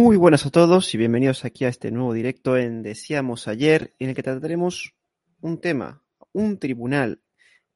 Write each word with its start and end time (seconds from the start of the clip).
Muy 0.00 0.16
buenas 0.16 0.46
a 0.46 0.50
todos 0.50 0.94
y 0.94 0.96
bienvenidos 0.96 1.44
aquí 1.44 1.64
a 1.64 1.68
este 1.70 1.90
nuevo 1.90 2.12
directo 2.12 2.56
en 2.56 2.84
Decíamos 2.84 3.48
ayer, 3.48 3.96
en 3.98 4.10
el 4.10 4.14
que 4.14 4.22
trataremos 4.22 4.94
un 5.40 5.60
tema, 5.60 6.04
un 6.30 6.60
tribunal 6.60 7.20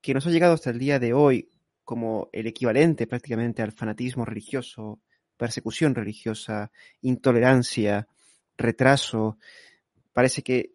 que 0.01 0.15
nos 0.15 0.25
ha 0.29 0.31
llegado 0.31 0.55
hasta 0.55 0.71
el 0.71 0.79
día 0.79 1.01
de 1.01 1.15
hoy 1.15 1.51
como 1.83 2.31
el 2.33 2.47
equivalente 2.47 3.09
prácticamente 3.09 3.61
al 3.61 3.73
fanatismo 3.73 4.25
religioso, 4.25 5.01
persecución 5.37 5.97
religiosa, 5.97 6.71
intolerancia, 7.01 8.07
retraso. 8.57 9.37
Parece 10.13 10.45
que 10.45 10.75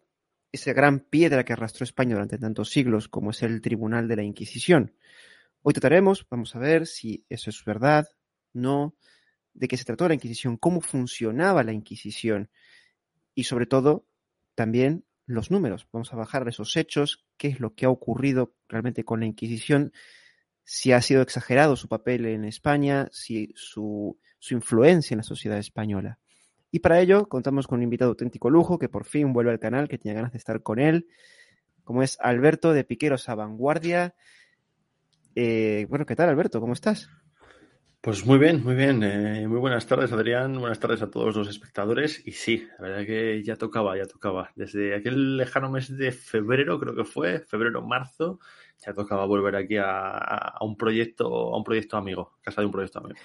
esa 0.52 0.74
gran 0.74 1.00
piedra 1.00 1.46
que 1.46 1.54
arrastró 1.54 1.84
España 1.84 2.12
durante 2.12 2.36
tantos 2.36 2.68
siglos 2.68 3.08
como 3.08 3.30
es 3.30 3.42
el 3.42 3.62
Tribunal 3.62 4.06
de 4.06 4.16
la 4.16 4.22
Inquisición. 4.22 4.92
Hoy 5.62 5.72
trataremos, 5.72 6.26
vamos 6.28 6.54
a 6.54 6.58
ver 6.58 6.86
si 6.86 7.24
eso 7.30 7.48
es 7.48 7.64
verdad, 7.64 8.06
no, 8.52 8.96
de 9.58 9.68
qué 9.68 9.76
se 9.76 9.84
trató 9.84 10.06
la 10.08 10.14
Inquisición, 10.14 10.56
cómo 10.56 10.80
funcionaba 10.80 11.64
la 11.64 11.72
Inquisición 11.72 12.48
y 13.34 13.44
sobre 13.44 13.66
todo 13.66 14.06
también 14.54 15.04
los 15.26 15.50
números. 15.50 15.86
Vamos 15.92 16.12
a 16.12 16.16
bajar 16.16 16.46
esos 16.48 16.76
hechos, 16.76 17.26
qué 17.36 17.48
es 17.48 17.60
lo 17.60 17.74
que 17.74 17.86
ha 17.86 17.90
ocurrido 17.90 18.54
realmente 18.68 19.04
con 19.04 19.20
la 19.20 19.26
Inquisición, 19.26 19.92
si 20.64 20.92
ha 20.92 21.02
sido 21.02 21.22
exagerado 21.22 21.76
su 21.76 21.88
papel 21.88 22.26
en 22.26 22.44
España, 22.44 23.08
si 23.10 23.52
su, 23.56 24.18
su 24.38 24.54
influencia 24.54 25.14
en 25.14 25.18
la 25.18 25.24
sociedad 25.24 25.58
española. 25.58 26.18
Y 26.70 26.80
para 26.80 27.00
ello 27.00 27.28
contamos 27.28 27.66
con 27.66 27.78
un 27.78 27.84
invitado 27.84 28.10
auténtico 28.10 28.50
lujo 28.50 28.78
que 28.78 28.88
por 28.88 29.06
fin 29.06 29.32
vuelve 29.32 29.50
al 29.50 29.58
canal, 29.58 29.88
que 29.88 29.98
tenía 29.98 30.14
ganas 30.14 30.32
de 30.32 30.38
estar 30.38 30.62
con 30.62 30.78
él, 30.78 31.08
como 31.82 32.02
es 32.02 32.18
Alberto 32.20 32.72
de 32.72 32.84
Piqueros 32.84 33.28
a 33.28 33.34
Vanguardia. 33.34 34.14
Eh, 35.34 35.86
bueno, 35.88 36.04
¿qué 36.04 36.14
tal 36.14 36.28
Alberto? 36.28 36.60
¿Cómo 36.60 36.74
estás? 36.74 37.08
Pues 38.08 38.24
muy 38.24 38.38
bien, 38.38 38.64
muy 38.64 38.74
bien. 38.74 39.02
Eh, 39.02 39.46
muy 39.46 39.58
buenas 39.58 39.86
tardes, 39.86 40.10
Adrián. 40.12 40.58
Buenas 40.58 40.80
tardes 40.80 41.02
a 41.02 41.10
todos 41.10 41.36
los 41.36 41.46
espectadores. 41.46 42.26
Y 42.26 42.32
sí, 42.32 42.66
la 42.78 42.88
verdad 42.88 43.04
que 43.04 43.42
ya 43.44 43.56
tocaba, 43.56 43.98
ya 43.98 44.06
tocaba. 44.06 44.50
Desde 44.56 44.96
aquel 44.96 45.36
lejano 45.36 45.70
mes 45.70 45.94
de 45.94 46.10
febrero, 46.10 46.80
creo 46.80 46.94
que 46.94 47.04
fue, 47.04 47.40
febrero, 47.40 47.82
marzo, 47.82 48.40
ya 48.78 48.94
tocaba 48.94 49.26
volver 49.26 49.56
aquí 49.56 49.76
a, 49.76 50.16
a 50.16 50.64
un 50.64 50.78
proyecto, 50.78 51.26
a 51.52 51.58
un 51.58 51.62
proyecto 51.62 51.98
amigo, 51.98 52.38
casa 52.40 52.62
de 52.62 52.66
un 52.68 52.72
proyecto 52.72 53.00
amigo. 53.00 53.18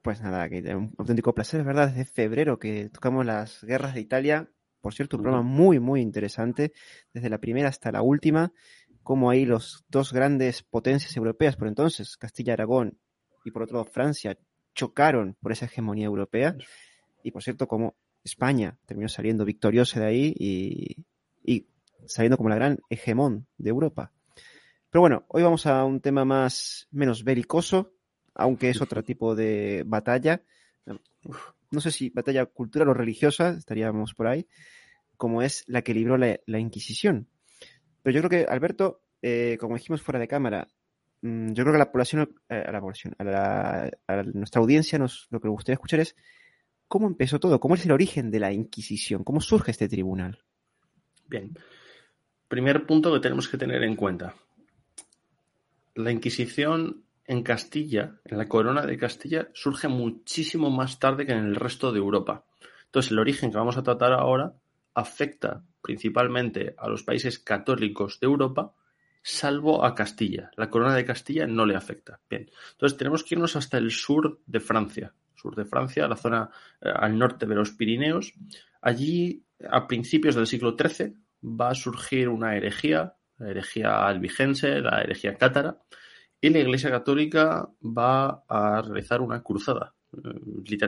Pues 0.00 0.22
nada, 0.22 0.48
que 0.48 0.60
un 0.74 0.94
auténtico 0.96 1.34
placer, 1.34 1.60
es 1.60 1.66
verdad, 1.66 1.88
desde 1.88 2.06
febrero 2.06 2.58
que 2.58 2.88
tocamos 2.88 3.26
las 3.26 3.62
guerras 3.62 3.92
de 3.92 4.00
Italia. 4.00 4.48
Por 4.80 4.94
cierto, 4.94 5.18
un 5.18 5.24
programa 5.24 5.46
muy, 5.46 5.80
muy 5.80 6.00
interesante, 6.00 6.72
desde 7.12 7.28
la 7.28 7.36
primera 7.36 7.68
hasta 7.68 7.92
la 7.92 8.00
última, 8.00 8.54
como 9.02 9.28
ahí 9.28 9.44
los 9.44 9.84
dos 9.90 10.14
grandes 10.14 10.62
potencias 10.62 11.14
europeas 11.14 11.56
por 11.56 11.68
entonces, 11.68 12.16
Castilla-Aragón 12.16 12.96
y 12.96 13.11
por 13.50 13.62
otro 13.62 13.84
Francia, 13.84 14.38
chocaron 14.74 15.36
por 15.40 15.52
esa 15.52 15.66
hegemonía 15.66 16.06
europea. 16.06 16.56
Y 17.22 17.30
por 17.30 17.42
cierto, 17.42 17.68
como 17.68 17.94
España 18.24 18.78
terminó 18.86 19.08
saliendo 19.08 19.44
victoriosa 19.44 20.00
de 20.00 20.06
ahí 20.06 20.34
y, 20.38 20.96
y 21.44 21.66
saliendo 22.06 22.36
como 22.36 22.48
la 22.48 22.56
gran 22.56 22.78
hegemón 22.88 23.46
de 23.58 23.70
Europa. 23.70 24.12
Pero 24.90 25.00
bueno, 25.00 25.24
hoy 25.28 25.42
vamos 25.42 25.66
a 25.66 25.84
un 25.84 26.00
tema 26.00 26.24
más 26.24 26.86
menos 26.90 27.24
belicoso, 27.24 27.94
aunque 28.34 28.70
es 28.70 28.82
otro 28.82 29.02
tipo 29.02 29.34
de 29.34 29.84
batalla. 29.86 30.42
No 31.70 31.80
sé 31.80 31.90
si 31.90 32.10
batalla 32.10 32.44
cultural 32.44 32.90
o 32.90 32.94
religiosa, 32.94 33.50
estaríamos 33.50 34.12
por 34.14 34.26
ahí, 34.26 34.46
como 35.16 35.40
es 35.40 35.64
la 35.66 35.80
que 35.80 35.94
libró 35.94 36.18
la, 36.18 36.58
Inquisición. 36.58 37.28
Pero 38.02 38.14
yo 38.14 38.20
creo 38.20 38.44
que, 38.44 38.52
Alberto, 38.52 39.02
eh, 39.22 39.56
como 39.58 39.76
dijimos 39.76 40.02
fuera 40.02 40.20
de 40.20 40.28
cámara, 40.28 40.68
yo 41.22 41.62
creo 41.62 41.72
que 41.72 41.78
la 41.78 41.92
población, 41.92 42.34
eh, 42.48 42.64
a 42.66 42.72
la 42.72 42.80
población, 42.80 43.14
a, 43.18 43.24
la, 43.24 43.90
a 44.08 44.22
nuestra 44.24 44.60
audiencia, 44.60 44.98
nos, 44.98 45.28
lo 45.30 45.40
que 45.40 45.46
nos 45.48 45.54
gustaría 45.54 45.74
escuchar 45.74 46.00
es 46.00 46.16
cómo 46.88 47.06
empezó 47.06 47.40
todo, 47.40 47.60
cómo 47.60 47.76
es 47.76 47.84
el 47.86 47.92
origen 47.92 48.30
de 48.30 48.40
la 48.40 48.52
Inquisición, 48.52 49.24
cómo 49.24 49.40
surge 49.40 49.70
este 49.70 49.88
tribunal. 49.88 50.44
Bien. 51.28 51.56
Primer 52.48 52.84
punto 52.84 53.12
que 53.12 53.20
tenemos 53.20 53.48
que 53.48 53.56
tener 53.56 53.82
en 53.82 53.96
cuenta. 53.96 54.34
La 55.94 56.10
Inquisición 56.10 57.04
en 57.24 57.42
Castilla, 57.42 58.20
en 58.24 58.36
la 58.36 58.48
corona 58.48 58.84
de 58.84 58.98
Castilla, 58.98 59.48
surge 59.54 59.88
muchísimo 59.88 60.70
más 60.70 60.98
tarde 60.98 61.24
que 61.24 61.32
en 61.32 61.38
el 61.38 61.56
resto 61.56 61.92
de 61.92 61.98
Europa. 61.98 62.44
Entonces, 62.86 63.12
el 63.12 63.20
origen 63.20 63.50
que 63.50 63.56
vamos 63.56 63.78
a 63.78 63.82
tratar 63.82 64.12
ahora 64.12 64.54
afecta 64.94 65.64
principalmente 65.80 66.74
a 66.76 66.88
los 66.88 67.02
países 67.02 67.38
católicos 67.38 68.20
de 68.20 68.26
Europa, 68.26 68.74
salvo 69.22 69.84
a 69.84 69.94
Castilla. 69.94 70.50
La 70.56 70.68
corona 70.68 70.94
de 70.94 71.04
Castilla 71.04 71.46
no 71.46 71.64
le 71.64 71.76
afecta. 71.76 72.20
Bien, 72.28 72.50
entonces 72.72 72.98
tenemos 72.98 73.22
que 73.22 73.34
irnos 73.34 73.56
hasta 73.56 73.78
el 73.78 73.90
sur 73.90 74.40
de 74.46 74.60
Francia. 74.60 75.14
Sur 75.34 75.56
de 75.56 75.64
Francia, 75.64 76.08
la 76.08 76.16
zona 76.16 76.50
eh, 76.80 76.90
al 76.94 77.18
norte 77.18 77.46
de 77.46 77.54
los 77.54 77.72
Pirineos. 77.72 78.34
Allí, 78.80 79.44
a 79.70 79.86
principios 79.86 80.34
del 80.34 80.46
siglo 80.46 80.76
XIII, 80.76 81.14
va 81.44 81.70
a 81.70 81.74
surgir 81.74 82.28
una 82.28 82.56
herejía, 82.56 83.14
la 83.38 83.50
herejía 83.50 84.06
albigense, 84.06 84.80
la 84.80 85.02
herejía 85.02 85.36
cátara, 85.36 85.78
y 86.40 86.50
la 86.50 86.58
Iglesia 86.58 86.90
Católica 86.90 87.68
va 87.82 88.44
a 88.48 88.82
realizar 88.82 89.20
una 89.20 89.42
cruzada. 89.42 89.94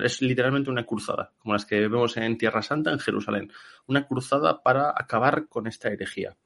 Es 0.03 0.21
literalmente 0.21 0.71
una 0.71 0.84
cruzada, 0.84 1.33
como 1.39 1.55
las 1.55 1.65
que 1.65 1.81
vemos 1.81 2.16
en 2.16 2.37
Tierra 2.37 2.61
Santa, 2.61 2.93
en 2.93 2.99
Jerusalén. 2.99 3.51
Una 3.87 4.06
cruzada 4.06 4.62
para 4.62 4.91
acabar 4.91 5.49
con 5.49 5.66
esta 5.66 5.89
herejía. 5.89 6.37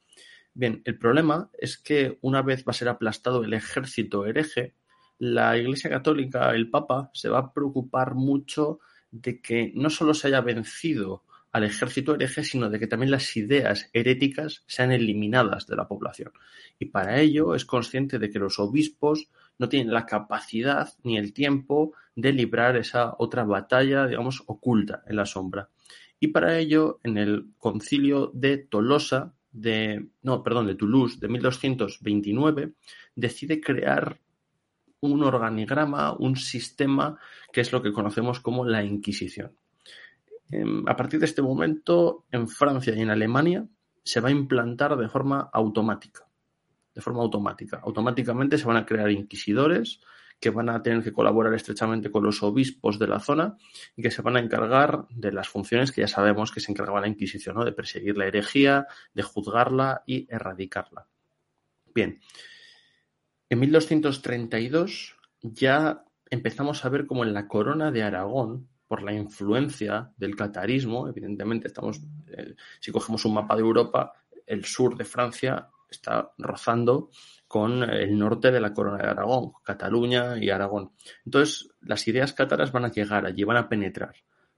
Bien, 0.58 0.82
el 0.86 0.98
problema 0.98 1.50
es 1.56 1.78
que 1.78 2.18
una 2.20 2.42
vez 2.42 2.64
va 2.66 2.72
a 2.72 2.74
ser 2.74 2.88
aplastado 2.88 3.44
el 3.44 3.54
ejército 3.54 4.26
hereje, 4.26 4.74
la 5.20 5.56
Iglesia 5.56 5.88
Católica, 5.88 6.50
el 6.50 6.68
Papa, 6.68 7.12
se 7.14 7.28
va 7.28 7.38
a 7.38 7.52
preocupar 7.52 8.16
mucho 8.16 8.80
de 9.12 9.40
que 9.40 9.70
no 9.76 9.88
solo 9.88 10.14
se 10.14 10.26
haya 10.26 10.40
vencido 10.40 11.22
al 11.52 11.62
ejército 11.62 12.16
hereje, 12.16 12.42
sino 12.42 12.68
de 12.70 12.80
que 12.80 12.88
también 12.88 13.12
las 13.12 13.36
ideas 13.36 13.88
heréticas 13.92 14.64
sean 14.66 14.90
eliminadas 14.90 15.68
de 15.68 15.76
la 15.76 15.86
población. 15.86 16.32
Y 16.76 16.86
para 16.86 17.20
ello 17.20 17.54
es 17.54 17.64
consciente 17.64 18.18
de 18.18 18.28
que 18.28 18.40
los 18.40 18.58
obispos 18.58 19.28
no 19.58 19.68
tienen 19.68 19.94
la 19.94 20.06
capacidad 20.06 20.92
ni 21.04 21.18
el 21.18 21.32
tiempo 21.32 21.92
de 22.16 22.32
librar 22.32 22.76
esa 22.76 23.14
otra 23.20 23.44
batalla, 23.44 24.08
digamos, 24.08 24.42
oculta 24.46 25.04
en 25.06 25.14
la 25.14 25.24
sombra. 25.24 25.68
Y 26.18 26.28
para 26.28 26.58
ello, 26.58 26.98
en 27.04 27.16
el 27.16 27.52
concilio 27.58 28.32
de 28.34 28.58
Tolosa, 28.58 29.34
de, 29.60 30.08
no, 30.22 30.42
perdón, 30.42 30.66
de 30.66 30.74
Toulouse, 30.74 31.18
de 31.18 31.28
1229, 31.28 32.72
decide 33.14 33.60
crear 33.60 34.20
un 35.00 35.22
organigrama, 35.22 36.12
un 36.12 36.36
sistema 36.36 37.18
que 37.52 37.60
es 37.60 37.72
lo 37.72 37.82
que 37.82 37.92
conocemos 37.92 38.40
como 38.40 38.64
la 38.64 38.82
Inquisición. 38.82 39.52
A 40.86 40.96
partir 40.96 41.20
de 41.20 41.26
este 41.26 41.42
momento, 41.42 42.24
en 42.30 42.48
Francia 42.48 42.94
y 42.94 43.00
en 43.00 43.10
Alemania 43.10 43.66
se 44.02 44.20
va 44.20 44.28
a 44.28 44.32
implantar 44.32 44.96
de 44.96 45.08
forma 45.08 45.50
automática. 45.52 46.26
De 46.94 47.02
forma 47.02 47.22
automática. 47.22 47.80
Automáticamente 47.84 48.56
se 48.56 48.66
van 48.66 48.78
a 48.78 48.86
crear 48.86 49.10
inquisidores 49.10 50.00
que 50.40 50.50
van 50.50 50.68
a 50.68 50.82
tener 50.82 51.02
que 51.02 51.12
colaborar 51.12 51.54
estrechamente 51.54 52.10
con 52.10 52.22
los 52.24 52.42
obispos 52.42 52.98
de 52.98 53.08
la 53.08 53.18
zona 53.18 53.56
y 53.96 54.02
que 54.02 54.10
se 54.10 54.22
van 54.22 54.36
a 54.36 54.40
encargar 54.40 55.06
de 55.10 55.32
las 55.32 55.48
funciones 55.48 55.90
que 55.90 56.02
ya 56.02 56.08
sabemos 56.08 56.52
que 56.52 56.60
se 56.60 56.70
encargaba 56.70 57.00
la 57.00 57.08
Inquisición, 57.08 57.56
¿no? 57.56 57.64
de 57.64 57.72
perseguir 57.72 58.16
la 58.16 58.26
herejía, 58.26 58.86
de 59.14 59.22
juzgarla 59.22 60.02
y 60.06 60.26
erradicarla. 60.32 61.08
Bien, 61.94 62.20
en 63.48 63.60
1232 63.60 65.16
ya 65.42 66.04
empezamos 66.30 66.84
a 66.84 66.88
ver 66.88 67.06
como 67.06 67.24
en 67.24 67.34
la 67.34 67.48
corona 67.48 67.90
de 67.90 68.02
Aragón 68.02 68.68
por 68.86 69.02
la 69.02 69.12
influencia 69.12 70.12
del 70.16 70.36
catarismo, 70.36 71.08
evidentemente 71.08 71.68
estamos, 71.68 72.00
eh, 72.28 72.54
si 72.80 72.90
cogemos 72.92 73.24
un 73.24 73.34
mapa 73.34 73.54
de 73.54 73.62
Europa, 73.62 74.14
el 74.46 74.64
sur 74.64 74.96
de 74.96 75.04
Francia 75.04 75.68
está 75.90 76.32
rozando 76.38 77.10
con 77.48 77.82
el 77.82 78.16
norte 78.18 78.50
de 78.50 78.60
la 78.60 78.74
corona 78.74 79.02
de 79.02 79.08
Aragón, 79.08 79.52
Cataluña 79.64 80.36
y 80.38 80.50
Aragón. 80.50 80.92
Entonces, 81.24 81.70
las 81.80 82.06
ideas 82.06 82.34
cátaras 82.34 82.72
van 82.72 82.84
a 82.84 82.92
llegar 82.92 83.24
allí, 83.24 83.42
van 83.42 83.56
a 83.56 83.68
penetrar, 83.70 84.14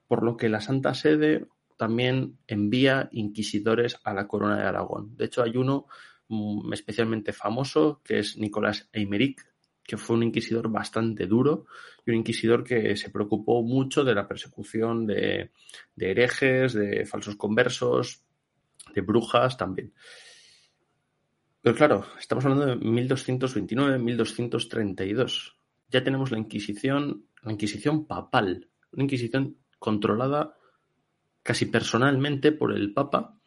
por 0.07 0.23
lo 0.23 0.35
que 0.35 0.49
la 0.49 0.59
Santa 0.59 0.93
Sede 0.93 1.47
también 1.77 2.37
envía 2.47 3.07
inquisidores 3.13 3.97
a 4.03 4.13
la 4.13 4.27
corona 4.27 4.57
de 4.57 4.63
Aragón. 4.63 5.15
De 5.15 5.25
hecho, 5.25 5.41
hay 5.41 5.55
uno 5.55 5.87
mm, 6.27 6.73
especialmente 6.73 7.31
famoso 7.31 8.01
que 8.03 8.19
es 8.19 8.37
Nicolás 8.37 8.89
Eimeric, 8.91 9.41
que 9.83 9.97
fue 9.97 10.17
un 10.17 10.23
inquisidor 10.23 10.69
bastante 10.69 11.25
duro 11.25 11.65
y 12.05 12.11
un 12.11 12.17
inquisidor 12.17 12.63
que 12.63 12.95
se 12.97 13.09
preocupó 13.09 13.63
mucho 13.63 14.03
de 14.03 14.13
la 14.13 14.27
persecución 14.27 15.07
de 15.07 15.49
herejes, 15.97 16.73
de 16.73 17.05
falsos 17.05 17.35
conversos, 17.35 18.23
de 18.93 19.01
brujas 19.01 19.57
también. 19.57 19.93
Pero 21.61 21.75
claro, 21.75 22.05
estamos 22.19 22.43
hablando 22.45 22.65
de 22.65 22.75
1229, 22.75 23.99
1232. 23.99 25.57
Ya 25.89 26.03
tenemos 26.03 26.31
la 26.31 26.39
Inquisición, 26.39 27.27
la 27.43 27.51
Inquisición 27.51 28.07
papal, 28.07 28.69
una 28.91 29.03
Inquisición 29.03 29.57
controlada 29.77 30.57
casi 31.43 31.65
personalmente 31.65 32.51
por 32.51 32.73
el 32.73 32.93
Papa 32.93 33.37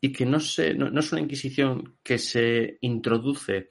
y 0.00 0.12
que 0.12 0.24
no, 0.24 0.38
no 0.38 1.00
es 1.00 1.12
una 1.12 1.20
Inquisición 1.20 1.98
que 2.02 2.18
se 2.18 2.78
introduce 2.80 3.68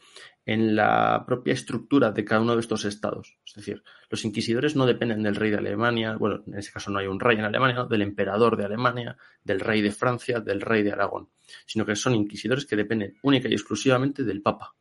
en 0.48 0.78
la 0.78 1.26
propia 1.28 1.54
estructura 1.54 2.14
de 2.14 2.24
cada 2.24 2.40
uno 2.40 2.56
de 2.56 2.62
estos 2.62 2.86
estados. 2.86 3.38
Es 3.46 3.54
decir, 3.54 3.84
los 4.10 4.24
inquisidores 4.24 4.78
no 4.78 4.86
dependen 4.86 5.22
del 5.22 5.36
rey 5.36 5.52
de 5.52 5.58
Alemania, 5.58 6.16
bueno, 6.16 6.42
en 6.48 6.58
ese 6.58 6.72
caso 6.72 6.90
no 6.90 7.00
hay 7.00 7.08
un 7.08 7.20
rey 7.20 7.38
en 7.38 7.44
Alemania, 7.44 7.84
del 7.84 8.02
emperador 8.02 8.56
de 8.56 8.64
Alemania, 8.64 9.18
del 9.44 9.60
rey 9.60 9.82
de 9.82 9.92
Francia, 9.92 10.40
del 10.40 10.62
rey 10.62 10.84
de 10.84 10.94
Aragón, 10.94 11.28
sino 11.66 11.86
que 11.86 11.98
son 11.98 12.16
inquisidores 12.16 12.66
que 12.66 12.78
dependen 12.78 13.18
única 13.24 13.50
y 13.50 13.54
exclusivamente 13.54 14.24
del 14.24 14.42
Papa. 14.42 14.74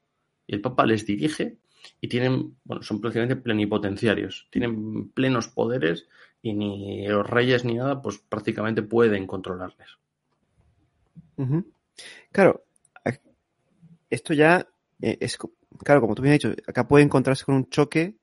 Y 0.46 0.54
el 0.54 0.60
Papa 0.60 0.86
les 0.86 1.04
dirige 1.04 1.58
y 2.00 2.06
tienen, 2.06 2.58
bueno, 2.62 2.84
son 2.84 3.00
prácticamente 3.00 3.34
plenipotenciarios, 3.34 4.46
tienen 4.52 5.10
plenos 5.10 5.48
poderes 5.48 6.06
y 6.42 6.54
ni 6.54 7.08
los 7.08 7.28
reyes 7.28 7.64
ni 7.64 7.74
nada, 7.74 8.00
pues 8.00 8.18
prácticamente 8.18 8.82
pueden 8.82 9.26
controlarles. 9.26 9.88
Claro, 12.30 12.64
esto 14.08 14.32
ya 14.32 14.68
eh, 15.00 15.18
es, 15.20 15.36
claro, 15.84 16.00
como 16.00 16.14
tú 16.14 16.22
me 16.22 16.28
has 16.28 16.34
dicho, 16.34 16.54
acá 16.66 16.88
puede 16.88 17.04
encontrarse 17.04 17.44
con 17.44 17.54
un 17.54 17.68
choque 17.68 18.16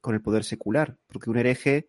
con 0.00 0.14
el 0.14 0.22
poder 0.22 0.44
secular, 0.44 0.96
porque 1.08 1.30
un 1.30 1.38
hereje 1.38 1.86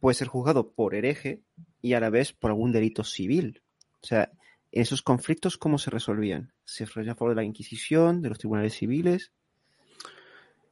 puede 0.00 0.14
ser 0.14 0.28
juzgado 0.28 0.72
por 0.72 0.94
hereje 0.94 1.42
y 1.80 1.94
a 1.94 2.00
la 2.00 2.10
vez 2.10 2.32
por 2.32 2.50
algún 2.50 2.72
delito 2.72 3.04
civil. 3.04 3.62
O 4.02 4.06
sea, 4.06 4.30
esos 4.70 5.02
conflictos, 5.02 5.56
¿cómo 5.56 5.78
se 5.78 5.90
resolvían? 5.90 6.52
¿Se 6.64 6.84
resolvían 6.84 7.12
a 7.12 7.16
favor 7.16 7.34
de 7.34 7.42
la 7.42 7.44
Inquisición, 7.44 8.22
de 8.22 8.28
los 8.28 8.38
tribunales 8.38 8.74
civiles? 8.74 9.32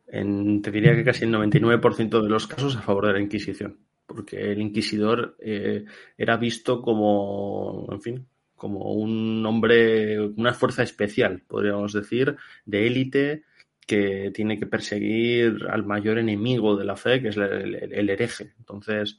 En, 0.06 0.60
te 0.60 0.70
diría 0.70 0.94
que 0.94 1.04
casi 1.04 1.24
el 1.24 1.32
99% 1.32 2.22
de 2.22 2.28
los 2.28 2.46
casos 2.46 2.76
a 2.76 2.82
favor 2.82 3.06
de 3.06 3.14
la 3.14 3.20
Inquisición, 3.20 3.78
porque 4.06 4.52
el 4.52 4.60
inquisidor 4.60 5.36
eh, 5.38 5.84
era 6.18 6.36
visto 6.36 6.82
como, 6.82 7.88
en 7.90 8.02
fin, 8.02 8.28
como 8.62 8.92
un 8.92 9.44
hombre, 9.44 10.20
una 10.20 10.54
fuerza 10.54 10.84
especial, 10.84 11.42
podríamos 11.48 11.92
decir, 11.92 12.36
de 12.64 12.86
élite 12.86 13.42
que 13.88 14.30
tiene 14.32 14.56
que 14.56 14.68
perseguir 14.68 15.66
al 15.68 15.84
mayor 15.84 16.18
enemigo 16.18 16.76
de 16.76 16.84
la 16.84 16.94
fe, 16.94 17.20
que 17.20 17.30
es 17.30 17.36
el, 17.36 18.08
hereje. 18.08 18.52
Entonces, 18.60 19.18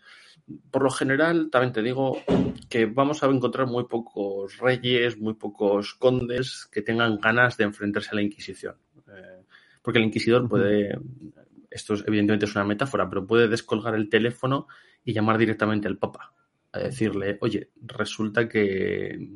por 0.72 0.84
lo 0.84 0.90
general, 0.90 1.50
también 1.52 1.74
te 1.74 1.82
digo 1.82 2.20
que 2.70 2.86
vamos 2.86 3.22
a 3.22 3.26
encontrar 3.26 3.68
muy 3.68 3.84
pocos 3.84 4.58
reyes, 4.60 5.20
muy 5.20 5.34
pocos 5.34 5.94
condes 5.94 6.70
que 6.72 6.82
tengan 6.82 7.20
ganas 7.20 7.58
de 7.58 7.66
enfrentarse 7.66 8.12
a 8.14 8.16
la 8.16 8.22
Inquisición. 8.22 8.76
Eh, 9.10 9.44
porque 9.82 10.00
el 10.00 10.06
inquisidor 10.06 10.48
puede, 10.48 10.98
esto 11.70 11.96
evidentemente 12.08 12.46
es 12.46 12.56
una 12.56 12.64
metáfora, 12.64 13.10
pero 13.10 13.28
puede 13.28 13.50
descolgar 13.50 13.94
el 13.96 14.08
teléfono 14.08 14.68
y 15.04 15.12
llamar 15.12 15.38
directamente 15.38 15.90
al 15.90 15.98
Papa 15.98 16.34
a 16.74 16.80
decirle, 16.80 17.38
oye, 17.42 17.70
resulta 17.84 18.50
que 18.50 19.30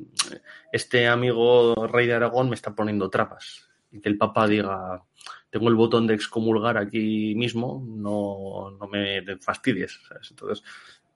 este 0.72 1.06
amigo 1.06 1.74
rey 1.86 2.08
de 2.08 2.14
Aragón 2.14 2.48
me 2.48 2.56
está 2.56 2.74
poniendo 2.74 3.08
trapas. 3.08 3.68
Y 3.92 4.00
que 4.00 4.08
el 4.08 4.18
Papa 4.18 4.46
diga, 4.48 5.02
tengo 5.48 5.68
el 5.68 5.76
botón 5.76 6.06
de 6.06 6.14
excomulgar 6.14 6.76
aquí 6.76 7.34
mismo, 7.36 7.82
no, 7.86 8.76
no 8.78 8.88
me 8.88 9.22
fastidies. 9.38 10.00
Entonces, 10.28 10.64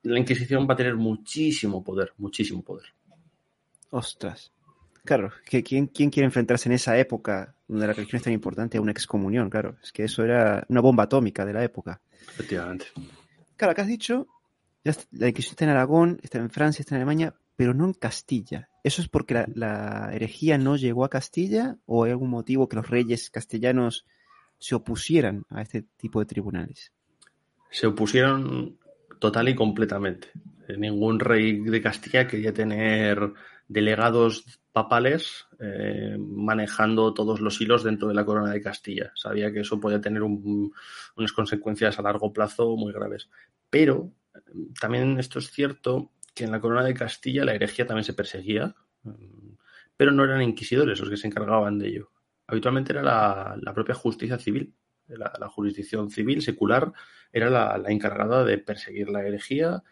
la 0.05 0.19
Inquisición 0.19 0.67
va 0.69 0.75
a 0.75 0.77
tener 0.77 0.95
muchísimo 0.95 1.83
poder, 1.83 2.15
muchísimo 2.17 2.63
poder. 2.63 2.87
Ostras. 3.91 4.53
Claro, 5.05 5.33
¿quién, 5.45 5.89
¿quién 5.89 6.11
quiere 6.11 6.27
enfrentarse 6.27 6.69
en 6.69 6.75
esa 6.75 6.97
época 6.97 7.57
donde 7.67 7.89
la 7.89 7.93
religión 7.93 8.19
es 8.19 8.23
tan 8.23 8.33
importante 8.33 8.79
a 8.79 8.81
una 8.81 8.93
excomunión? 8.93 9.51
Claro, 9.51 9.77
es 9.83 9.91
que 9.91 10.05
eso 10.05 10.23
era 10.23 10.65
una 10.69 10.81
bomba 10.81 11.03
atómica 11.03 11.45
de 11.45 11.53
la 11.53 11.65
época. 11.65 12.01
Efectivamente. 12.29 12.87
Claro, 13.57 13.73
acá 13.73 13.83
has 13.83 13.89
dicho 13.89 14.29
la 14.85 15.29
Inquisición 15.29 15.55
está 15.55 15.65
en 15.65 15.71
Aragón, 15.71 16.19
está 16.23 16.39
en 16.39 16.51
Francia, 16.51 16.83
está 16.83 16.95
en 16.95 17.03
Alemania, 17.03 17.35
pero 17.57 17.75
no 17.75 17.85
en 17.85 17.93
Castilla. 17.93 18.69
¿Eso 18.83 19.03
es 19.03 19.09
porque 19.09 19.45
la, 19.55 20.11
herejía 20.13 20.59
no 20.59 20.77
llegó 20.77 21.05
a 21.05 21.11
Castilla 21.11 21.77
o 21.87 22.05
hay 22.05 22.11
algún 22.11 22.31
motivo 22.31 22.69
que 22.69 22.77
los 22.77 22.89
reyes 22.89 23.31
castellanos 23.31 24.05
se 24.59 24.75
opusieran 24.75 25.45
a 25.51 25.63
este 25.63 25.85
tipo 25.97 26.19
de 26.21 26.27
tribunales? 26.27 26.93
Se 27.71 27.87
opusieron 27.87 28.79
total 29.19 29.49
y 29.49 29.55
completamente. 29.55 30.29
Ningún 30.77 31.21
rey 31.21 31.61
de 31.61 31.81
Castilla 31.81 32.27
quería 32.27 32.53
tener 32.53 33.33
delegados 33.69 34.61
papales 34.73 35.47
eh, 35.61 36.17
manejando 36.19 37.15
todos 37.15 37.41
los 37.41 37.61
hilos 37.61 37.85
dentro 37.85 38.09
de 38.09 38.15
la 38.15 38.25
corona 38.25 38.53
de 38.53 38.61
Castilla. 38.61 39.13
Sabía 39.15 39.53
que 39.53 39.61
eso 39.61 39.79
podía 39.79 40.01
tener 40.01 40.23
unas 40.23 41.33
consecuencias 41.35 41.99
a 41.99 42.03
largo 42.03 42.33
plazo 42.33 42.77
muy 42.77 42.93
graves. 42.93 43.29
Pero 43.71 44.13
también 44.81 45.19
esto 45.19 45.39
es 45.39 45.51
cierto 45.51 46.13
que 46.35 46.45
en 46.45 46.53
la 46.53 46.61
corona 46.61 46.85
de 46.85 46.95
Castilla 46.95 47.45
la 47.45 47.55
herejía 47.55 47.87
también 47.87 48.05
se 48.05 48.15
perseguía, 48.15 48.75
pero 49.97 50.13
no 50.13 50.25
eran 50.25 50.43
inquisidores 50.43 50.99
los 51.01 51.11
que 51.11 51.17
se 51.17 51.27
encargaban 51.27 51.79
de 51.79 51.89
ello. 51.89 52.11
Habitualmente 52.47 52.93
era 52.93 53.03
la, 53.03 53.73
propia 53.75 53.95
justicia 53.95 54.39
civil, 54.39 54.75
la, 55.09 55.49
jurisdicción 55.49 56.11
civil 56.11 56.43
secular 56.43 56.93
era 57.33 57.51
la, 57.51 57.83
encargada 57.89 58.45
de 58.45 58.59
perseguir 58.59 59.09
la 59.09 59.27
herejía 59.27 59.83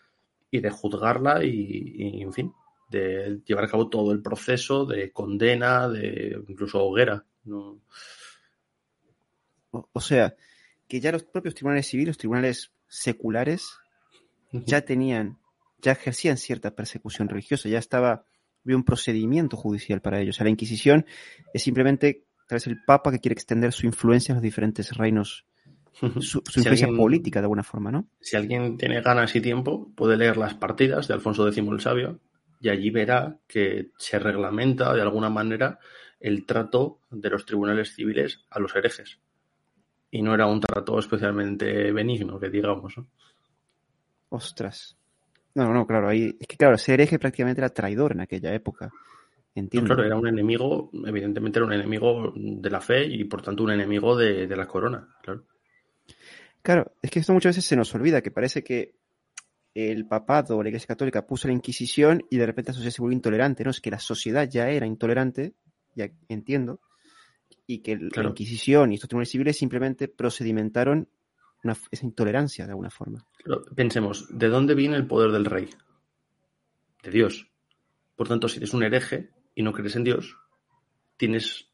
y 0.51 0.61
de 0.61 0.71
juzgarla 0.71 1.45
y, 1.45 2.23
en 2.23 2.33
fin, 2.33 2.53
de 2.91 3.41
llevar 3.45 3.65
a 3.65 3.69
cabo 3.69 3.89
todo 3.89 4.13
el 4.13 4.23
proceso 4.23 4.85
de 4.85 5.13
condena, 5.13 5.89
de 5.89 6.43
incluso 6.49 6.85
hoguera. 6.85 7.25
o 9.71 10.01
sea, 10.01 10.35
que 10.89 11.01
ya 11.01 11.13
los 11.13 11.23
propios 11.23 11.55
tribunales 11.55 11.87
civiles, 11.87 12.09
los 12.09 12.19
tribunales 12.19 12.73
seculares, 12.89 13.81
ya 14.53 14.83
tenían, 14.83 15.39
ya 15.79 15.93
ejercían 15.93 16.37
cierta 16.37 16.75
persecución 16.75 17.29
religiosa, 17.29 17.69
ya 17.69 17.79
estaba, 17.79 18.25
había 18.65 18.77
un 18.77 18.85
procedimiento 18.85 19.57
judicial 19.57 20.01
para 20.01 20.21
ellos. 20.21 20.37
O 20.37 20.39
sea, 20.39 20.45
la 20.45 20.51
Inquisición 20.51 21.07
es 21.53 21.63
simplemente, 21.63 22.25
tal 22.49 22.57
vez 22.57 22.67
el 22.67 22.83
Papa 22.85 23.11
que 23.11 23.21
quiere 23.21 23.35
extender 23.35 23.73
su 23.73 23.87
influencia 23.87 24.33
en 24.33 24.37
los 24.37 24.43
diferentes 24.43 24.97
reinos, 24.97 25.47
su, 26.21 26.43
influencia 26.57 26.89
política 26.89 27.41
de 27.41 27.45
alguna 27.45 27.63
forma, 27.63 27.91
¿no? 27.91 28.09
Si 28.21 28.37
alguien 28.37 28.77
tiene 28.77 29.03
ganas 29.03 29.35
y 29.35 29.41
tiempo, 29.41 29.93
puede 29.95 30.17
leer 30.17 30.37
las 30.37 30.55
partidas 30.55 31.09
de 31.09 31.15
Alfonso 31.15 31.47
X 31.49 31.59
el 31.59 31.81
Sabio 31.81 32.21
y 32.61 32.69
allí 32.69 32.91
verá 32.91 33.39
que 33.47 33.91
se 33.99 34.19
reglamenta 34.19 34.95
de 34.95 35.03
alguna 35.03 35.31
manera 35.31 35.79
el 36.21 36.45
trato 36.45 37.01
de 37.11 37.31
los 37.31 37.47
tribunales 37.47 37.95
civiles 37.95 38.45
a 38.51 38.61
los 38.61 38.75
herejes. 38.77 39.19
Y 40.11 40.23
no 40.23 40.35
era 40.35 40.47
un 40.47 40.61
trato 40.61 40.99
especialmente 40.99 41.93
benigno, 41.93 42.39
que 42.39 42.51
digamos. 42.51 42.97
¿no? 42.99 43.09
Ostras. 44.31 44.97
No, 45.55 45.73
no, 45.75 45.87
claro, 45.87 46.09
ahí 46.09 46.37
es 46.41 46.47
que 46.47 46.57
claro, 46.57 46.79
ser 46.79 46.95
hereje 46.95 47.19
prácticamente 47.19 47.61
era 47.61 47.69
traidor 47.69 48.13
en 48.13 48.21
aquella 48.21 48.55
época. 48.55 48.91
Entiendo. 49.55 49.89
claro, 49.89 50.05
era 50.05 50.17
un 50.17 50.29
enemigo, 50.29 50.91
evidentemente 51.05 51.59
era 51.59 51.67
un 51.67 51.73
enemigo 51.73 52.33
de 52.37 52.71
la 52.71 52.81
fe 52.81 53.05
y 53.05 53.25
por 53.25 53.43
tanto 53.43 53.65
un 53.65 53.73
enemigo 53.73 54.17
de, 54.17 54.47
la 54.47 54.67
corona, 54.67 55.09
claro. 55.23 55.45
Claro, 56.63 56.93
es 57.03 57.11
que 57.11 57.19
esto 57.19 57.33
muchas 57.33 57.57
veces 57.57 57.65
se 57.65 57.75
nos 57.75 57.93
olvida, 57.95 58.23
que 58.23 58.31
parece 58.31 58.63
que 58.63 58.95
el 59.75 60.07
papado 60.07 60.57
o 60.57 60.63
la 60.63 60.69
iglesia 60.69 60.87
católica 60.87 61.27
puso 61.27 61.49
la 61.49 61.55
Inquisición 61.55 62.25
y 62.31 62.37
de 62.37 62.47
repente 62.47 62.71
la 62.71 62.75
sociedad 62.75 62.95
se 62.95 63.03
volvió 63.03 63.17
intolerante, 63.17 63.65
¿no? 63.65 63.71
Es 63.71 63.81
que 63.81 63.91
la 63.91 63.99
sociedad 63.99 64.49
ya 64.49 64.69
era 64.69 64.87
intolerante, 64.87 65.55
ya 65.97 66.11
entiendo, 66.29 66.81
y 67.67 67.79
que 67.79 67.97
la 67.97 68.23
Inquisición 68.23 68.93
y 68.93 68.95
estos 68.95 69.09
tribunales 69.09 69.31
civiles 69.31 69.57
simplemente 69.57 70.07
procedimentaron 70.07 71.09
esa 71.63 72.07
intolerancia 72.07 72.65
de 72.65 72.73
alguna 72.73 72.91
forma. 72.91 73.27
pensemos, 73.75 74.27
¿de 74.31 74.49
dónde 74.49 74.75
viene 74.75 74.97
el 74.97 75.07
poder 75.07 75.31
del 75.33 75.45
rey? 75.45 75.69
De 77.03 77.11
Dios. 77.11 77.51
Por 78.17 78.29
tanto, 78.29 78.49
si 78.49 78.59
eres 78.59 78.75
un 78.75 78.83
hereje 78.83 79.31
y 79.55 79.63
no 79.63 79.73
crees 79.73 79.97
en 79.97 80.05
Dios, 80.05 80.37
tienes, 81.17 81.71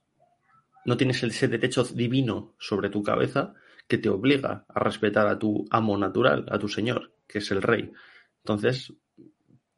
no 0.84 0.96
tienes 0.96 1.22
ese 1.22 1.48
derecho 1.48 1.84
divino 1.84 2.54
sobre 2.58 2.90
tu 2.90 3.02
cabeza 3.02 3.54
que 3.88 3.98
te 3.98 4.08
obliga 4.08 4.64
a 4.68 4.80
respetar 4.80 5.26
a 5.28 5.38
tu 5.38 5.64
amo 5.70 5.96
natural, 5.96 6.46
a 6.50 6.58
tu 6.58 6.68
señor, 6.68 7.12
que 7.26 7.38
es 7.38 7.50
el 7.50 7.62
rey. 7.62 7.92
Entonces, 8.38 8.92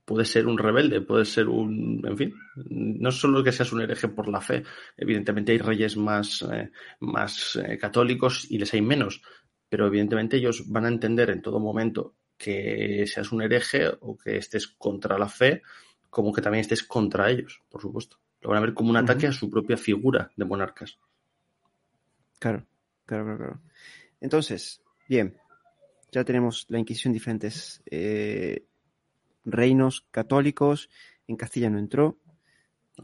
puedes 0.09 0.31
ser 0.31 0.47
un 0.47 0.57
rebelde, 0.57 1.03
puedes 1.03 1.29
ser 1.29 1.49
un, 1.49 2.03
en 2.07 2.17
fin, 2.17 2.35
no 2.71 3.11
solo 3.11 3.45
que 3.45 3.53
seas 3.53 3.73
un 3.73 3.83
hereje 3.83 4.09
por 4.09 4.29
la 4.29 4.41
fe, 4.41 4.65
evidentemente 4.97 5.53
hay 5.53 5.59
reyes 5.59 5.99
más, 5.99 6.43
eh, 6.51 6.71
más 7.01 7.57
eh, 7.57 7.77
católicos 7.77 8.47
y 8.51 8.59
les 8.59 8.73
hay 8.73 8.81
menos, 8.81 9.21
pero 9.69 9.87
evidentemente 9.87 10.37
ellos 10.37 10.69
van 10.69 10.87
a 10.87 10.89
entender 10.89 11.31
en 11.31 11.43
todo 11.43 11.61
momento 11.61 12.15
que 12.37 13.05
seas 13.07 13.33
un 13.33 13.43
hereje 13.43 13.89
o 14.01 14.17
que 14.17 14.37
estés 14.37 14.69
contra 14.69 15.19
la 15.19 15.29
fe, 15.29 15.63
como 16.09 16.33
que 16.33 16.41
también 16.41 16.61
estés 16.61 16.85
contra 16.85 17.31
ellos, 17.31 17.63
por 17.69 17.83
supuesto. 17.83 18.19
Lo 18.41 18.51
van 18.51 18.59
a 18.59 18.67
ver 18.67 18.75
como 18.75 18.91
un 18.91 18.97
ataque 18.97 19.27
a 19.27 19.33
su 19.33 19.51
propia 19.51 19.77
figura 19.77 20.31
de 20.37 20.45
monarcas. 20.45 20.99
Claro, 22.39 22.67
claro, 23.05 23.25
claro, 23.25 23.39
claro. 23.39 23.61
Entonces, 24.21 24.81
bien, 25.09 25.37
ya 26.13 26.25
tenemos 26.25 26.67
la 26.69 26.79
Inquisición 26.79 27.13
diferentes 27.13 27.83
eh, 27.91 28.65
reinos 29.45 30.07
católicos. 30.11 30.89
En 31.27 31.37
Castilla 31.37 31.69
no 31.69 31.79
entró. 31.79 32.19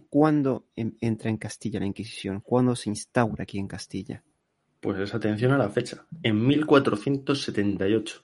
¿Cuándo 0.09 0.67
entra 0.75 1.31
en 1.31 1.37
Castilla 1.37 1.81
la 1.81 1.87
Inquisición? 1.87 2.41
¿Cuándo 2.41 2.75
se 2.75 2.91
instaura 2.91 3.43
aquí 3.43 3.59
en 3.59 3.69
Castilla? 3.69 4.25
Pues 4.85 5.15
atención 5.15 5.51
a 5.53 5.57
la 5.57 5.71
fecha, 5.71 6.05
en 6.23 6.47
1478. 6.47 8.23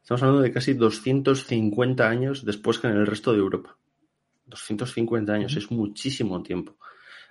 Estamos 0.00 0.22
hablando 0.22 0.42
de 0.42 0.52
casi 0.52 0.74
250 0.74 2.08
años 2.08 2.44
después 2.44 2.78
que 2.78 2.86
en 2.86 2.98
el 2.98 3.04
resto 3.04 3.32
de 3.32 3.38
Europa. 3.40 3.76
250 4.46 5.32
años, 5.32 5.56
es 5.56 5.72
muchísimo 5.72 6.40
tiempo. 6.44 6.76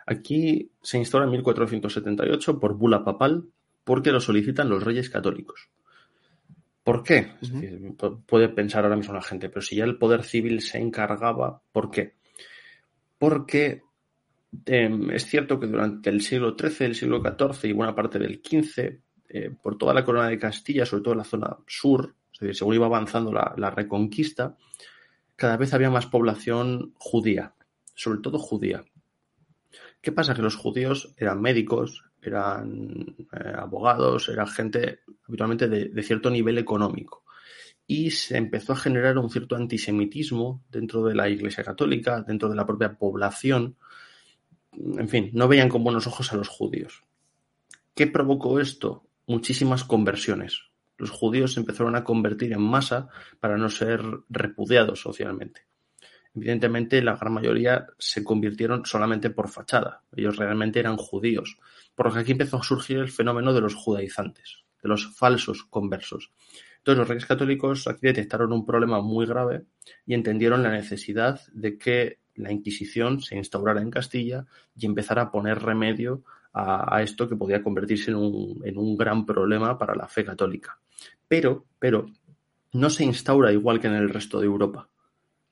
Aquí 0.05 0.69
se 0.81 0.97
instaura 0.97 1.27
en 1.27 1.31
1478 1.31 2.59
por 2.59 2.73
bula 2.73 3.05
papal 3.05 3.45
porque 3.85 4.11
lo 4.11 4.19
solicitan 4.19 4.67
los 4.67 4.83
reyes 4.83 5.09
católicos. 5.09 5.69
¿Por 6.83 7.03
qué? 7.03 7.35
Es 7.41 7.53
decir, 7.53 7.95
puede 8.25 8.49
pensar 8.49 8.83
ahora 8.83 8.97
mismo 8.97 9.13
la 9.13 9.21
gente, 9.21 9.47
pero 9.47 9.61
si 9.61 9.77
ya 9.77 9.85
el 9.85 9.97
poder 9.97 10.25
civil 10.25 10.59
se 10.59 10.77
encargaba, 10.77 11.61
¿por 11.71 11.89
qué? 11.89 12.15
Porque 13.17 13.83
em, 14.65 15.11
es 15.11 15.25
cierto 15.25 15.59
que 15.59 15.67
durante 15.67 16.09
el 16.09 16.21
siglo 16.21 16.55
XIII, 16.57 16.87
el 16.87 16.95
siglo 16.95 17.21
XIV 17.21 17.69
y 17.69 17.73
buena 17.73 17.95
parte 17.95 18.19
del 18.19 18.41
XV, 18.43 18.99
eh, 19.29 19.51
por 19.61 19.77
toda 19.77 19.93
la 19.93 20.05
corona 20.05 20.29
de 20.29 20.39
Castilla, 20.39 20.85
sobre 20.85 21.03
todo 21.03 21.13
en 21.13 21.19
la 21.19 21.23
zona 21.23 21.57
sur, 21.67 22.15
es 22.33 22.39
decir, 22.39 22.55
según 22.55 22.75
iba 22.75 22.85
avanzando 22.85 23.31
la 23.31 23.71
reconquista, 23.71 24.57
cada 25.35 25.57
vez 25.57 25.73
había 25.73 25.89
más 25.89 26.05
población 26.05 26.93
judía, 26.97 27.55
sobre 27.95 28.19
todo 28.19 28.39
judía. 28.39 28.85
¿Qué 30.01 30.11
pasa? 30.11 30.33
Que 30.33 30.41
los 30.41 30.55
judíos 30.55 31.13
eran 31.17 31.41
médicos, 31.41 32.05
eran 32.21 33.15
eh, 33.33 33.53
abogados, 33.55 34.29
era 34.29 34.47
gente 34.47 35.01
habitualmente 35.27 35.67
de, 35.67 36.03
cierto 36.03 36.29
nivel 36.29 36.57
económico. 36.57 37.23
Y 37.85 38.11
se 38.11 38.37
empezó 38.37 38.73
a 38.73 38.77
generar 38.77 39.17
un 39.17 39.29
cierto 39.29 39.55
antisemitismo 39.55 40.63
dentro 40.69 41.03
de 41.03 41.15
la 41.15 41.29
Iglesia 41.29 41.63
Católica, 41.63 42.21
dentro 42.21 42.49
de 42.49 42.55
la 42.55 42.65
propia 42.65 42.97
población. 42.97 43.77
En 44.79 45.09
fin, 45.09 45.31
no 45.33 45.47
veían 45.47 45.69
con 45.69 45.83
buenos 45.83 46.07
ojos 46.07 46.31
a 46.31 46.37
los 46.37 46.47
judíos. 46.47 47.03
¿Qué 47.95 48.07
provocó 48.07 48.59
esto? 48.59 49.07
Muchísimas 49.25 49.83
conversiones. 49.83 50.61
Los 50.97 51.09
judíos 51.09 51.53
se 51.53 51.59
empezaron 51.59 51.95
a 51.95 52.03
convertir 52.03 52.53
en 52.53 52.61
masa 52.61 53.07
para 53.39 53.57
no 53.57 53.69
ser 53.69 54.01
repudiados 54.29 55.01
socialmente. 55.01 55.67
Evidentemente, 56.35 57.01
la 57.01 57.15
gran 57.15 57.33
mayoría 57.33 57.87
se 57.97 58.23
convirtieron 58.23 58.85
solamente 58.85 59.31
por 59.31 59.49
fachada. 59.49 60.03
Ellos 60.15 60.37
realmente 60.37 60.79
eran 60.79 60.97
judíos. 60.97 61.57
Por 61.95 62.07
lo 62.07 62.13
que 62.13 62.19
aquí 62.19 62.31
empezó 62.33 62.57
a 62.57 62.63
surgir 62.63 62.99
el 62.99 63.09
fenómeno 63.09 63.53
de 63.53 63.61
los 63.61 63.73
judaizantes, 63.73 64.63
de 64.81 64.89
los 64.89 65.15
falsos 65.15 65.63
conversos. 65.63 66.31
Entonces, 66.87 66.99
los 66.99 67.09
reyes 67.09 67.25
católicos 67.25 67.85
aquí 67.89 67.99
detectaron 68.03 68.53
un 68.53 68.65
problema 68.65 69.01
muy 69.01 69.25
grave 69.25 69.65
y 70.05 70.13
entendieron 70.13 70.63
la 70.63 70.71
necesidad 70.71 71.41
de 71.51 71.77
que 71.77 72.19
la 72.35 72.49
Inquisición 72.49 73.19
se 73.19 73.35
instaurara 73.35 73.81
en 73.81 73.91
Castilla 73.91 74.45
y 74.73 74.85
empezara 74.85 75.23
a 75.23 75.29
poner 75.29 75.61
remedio 75.61 76.23
a, 76.53 77.01
esto 77.01 77.27
que 77.27 77.35
podía 77.35 77.61
convertirse 77.61 78.11
en 78.11 78.77
un, 78.77 78.95
gran 78.95 79.25
problema 79.25 79.77
para 79.77 79.95
la 79.95 80.07
fe 80.07 80.23
católica. 80.23 80.79
Pero, 81.27 81.65
pero, 81.77 82.05
no 82.71 82.89
se 82.89 83.03
instaura 83.03 83.51
igual 83.51 83.81
que 83.81 83.87
en 83.87 83.95
el 83.95 84.09
resto 84.09 84.39
de 84.39 84.45
Europa. 84.45 84.87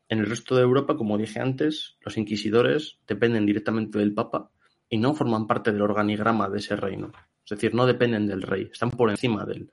En 0.07 0.19
el 0.19 0.27
resto 0.27 0.55
de 0.55 0.61
Europa, 0.61 0.95
como 0.95 1.17
dije 1.17 1.41
antes, 1.41 1.97
los 1.99 2.17
inquisidores 2.17 2.99
dependen 3.05 3.45
directamente 3.45 3.99
del 3.99 4.13
Papa 4.13 4.51
y 4.87 4.99
no 4.99 5.13
forman 5.13 5.47
parte 5.47 5.73
del 5.73 5.81
organigrama 5.81 6.47
de 6.47 6.59
ese 6.59 6.77
reino. 6.77 7.11
Es 7.43 7.49
decir, 7.49 7.75
no 7.75 7.85
dependen 7.85 8.25
del 8.25 8.41
rey, 8.41 8.69
están 8.71 8.91
por 8.91 9.09
encima 9.09 9.43
de 9.43 9.53
él. 9.55 9.71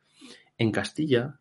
En 0.58 0.72
Castilla, 0.72 1.38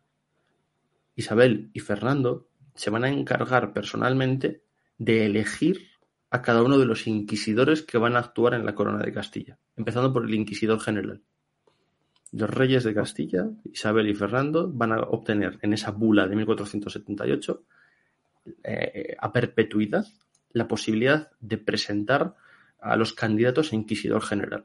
Isabel 1.14 1.70
y 1.72 1.80
Fernando 1.80 2.48
se 2.74 2.90
van 2.90 3.04
a 3.04 3.10
encargar 3.10 3.72
personalmente 3.72 4.62
de 4.98 5.26
elegir 5.26 5.88
a 6.30 6.40
cada 6.40 6.62
uno 6.62 6.78
de 6.78 6.86
los 6.86 7.06
inquisidores 7.06 7.82
que 7.82 7.98
van 7.98 8.16
a 8.16 8.20
actuar 8.20 8.54
en 8.54 8.64
la 8.64 8.74
corona 8.74 9.04
de 9.04 9.12
Castilla, 9.12 9.58
empezando 9.76 10.12
por 10.12 10.24
el 10.24 10.34
inquisidor 10.34 10.80
general. 10.80 11.22
Los 12.32 12.48
reyes 12.48 12.84
de 12.84 12.94
Castilla, 12.94 13.50
Isabel 13.70 14.08
y 14.08 14.14
Fernando, 14.14 14.70
van 14.72 14.92
a 14.92 15.00
obtener 15.00 15.58
en 15.60 15.74
esa 15.74 15.90
bula 15.90 16.26
de 16.26 16.36
1478 16.36 17.64
eh, 18.64 19.16
a 19.18 19.32
perpetuidad 19.32 20.06
la 20.52 20.66
posibilidad 20.66 21.30
de 21.40 21.58
presentar 21.58 22.34
a 22.80 22.96
los 22.96 23.12
candidatos 23.12 23.72
a 23.72 23.76
inquisidor 23.76 24.22
general. 24.22 24.64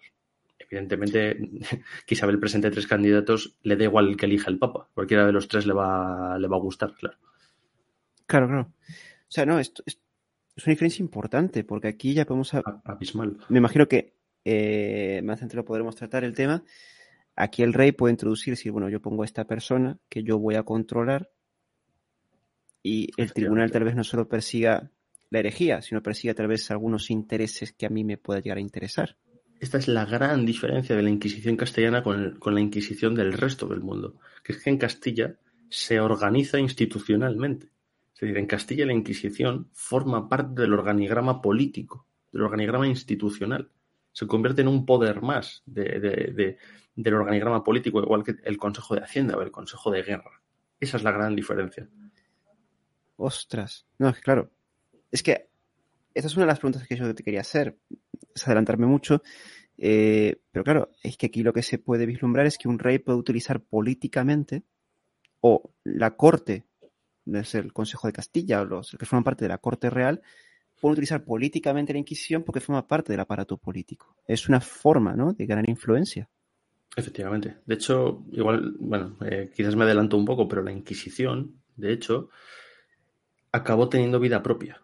Evidentemente, 0.69 1.37
que 2.05 2.15
Isabel 2.15 2.39
presente 2.39 2.71
tres 2.71 2.87
candidatos, 2.87 3.55
le 3.63 3.75
da 3.75 3.85
igual 3.85 4.09
el 4.09 4.17
que 4.17 4.25
elija 4.25 4.49
el 4.49 4.59
Papa. 4.59 4.89
Cualquiera 4.93 5.25
de 5.25 5.31
los 5.31 5.47
tres 5.47 5.65
le 5.65 5.73
va, 5.73 6.37
le 6.37 6.47
va 6.47 6.57
a 6.57 6.59
gustar, 6.59 6.93
claro. 6.93 7.17
Claro, 8.25 8.47
claro. 8.47 8.73
O 8.89 9.31
sea, 9.31 9.45
no, 9.45 9.59
esto 9.59 9.83
es, 9.85 9.99
una 10.57 10.71
diferencia 10.71 11.03
importante, 11.03 11.63
porque 11.63 11.87
aquí 11.87 12.13
ya 12.13 12.25
podemos... 12.25 12.53
Abismal. 12.83 13.37
Me 13.49 13.59
imagino 13.59 13.87
que 13.87 14.15
eh, 14.43 15.21
más 15.23 15.37
adelante 15.37 15.57
lo 15.57 15.65
podremos 15.65 15.95
tratar 15.95 16.23
el 16.23 16.33
tema. 16.33 16.63
Aquí 17.35 17.63
el 17.63 17.73
rey 17.73 17.91
puede 17.91 18.13
introducir, 18.13 18.53
decir, 18.53 18.71
bueno, 18.71 18.89
yo 18.89 19.01
pongo 19.01 19.21
a 19.21 19.25
esta 19.25 19.45
persona 19.45 19.99
que 20.09 20.23
yo 20.23 20.39
voy 20.39 20.55
a 20.55 20.63
controlar 20.63 21.29
y 22.81 23.09
el 23.17 23.33
tribunal 23.33 23.71
tal 23.71 23.83
vez 23.83 23.95
no 23.95 24.03
solo 24.03 24.27
persiga 24.27 24.89
la 25.29 25.39
herejía, 25.39 25.81
sino 25.81 26.01
persiga 26.01 26.33
tal 26.33 26.47
vez 26.47 26.71
algunos 26.71 27.11
intereses 27.11 27.73
que 27.73 27.85
a 27.85 27.89
mí 27.89 28.03
me 28.03 28.17
pueda 28.17 28.39
llegar 28.39 28.57
a 28.57 28.61
interesar. 28.61 29.17
Esta 29.59 29.77
es 29.79 29.87
la 29.87 30.05
gran 30.05 30.45
diferencia 30.45 30.95
de 30.95 31.01
la 31.01 31.09
Inquisición 31.09 31.57
castellana 31.57 32.03
con, 32.03 32.39
la 32.39 32.61
Inquisición 32.61 33.15
del 33.15 33.33
resto 33.33 33.67
del 33.67 33.81
mundo, 33.81 34.15
que 34.43 34.53
es 34.53 34.63
que 34.63 34.69
en 34.69 34.77
Castilla 34.77 35.35
se 35.69 35.99
organiza 35.99 36.59
institucionalmente. 36.59 37.67
Es 38.13 38.21
decir, 38.21 38.37
en 38.37 38.45
Castilla 38.45 38.85
la 38.85 38.93
Inquisición 38.93 39.69
forma 39.73 40.29
parte 40.29 40.61
del 40.61 40.73
organigrama 40.73 41.41
político, 41.41 42.05
del 42.31 42.43
organigrama 42.43 42.87
institucional. 42.87 43.69
Se 44.11 44.27
convierte 44.27 44.61
en 44.61 44.67
un 44.67 44.85
poder 44.85 45.21
más 45.21 45.63
del 45.65 46.57
organigrama 47.13 47.63
político, 47.63 48.01
igual 48.01 48.23
que 48.23 48.35
el 48.43 48.57
Consejo 48.57 48.95
de 48.95 49.01
Hacienda 49.01 49.37
o 49.37 49.41
el 49.41 49.51
Consejo 49.51 49.91
de 49.91 50.03
Guerra. 50.03 50.41
Esa 50.79 50.97
es 50.97 51.03
la 51.03 51.11
gran 51.11 51.35
diferencia. 51.35 51.87
Ostras. 53.17 53.85
No, 53.97 54.09
es 54.09 54.19
claro. 54.19 54.51
Es 55.11 55.23
que 55.23 55.49
esa 56.17 56.27
es 56.27 56.35
una 56.35 56.45
de 56.45 56.51
las 56.51 56.59
preguntas 56.59 56.87
que 56.87 56.95
yo 56.95 57.13
te 57.13 57.23
quería 57.23 57.41
hacer. 57.41 57.77
Adelantarme 58.45 58.85
mucho. 58.85 59.21
Eh, 59.77 60.41
pero 60.51 60.63
claro, 60.63 60.91
es 61.03 61.17
que 61.17 61.27
aquí 61.27 61.43
lo 61.43 61.53
que 61.53 61.61
se 61.61 61.77
puede 61.77 62.05
vislumbrar 62.05 62.45
es 62.45 62.57
que 62.57 62.67
un 62.67 62.79
rey 62.79 62.99
puede 62.99 63.19
utilizar 63.19 63.61
políticamente 63.61 64.63
o 65.39 65.71
la 65.83 66.15
corte, 66.15 66.65
es 67.25 67.55
el 67.55 67.73
Consejo 67.73 68.07
de 68.07 68.13
Castilla 68.13 68.61
o 68.61 68.65
los 68.65 68.95
que 68.97 69.05
forman 69.05 69.23
parte 69.23 69.45
de 69.45 69.49
la 69.49 69.59
corte 69.59 69.89
real, 69.89 70.21
pueden 70.79 70.93
utilizar 70.93 71.23
políticamente 71.23 71.93
la 71.93 71.99
Inquisición 71.99 72.43
porque 72.43 72.59
forma 72.59 72.87
parte 72.87 73.13
del 73.13 73.19
aparato 73.19 73.57
político. 73.57 74.15
Es 74.27 74.49
una 74.49 74.61
forma, 74.61 75.15
¿no?, 75.15 75.33
de 75.33 75.45
ganar 75.45 75.69
influencia. 75.69 76.29
Efectivamente. 76.95 77.57
De 77.65 77.75
hecho, 77.75 78.25
igual, 78.31 78.75
bueno, 78.79 79.17
eh, 79.21 79.51
quizás 79.55 79.75
me 79.75 79.83
adelanto 79.83 80.17
un 80.17 80.25
poco, 80.25 80.47
pero 80.47 80.63
la 80.63 80.71
Inquisición, 80.71 81.61
de 81.75 81.93
hecho, 81.93 82.29
acabó 83.51 83.89
teniendo 83.89 84.19
vida 84.19 84.41
propia. 84.41 84.81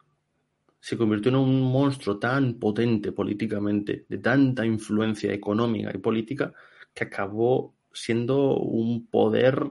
Se 0.83 0.97
convirtió 0.97 1.29
en 1.29 1.37
un 1.37 1.61
monstruo 1.61 2.19
tan 2.19 2.55
potente 2.55 3.13
políticamente, 3.13 4.05
de 4.09 4.17
tanta 4.17 4.65
influencia 4.65 5.31
económica 5.31 5.89
y 5.95 5.97
política, 5.97 6.53
que 6.93 7.05
acabó 7.05 7.73
siendo 7.93 8.57
un 8.57 9.07
poder 9.07 9.65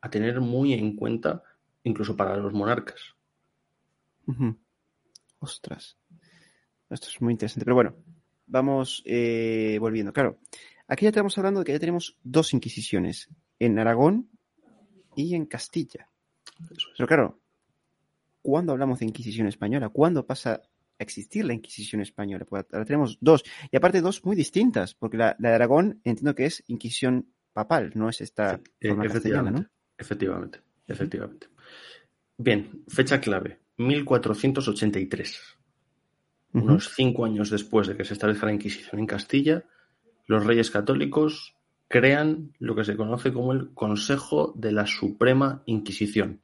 a 0.00 0.08
tener 0.08 0.40
muy 0.40 0.72
en 0.72 0.96
cuenta 0.96 1.42
incluso 1.84 2.16
para 2.16 2.38
los 2.38 2.54
monarcas. 2.54 3.14
Ostras. 5.38 5.98
Esto 6.88 7.08
es 7.08 7.20
muy 7.20 7.32
interesante. 7.32 7.66
Pero 7.66 7.74
bueno, 7.74 7.96
vamos 8.46 9.02
eh, 9.04 9.76
volviendo. 9.78 10.14
Claro, 10.14 10.38
aquí 10.86 11.02
ya 11.02 11.10
estamos 11.10 11.36
hablando 11.36 11.60
de 11.60 11.66
que 11.66 11.72
ya 11.72 11.78
tenemos 11.78 12.16
dos 12.22 12.54
inquisiciones, 12.54 13.28
en 13.58 13.78
Aragón 13.78 14.30
y 15.14 15.34
en 15.34 15.44
Castilla. 15.44 16.08
Pero 16.96 17.06
claro, 17.06 17.38
¿cuándo 18.48 18.72
hablamos 18.72 18.98
de 18.98 19.04
Inquisición 19.04 19.46
española? 19.46 19.90
¿Cuándo 19.90 20.26
pasa 20.26 20.62
a 20.98 21.02
existir 21.02 21.44
la 21.44 21.52
Inquisición 21.52 22.00
española? 22.00 22.46
Pues 22.46 22.64
ahora 22.72 22.86
tenemos 22.86 23.18
dos, 23.20 23.44
y 23.70 23.76
aparte 23.76 24.00
dos 24.00 24.24
muy 24.24 24.36
distintas, 24.36 24.94
porque 24.94 25.18
la, 25.18 25.36
de 25.38 25.48
Aragón 25.48 26.00
entiendo 26.02 26.34
que 26.34 26.46
es 26.46 26.64
Inquisición 26.66 27.30
papal, 27.52 27.92
no 27.94 28.08
es 28.08 28.22
esta 28.22 28.58
forma 28.80 29.04
efectivamente, 29.04 29.60
¿no? 29.60 29.68
Efectivamente, 29.98 30.60
efectivamente. 30.86 31.48
Bien, 32.38 32.84
fecha 32.88 33.20
clave, 33.20 33.58
1483. 33.76 35.40
Unos 36.54 36.94
cinco 36.96 37.26
años 37.26 37.50
después 37.50 37.86
de 37.86 37.98
que 37.98 38.06
se 38.06 38.14
establezca 38.14 38.46
la 38.46 38.54
Inquisición 38.54 38.98
en 38.98 39.06
Castilla, 39.06 39.64
los 40.26 40.46
reyes 40.46 40.70
católicos 40.70 41.54
crean 41.86 42.54
lo 42.58 42.74
que 42.74 42.84
se 42.84 42.96
conoce 42.96 43.30
como 43.30 43.52
el 43.52 43.74
Consejo 43.74 44.54
de 44.56 44.72
la 44.72 44.86
Suprema 44.86 45.62
Inquisición. 45.66 46.40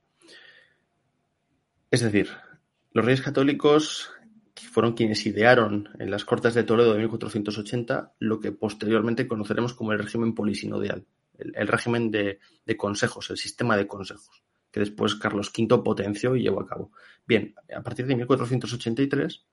Es 1.91 2.01
decir, 2.01 2.31
los 2.93 3.05
reyes 3.05 3.23
católicos 3.23 4.11
fueron 4.75 4.95
quienes 4.95 5.25
idearon 5.25 5.89
en 6.01 6.11
las 6.11 6.25
Cortes 6.25 6.55
de 6.55 6.65
Toledo 6.65 6.95
de 6.95 6.99
1480 7.01 8.15
lo 8.19 8.41
que 8.41 8.51
posteriormente 8.51 9.29
conoceremos 9.29 9.75
como 9.75 9.93
el 9.93 10.01
régimen 10.01 10.35
polisinodial, 10.35 11.07
el, 11.39 11.69
régimen 11.69 12.11
de, 12.11 12.41
consejos, 12.77 13.31
el 13.31 13.37
sistema 13.37 13.77
de 13.77 13.87
consejos, 13.87 14.43
que 14.73 14.81
después 14.81 15.15
Carlos 15.15 15.53
V 15.57 15.79
potenció 15.85 16.35
y 16.35 16.43
llevó 16.43 16.61
a 16.61 16.67
cabo. 16.67 16.91
Bien, 17.25 17.55
a 17.73 17.83
partir 17.83 18.07
de 18.07 18.17
1483, 18.17 19.47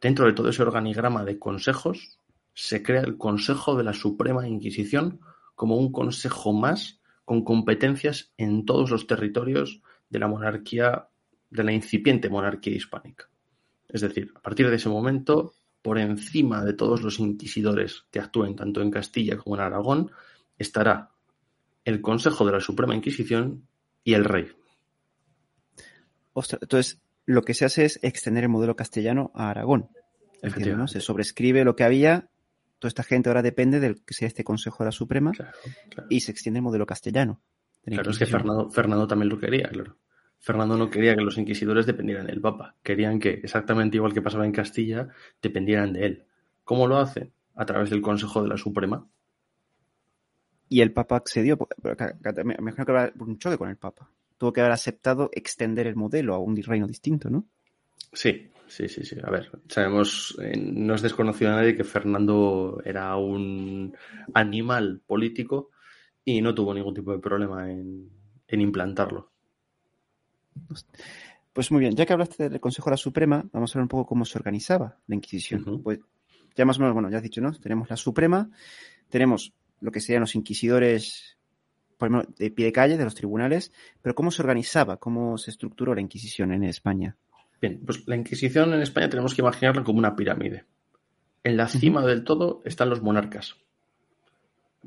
dentro 0.00 0.26
de 0.26 0.32
todo 0.32 0.48
ese 0.48 0.62
organigrama 0.62 1.24
de 1.24 1.38
consejos, 1.38 2.18
se 2.54 2.82
crea 2.82 3.02
el 3.02 3.18
Consejo 3.18 3.76
de 3.76 3.84
la 3.84 3.92
Suprema 3.92 4.48
Inquisición 4.48 5.20
como 5.54 5.76
un 5.76 5.92
consejo 5.92 6.52
más 6.52 7.00
con 7.24 7.44
competencias 7.44 8.32
en 8.38 8.64
todos 8.64 8.90
los 8.90 9.06
territorios 9.06 9.82
de 10.08 10.18
la 10.18 10.28
monarquía 10.28 11.07
de 11.50 11.64
la 11.64 11.72
incipiente 11.72 12.28
monarquía 12.28 12.76
hispánica. 12.76 13.28
Es 13.88 14.02
decir, 14.02 14.32
a 14.34 14.40
partir 14.40 14.68
de 14.68 14.76
ese 14.76 14.88
momento 14.88 15.54
por 15.82 15.98
encima 15.98 16.64
de 16.64 16.74
todos 16.74 17.02
los 17.02 17.18
inquisidores 17.18 18.04
que 18.10 18.20
actúen 18.20 18.56
tanto 18.56 18.82
en 18.82 18.90
Castilla 18.90 19.36
como 19.38 19.56
en 19.56 19.62
Aragón, 19.62 20.10
estará 20.58 21.10
el 21.84 22.00
Consejo 22.00 22.44
de 22.44 22.52
la 22.52 22.60
Suprema 22.60 22.94
Inquisición 22.94 23.66
y 24.04 24.14
el 24.14 24.24
Rey. 24.24 24.48
entonces, 26.34 27.00
lo 27.24 27.42
que 27.42 27.54
se 27.54 27.64
hace 27.64 27.84
es 27.84 27.98
extender 28.02 28.44
el 28.44 28.50
modelo 28.50 28.76
castellano 28.76 29.30
a 29.34 29.50
Aragón. 29.50 29.88
¿no? 30.42 30.88
Se 30.88 31.00
sobrescribe 31.00 31.64
lo 31.64 31.76
que 31.76 31.84
había, 31.84 32.30
toda 32.78 32.88
esta 32.88 33.02
gente 33.02 33.28
ahora 33.28 33.42
depende 33.42 33.80
del 33.80 34.04
que 34.04 34.14
sea 34.14 34.28
este 34.28 34.44
Consejo 34.44 34.78
de 34.84 34.88
la 34.88 34.92
Suprema 34.92 35.32
y 36.08 36.20
se 36.20 36.30
extiende 36.30 36.58
el 36.58 36.64
modelo 36.64 36.86
castellano. 36.86 37.40
Claro, 37.84 38.10
es 38.10 38.18
que 38.18 38.26
Fernando, 38.26 38.70
Fernando 38.70 39.06
también 39.06 39.30
lo 39.30 39.38
quería, 39.38 39.68
claro. 39.68 39.96
Fernando 40.40 40.76
no 40.76 40.88
quería 40.88 41.16
que 41.16 41.22
los 41.22 41.36
inquisidores 41.36 41.86
dependieran 41.86 42.26
del 42.26 42.40
Papa, 42.40 42.76
querían 42.82 43.18
que, 43.18 43.30
exactamente 43.30 43.96
igual 43.96 44.14
que 44.14 44.22
pasaba 44.22 44.46
en 44.46 44.52
Castilla, 44.52 45.08
dependieran 45.42 45.92
de 45.92 46.06
él. 46.06 46.24
¿Cómo 46.64 46.86
lo 46.86 46.98
hace? 46.98 47.32
A 47.54 47.66
través 47.66 47.90
del 47.90 48.00
Consejo 48.00 48.42
de 48.42 48.48
la 48.48 48.56
Suprema. 48.56 49.06
Y 50.68 50.80
el 50.80 50.92
Papa 50.92 51.16
accedió, 51.16 51.58
me 52.44 52.54
imagino 52.58 52.84
que 52.84 52.92
habrá 52.92 53.12
un 53.18 53.38
choque 53.38 53.58
con 53.58 53.68
el 53.68 53.76
Papa. 53.76 54.10
Tuvo 54.36 54.52
que 54.52 54.60
haber 54.60 54.72
aceptado 54.72 55.30
extender 55.32 55.86
el 55.86 55.96
modelo 55.96 56.34
a 56.34 56.38
un 56.38 56.56
reino 56.62 56.86
distinto, 56.86 57.30
¿no? 57.30 57.46
Sí, 58.12 58.50
sí, 58.68 58.88
sí, 58.88 59.04
sí. 59.04 59.16
A 59.24 59.30
ver, 59.30 59.50
sabemos, 59.68 60.38
eh, 60.40 60.56
no 60.56 60.94
es 60.94 61.02
desconocido 61.02 61.50
a 61.50 61.56
nadie 61.56 61.74
que 61.74 61.84
Fernando 61.84 62.80
era 62.84 63.16
un 63.16 63.96
animal 64.34 65.00
político 65.04 65.70
y 66.24 66.40
no 66.40 66.54
tuvo 66.54 66.74
ningún 66.74 66.94
tipo 66.94 67.12
de 67.12 67.18
problema 67.18 67.70
en 67.72 68.10
implantarlo. 68.48 69.32
Pues 71.52 71.70
muy 71.72 71.80
bien, 71.80 71.96
ya 71.96 72.06
que 72.06 72.12
hablaste 72.12 72.48
del 72.48 72.60
Consejo 72.60 72.90
de 72.90 72.92
la 72.92 72.98
Suprema, 72.98 73.44
vamos 73.52 73.74
a 73.74 73.78
ver 73.78 73.82
un 73.82 73.88
poco 73.88 74.06
cómo 74.06 74.24
se 74.24 74.38
organizaba 74.38 74.96
la 75.06 75.14
Inquisición. 75.14 75.82
Pues 75.82 76.00
ya 76.54 76.64
más 76.64 76.78
o 76.78 76.80
menos, 76.80 76.94
bueno, 76.94 77.10
ya 77.10 77.16
has 77.16 77.22
dicho, 77.22 77.40
¿no? 77.40 77.52
Tenemos 77.52 77.90
la 77.90 77.96
Suprema, 77.96 78.50
tenemos 79.08 79.52
lo 79.80 79.90
que 79.90 80.00
serían 80.00 80.20
los 80.20 80.34
inquisidores 80.34 81.38
por 81.98 82.08
ejemplo, 82.08 82.34
de 82.38 82.50
pie 82.50 82.66
de 82.66 82.72
calle, 82.72 82.96
de 82.96 83.04
los 83.04 83.14
tribunales, 83.14 83.72
pero 84.00 84.14
¿cómo 84.14 84.30
se 84.30 84.40
organizaba? 84.40 84.96
¿Cómo 84.98 85.36
se 85.36 85.50
estructuró 85.50 85.94
la 85.94 86.00
Inquisición 86.00 86.52
en 86.52 86.62
España? 86.64 87.16
Bien, 87.60 87.80
pues 87.84 88.06
la 88.06 88.14
Inquisición 88.14 88.72
en 88.72 88.80
España 88.80 89.10
tenemos 89.10 89.34
que 89.34 89.42
imaginarla 89.42 89.82
como 89.82 89.98
una 89.98 90.14
pirámide. 90.14 90.64
En 91.42 91.56
la 91.56 91.66
cima 91.66 92.06
del 92.06 92.22
todo 92.24 92.62
están 92.64 92.88
los 92.88 93.02
monarcas. 93.02 93.56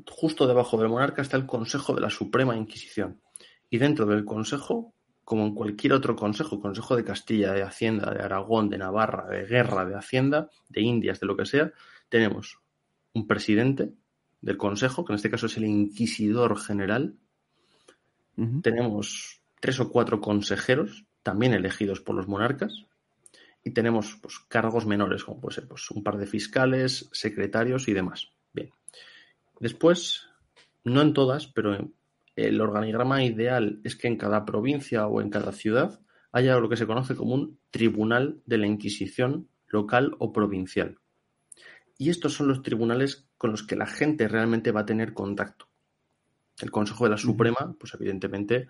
Justo 0.08 0.46
debajo 0.46 0.78
del 0.78 0.88
monarca 0.88 1.20
está 1.20 1.36
el 1.36 1.46
Consejo 1.46 1.94
de 1.94 2.00
la 2.00 2.10
Suprema 2.10 2.56
Inquisición. 2.56 3.20
Y 3.68 3.76
dentro 3.76 4.06
del 4.06 4.24
Consejo 4.24 4.94
como 5.24 5.44
en 5.46 5.54
cualquier 5.54 5.92
otro 5.92 6.16
consejo, 6.16 6.60
Consejo 6.60 6.96
de 6.96 7.04
Castilla, 7.04 7.52
de 7.52 7.62
Hacienda, 7.62 8.12
de 8.12 8.22
Aragón, 8.22 8.68
de 8.68 8.78
Navarra, 8.78 9.28
de 9.28 9.44
Guerra, 9.46 9.84
de 9.84 9.94
Hacienda, 9.94 10.50
de 10.68 10.80
Indias, 10.82 11.20
de 11.20 11.26
lo 11.26 11.36
que 11.36 11.46
sea, 11.46 11.72
tenemos 12.08 12.58
un 13.14 13.26
presidente 13.26 13.92
del 14.40 14.56
Consejo, 14.56 15.04
que 15.04 15.12
en 15.12 15.16
este 15.16 15.30
caso 15.30 15.46
es 15.46 15.56
el 15.56 15.64
Inquisidor 15.64 16.58
General. 16.58 17.14
Tenemos 18.62 19.42
tres 19.60 19.78
o 19.78 19.90
cuatro 19.90 20.20
consejeros, 20.20 21.04
también 21.22 21.52
elegidos 21.52 22.00
por 22.00 22.16
los 22.16 22.26
monarcas. 22.26 22.86
Y 23.62 23.70
tenemos 23.70 24.18
pues, 24.20 24.40
cargos 24.48 24.86
menores, 24.86 25.22
como 25.22 25.40
puede 25.40 25.54
ser 25.54 25.68
pues, 25.68 25.88
un 25.92 26.02
par 26.02 26.18
de 26.18 26.26
fiscales, 26.26 27.08
secretarios 27.12 27.86
y 27.86 27.92
demás. 27.92 28.32
Bien. 28.52 28.70
Después, 29.60 30.28
no 30.82 31.00
en 31.00 31.12
todas, 31.12 31.46
pero 31.46 31.74
en 31.76 31.94
el 32.36 32.60
organigrama 32.60 33.24
ideal 33.24 33.80
es 33.84 33.96
que 33.96 34.08
en 34.08 34.16
cada 34.16 34.44
provincia 34.44 35.06
o 35.06 35.20
en 35.20 35.30
cada 35.30 35.52
ciudad 35.52 36.00
haya 36.32 36.58
lo 36.58 36.68
que 36.68 36.76
se 36.76 36.86
conoce 36.86 37.14
como 37.14 37.34
un 37.34 37.58
tribunal 37.70 38.40
de 38.46 38.58
la 38.58 38.66
Inquisición 38.66 39.48
local 39.66 40.14
o 40.18 40.32
provincial. 40.32 40.98
Y 41.98 42.10
estos 42.10 42.32
son 42.32 42.48
los 42.48 42.62
tribunales 42.62 43.28
con 43.36 43.50
los 43.50 43.62
que 43.62 43.76
la 43.76 43.86
gente 43.86 44.28
realmente 44.28 44.72
va 44.72 44.80
a 44.80 44.86
tener 44.86 45.12
contacto. 45.12 45.68
El 46.60 46.70
Consejo 46.70 47.04
de 47.04 47.10
la 47.10 47.18
Suprema, 47.18 47.74
pues 47.78 47.94
evidentemente 47.94 48.66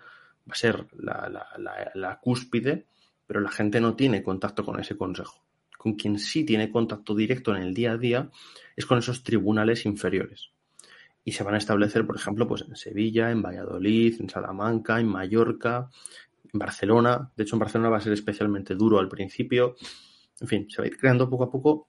va 0.47 0.51
a 0.51 0.55
ser 0.55 0.87
la, 0.93 2.19
cúspide, 2.21 2.87
pero 3.25 3.39
la 3.39 3.49
gente 3.49 3.79
no 3.79 3.95
tiene 3.95 4.23
contacto 4.23 4.65
con 4.65 4.79
ese 4.79 4.97
consejo. 4.97 5.45
Con 5.77 5.93
quien 5.93 6.19
sí 6.19 6.45
tiene 6.45 6.69
contacto 6.69 7.15
directo 7.15 7.55
en 7.55 7.61
el 7.61 7.73
día 7.73 7.93
a 7.93 7.97
día 7.97 8.29
es 8.75 8.85
con 8.85 8.97
esos 8.97 9.23
tribunales 9.23 9.85
inferiores 9.85 10.51
y 11.25 11.31
se 11.31 11.43
van 11.43 11.55
a 11.55 11.57
establecer, 11.57 12.05
por 12.05 12.15
ejemplo, 12.15 12.47
pues 12.47 12.63
en 12.67 12.75
Sevilla, 12.75 13.31
en 13.31 13.41
Valladolid, 13.41 14.19
en 14.19 14.29
Salamanca, 14.29 14.99
en 14.99 15.07
Mallorca, 15.07 15.89
en 16.51 16.59
Barcelona. 16.59 17.31
De 17.35 17.43
hecho, 17.43 17.55
en 17.55 17.59
Barcelona 17.59 17.89
va 17.89 17.97
a 17.97 18.01
ser 18.01 18.13
especialmente 18.13 18.75
duro 18.75 18.99
al 18.99 19.07
principio. 19.07 19.75
En 20.41 20.47
fin, 20.47 20.69
se 20.69 20.81
va 20.81 20.85
a 20.85 20.87
ir 20.87 20.97
creando 20.97 21.29
poco 21.29 21.45
a 21.45 21.51
poco 21.51 21.87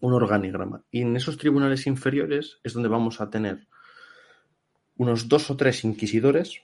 un 0.00 0.12
organigrama. 0.12 0.82
Y 0.90 1.02
en 1.02 1.16
esos 1.16 1.38
tribunales 1.38 1.86
inferiores 1.86 2.58
es 2.62 2.74
donde 2.74 2.88
vamos 2.88 3.20
a 3.20 3.30
tener 3.30 3.66
unos 4.96 5.28
dos 5.28 5.50
o 5.50 5.56
tres 5.56 5.84
inquisidores, 5.84 6.62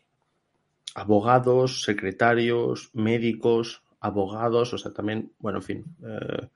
abogados, 0.94 1.82
secretarios, 1.82 2.90
médicos, 2.94 3.82
abogados, 4.00 4.74
o 4.74 4.78
sea, 4.78 4.92
también, 4.92 5.32
bueno, 5.38 5.58
en 5.58 5.62
fin, 5.62 5.84
eh, 6.02 6.48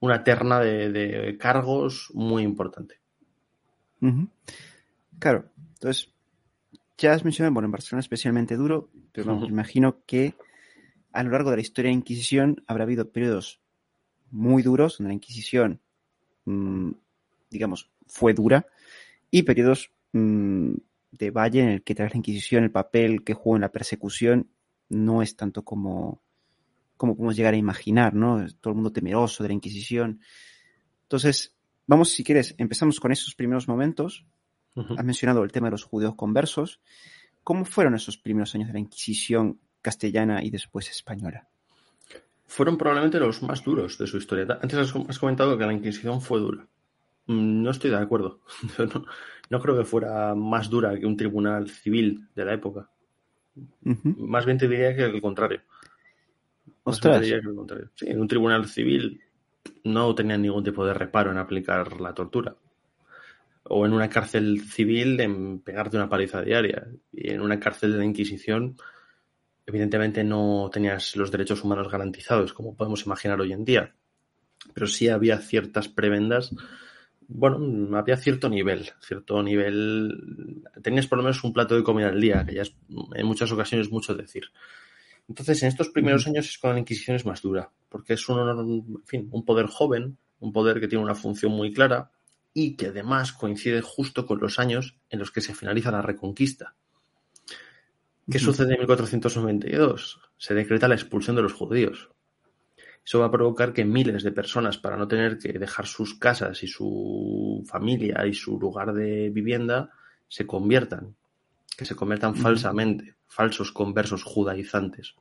una 0.00 0.24
terna 0.24 0.60
de, 0.60 1.36
cargos 1.38 2.10
muy 2.14 2.42
importante. 2.42 3.00
Claro, 5.18 5.50
entonces, 5.74 6.12
ya 6.98 7.12
has 7.12 7.24
mencionado, 7.24 7.54
bueno, 7.54 7.66
en 7.66 7.72
Barcelona 7.72 8.00
especialmente 8.00 8.56
duro, 8.56 8.90
pero 9.12 9.26
vamos, 9.26 9.48
imagino 9.48 10.04
que 10.06 10.34
a 11.12 11.22
lo 11.22 11.30
largo 11.30 11.50
de 11.50 11.56
la 11.56 11.62
historia 11.62 11.88
de 11.88 11.94
la 11.94 12.00
Inquisición 12.00 12.62
habrá 12.66 12.84
habido 12.84 13.10
periodos 13.10 13.60
muy 14.30 14.62
duros, 14.62 14.98
donde 14.98 15.08
la 15.08 15.14
Inquisición, 15.14 15.80
mm, 16.44 16.90
digamos, 17.50 17.90
fue 18.06 18.34
dura, 18.34 18.66
y 19.30 19.42
periodos 19.42 19.90
mm, 20.12 20.72
de 21.12 21.30
valle 21.30 21.60
en 21.60 21.68
el 21.70 21.82
que 21.82 21.94
tras 21.94 22.12
la 22.12 22.18
Inquisición 22.18 22.64
el 22.64 22.70
papel 22.70 23.24
que 23.24 23.34
jugó 23.34 23.56
en 23.56 23.62
la 23.62 23.72
persecución 23.72 24.50
no 24.88 25.22
es 25.22 25.36
tanto 25.36 25.64
como, 25.64 26.22
como 26.96 27.16
podemos 27.16 27.36
llegar 27.36 27.54
a 27.54 27.58
imaginar, 27.58 28.14
¿no? 28.14 28.46
Todo 28.60 28.72
el 28.72 28.76
mundo 28.76 28.92
temeroso 28.92 29.42
de 29.42 29.48
la 29.48 29.54
Inquisición. 29.54 30.20
Entonces, 31.02 31.56
vamos, 31.86 32.10
si 32.10 32.22
quieres, 32.24 32.54
empezamos 32.58 33.00
con 33.00 33.12
esos 33.12 33.34
primeros 33.34 33.68
momentos 33.68 34.26
Has 34.76 35.04
mencionado 35.04 35.42
el 35.42 35.52
tema 35.52 35.68
de 35.68 35.72
los 35.72 35.84
judíos 35.84 36.14
conversos. 36.14 36.80
¿Cómo 37.42 37.64
fueron 37.64 37.94
esos 37.94 38.18
primeros 38.18 38.54
años 38.54 38.68
de 38.68 38.74
la 38.74 38.80
Inquisición 38.80 39.58
castellana 39.80 40.42
y 40.42 40.50
después 40.50 40.90
española? 40.90 41.48
Fueron 42.46 42.76
probablemente 42.76 43.18
los 43.18 43.42
más 43.42 43.64
duros 43.64 43.98
de 43.98 44.06
su 44.06 44.18
historia. 44.18 44.58
Antes 44.60 44.92
has 45.08 45.18
comentado 45.18 45.56
que 45.56 45.64
la 45.64 45.72
Inquisición 45.72 46.20
fue 46.20 46.40
dura. 46.40 46.66
Mm, 47.26 47.62
no 47.62 47.70
estoy 47.70 47.90
de 47.90 47.96
acuerdo. 47.96 48.40
No, 49.48 49.60
creo 49.60 49.78
que 49.78 49.84
fuera 49.84 50.34
más 50.34 50.68
dura 50.68 50.98
que 50.98 51.06
un 51.06 51.16
tribunal 51.16 51.70
civil 51.70 52.26
de 52.34 52.44
la 52.44 52.54
época. 52.54 52.90
Más 53.84 54.44
bien 54.44 54.58
te 54.58 54.66
diría 54.66 54.96
que 54.96 55.04
el 55.04 55.20
contrario. 55.20 55.60
Ostras. 56.82 57.20
Te 57.20 57.26
diría 57.26 57.40
que 57.40 57.50
el 57.50 57.54
contrario. 57.54 57.90
Sí, 57.94 58.06
en 58.08 58.20
un 58.20 58.26
tribunal 58.26 58.66
civil 58.66 59.20
no 59.84 60.12
tenían 60.16 60.42
ningún 60.42 60.64
tipo 60.64 60.84
de 60.84 60.94
reparo 60.94 61.30
en 61.30 61.38
aplicar 61.38 62.00
la 62.00 62.12
tortura 62.12 62.56
o 63.68 63.86
en 63.86 63.92
una 63.92 64.08
cárcel 64.08 64.60
civil 64.60 65.20
en 65.20 65.60
pegarte 65.60 65.96
una 65.96 66.08
paliza 66.08 66.42
diaria. 66.42 66.86
Y 67.12 67.30
en 67.30 67.40
una 67.40 67.58
cárcel 67.58 67.92
de 67.92 67.98
la 67.98 68.04
Inquisición, 68.04 68.76
evidentemente 69.66 70.22
no 70.24 70.70
tenías 70.72 71.16
los 71.16 71.30
derechos 71.30 71.64
humanos 71.64 71.90
garantizados, 71.90 72.52
como 72.52 72.76
podemos 72.76 73.04
imaginar 73.06 73.40
hoy 73.40 73.52
en 73.52 73.64
día. 73.64 73.94
Pero 74.74 74.86
sí 74.86 75.08
había 75.08 75.38
ciertas 75.38 75.88
prebendas. 75.88 76.54
Bueno, 77.28 77.96
había 77.96 78.16
cierto 78.16 78.48
nivel, 78.48 78.90
cierto 79.00 79.42
nivel. 79.42 80.62
Tenías 80.82 81.06
por 81.06 81.18
lo 81.18 81.24
menos 81.24 81.42
un 81.42 81.52
plato 81.52 81.74
de 81.74 81.82
comida 81.82 82.08
al 82.08 82.20
día, 82.20 82.44
que 82.46 82.54
ya 82.54 82.62
es 82.62 82.74
en 83.14 83.26
muchas 83.26 83.50
ocasiones 83.50 83.90
mucho 83.90 84.14
decir. 84.14 84.44
Entonces, 85.28 85.60
en 85.62 85.68
estos 85.68 85.88
primeros 85.88 86.26
años 86.28 86.48
es 86.48 86.58
cuando 86.58 86.74
la 86.74 86.80
Inquisición 86.80 87.16
es 87.16 87.26
más 87.26 87.42
dura, 87.42 87.70
porque 87.88 88.12
es 88.14 88.28
un, 88.28 88.38
en 88.38 89.06
fin, 89.06 89.28
un 89.32 89.44
poder 89.44 89.66
joven, 89.66 90.18
un 90.38 90.52
poder 90.52 90.78
que 90.78 90.86
tiene 90.86 91.02
una 91.02 91.16
función 91.16 91.50
muy 91.50 91.72
clara, 91.72 92.12
y 92.58 92.74
que 92.74 92.86
además 92.86 93.34
coincide 93.34 93.82
justo 93.82 94.24
con 94.24 94.40
los 94.40 94.58
años 94.58 94.96
en 95.10 95.18
los 95.18 95.30
que 95.30 95.42
se 95.42 95.54
finaliza 95.54 95.90
la 95.90 96.00
Reconquista. 96.00 96.74
¿Qué 98.30 98.38
sucede 98.38 98.72
en 98.72 98.80
1492? 98.80 100.20
Se 100.38 100.54
decreta 100.54 100.88
la 100.88 100.94
expulsión 100.94 101.36
de 101.36 101.42
los 101.42 101.52
judíos. 101.52 102.08
Eso 103.04 103.18
va 103.18 103.26
a 103.26 103.30
provocar 103.30 103.74
que 103.74 103.84
miles 103.84 104.22
de 104.22 104.32
personas, 104.32 104.78
para 104.78 104.96
no 104.96 105.06
tener 105.06 105.36
que 105.36 105.52
dejar 105.52 105.86
sus 105.86 106.18
casas 106.18 106.62
y 106.62 106.66
su 106.66 107.62
familia 107.68 108.26
y 108.26 108.32
su 108.32 108.58
lugar 108.58 108.94
de 108.94 109.28
vivienda, 109.28 109.90
se 110.26 110.46
conviertan, 110.46 111.14
que 111.76 111.84
se 111.84 111.94
conviertan 111.94 112.36
falsamente, 112.36 113.16
falsos 113.26 113.70
conversos 113.70 114.22
judaizantes. 114.22 115.14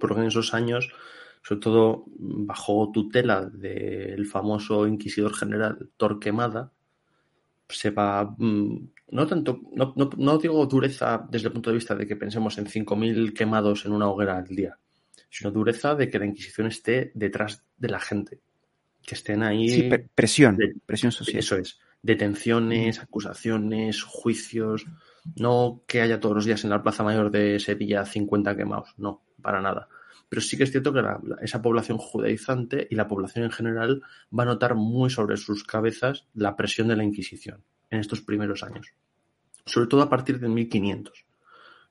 Porque 0.00 0.20
en 0.20 0.26
esos 0.26 0.52
años 0.52 0.90
sobre 1.44 1.60
todo 1.60 2.04
bajo 2.16 2.90
tutela 2.90 3.44
del 3.44 4.26
famoso 4.26 4.86
inquisidor 4.86 5.34
general 5.34 5.90
Torquemada, 5.98 6.72
se 7.68 7.90
va, 7.90 8.24
mm, 8.38 8.88
no 9.10 9.26
tanto, 9.26 9.60
no, 9.74 9.94
no, 9.94 10.38
digo 10.38 10.64
dureza 10.66 11.26
desde 11.30 11.48
el 11.48 11.52
punto 11.52 11.70
de 11.70 11.76
vista 11.76 11.94
de 11.94 12.06
que 12.06 12.16
pensemos 12.16 12.56
en 12.56 12.66
5.000 12.66 13.34
quemados 13.34 13.84
en 13.84 13.92
una 13.92 14.08
hoguera 14.08 14.38
al 14.38 14.46
día, 14.46 14.78
sino 15.28 15.50
dureza 15.50 15.94
de 15.94 16.08
que 16.08 16.18
la 16.18 16.26
Inquisición 16.26 16.68
esté 16.68 17.12
detrás 17.14 17.62
de 17.76 17.88
la 17.88 18.00
gente, 18.00 18.40
que 19.02 19.14
estén 19.14 19.42
ahí. 19.42 19.68
Sí, 19.68 19.90
presión, 20.14 20.58
presión 20.86 21.12
social. 21.12 21.38
Eso 21.38 21.56
es. 21.56 21.78
Detenciones, 22.00 23.00
acusaciones, 23.00 24.02
juicios. 24.02 24.86
No 25.36 25.82
que 25.86 26.00
haya 26.00 26.20
todos 26.20 26.36
los 26.36 26.44
días 26.44 26.64
en 26.64 26.70
la 26.70 26.82
Plaza 26.82 27.02
Mayor 27.02 27.30
de 27.30 27.58
Sevilla 27.60 28.04
50 28.04 28.56
quemados. 28.56 28.94
No, 28.98 29.22
para 29.40 29.60
nada. 29.60 29.88
Pero 30.34 30.42
sí 30.42 30.56
que 30.56 30.64
es 30.64 30.72
cierto 30.72 30.92
que 30.92 31.00
esa 31.42 31.62
población 31.62 31.96
judaizante 31.96 32.88
y 32.90 32.96
la 32.96 33.06
población 33.06 33.44
en 33.44 33.52
general 33.52 34.02
va 34.36 34.42
a 34.42 34.46
notar 34.46 34.74
muy 34.74 35.08
sobre 35.08 35.36
sus 35.36 35.62
cabezas 35.62 36.26
la 36.34 36.56
presión 36.56 36.88
de 36.88 36.96
la 36.96 37.04
Inquisición 37.04 37.62
en 37.88 38.00
estos 38.00 38.20
primeros 38.20 38.64
años. 38.64 38.94
Sobre 39.64 39.86
todo 39.86 40.02
a 40.02 40.08
partir 40.08 40.40
de 40.40 40.48
1500. 40.48 41.24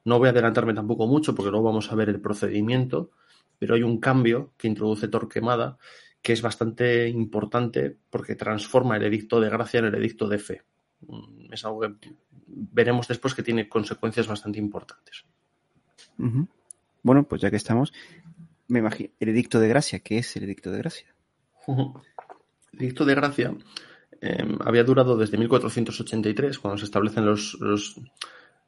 No 0.04 0.20
voy 0.20 0.28
a 0.28 0.32
adelantarme 0.32 0.74
tampoco 0.74 1.08
mucho 1.08 1.34
porque 1.34 1.52
luego 1.52 1.68
vamos 1.68 1.90
a 1.90 1.96
ver 1.96 2.10
el 2.10 2.20
procedimiento, 2.20 3.12
pero 3.60 3.76
hay 3.76 3.84
un 3.84 4.02
cambio 4.02 4.52
que 4.58 4.68
introduce 4.68 5.08
Torquemada 5.08 5.78
que 6.22 6.34
es 6.34 6.42
bastante 6.42 7.08
importante 7.08 7.96
porque 8.10 8.36
transforma 8.36 8.98
el 8.98 9.04
edicto 9.04 9.40
de 9.40 9.50
gracia 9.50 9.80
en 9.80 9.86
el 9.86 9.96
edicto 9.96 10.28
de 10.28 10.40
fe. 10.40 10.64
Mm, 11.08 11.54
es 11.54 11.64
algo 11.64 11.80
que 11.80 12.14
veremos 12.46 13.08
después 13.08 13.34
que 13.34 13.42
tiene 13.42 13.70
consecuencias 13.70 14.28
bastante 14.28 14.60
importantes. 14.60 15.24
Bueno, 17.04 17.24
pues 17.28 17.42
ya 17.42 17.50
que 17.50 17.58
estamos, 17.58 17.94
me 18.74 18.80
imagino, 18.80 19.12
el 19.20 19.30
edicto 19.30 19.60
de 19.60 19.68
gracia, 19.68 20.00
¿qué 20.00 20.18
es 20.18 20.36
el 20.36 20.44
edicto 20.44 20.72
de 20.72 20.80
gracia? 20.80 21.16
El 21.68 22.80
edicto 22.80 23.06
de 23.06 23.14
gracia 23.14 23.56
em, 24.20 24.58
había 24.62 24.84
durado 24.84 25.16
desde 25.16 25.38
1483, 25.38 26.58
cuando 26.58 26.80
se 26.80 26.86
establecen 26.86 27.24
los, 27.24 27.56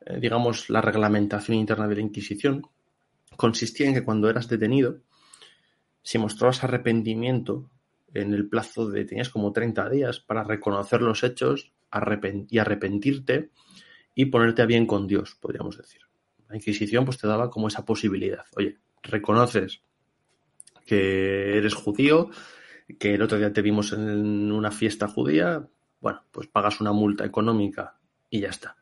eh, 0.06 0.20
digamos, 0.20 0.70
la 0.70 0.82
reglamentación 0.82 1.58
interna 1.58 1.88
de 1.88 1.96
la 1.96 2.02
Inquisición. 2.02 2.62
Consistía 3.36 3.88
en 3.88 3.96
que 3.96 4.04
cuando 4.04 4.30
eras 4.30 4.48
detenido, 4.48 5.02
si 6.04 6.20
mostrabas 6.20 6.63
arrepentimiento 6.63 7.72
en 8.13 8.32
el 8.34 8.48
plazo 8.48 8.88
de, 8.88 9.06
tenías 9.06 9.30
como 9.30 9.52
30 9.52 9.89
días 9.89 10.20
para 10.20 10.44
reconocer 10.44 11.02
los 11.02 11.24
hechos 11.24 11.74
y 12.50 12.60
arrepentirte 12.60 13.50
y 14.13 14.26
ponerte 14.26 14.62
a 14.62 14.68
bien 14.68 14.86
con 14.86 15.08
Dios, 15.08 15.36
podríamos 15.41 15.78
decir. 15.78 16.02
La 16.48 16.56
Inquisición 16.56 17.06
pues 17.06 17.18
te 17.18 17.28
daba 17.28 17.50
como 17.50 17.68
esa 17.70 17.84
posibilidad. 17.84 18.46
Oye, 18.56 18.78
reconoces 19.02 19.82
que 20.86 21.58
eres 21.58 21.74
judío, 21.74 22.30
que 23.00 23.15
el 23.15 23.21
otro 23.21 23.38
día 23.38 23.52
te 23.52 23.62
vimos 23.62 23.91
en 23.93 24.52
una 24.52 24.71
fiesta 24.71 25.08
judía, 25.08 25.67
bueno, 26.00 26.24
pues 26.32 26.48
pagas 26.48 26.82
una 26.82 26.91
multa 26.91 27.26
económica 27.26 27.98
y 28.30 28.41
ya 28.41 28.50
está. 28.50 28.78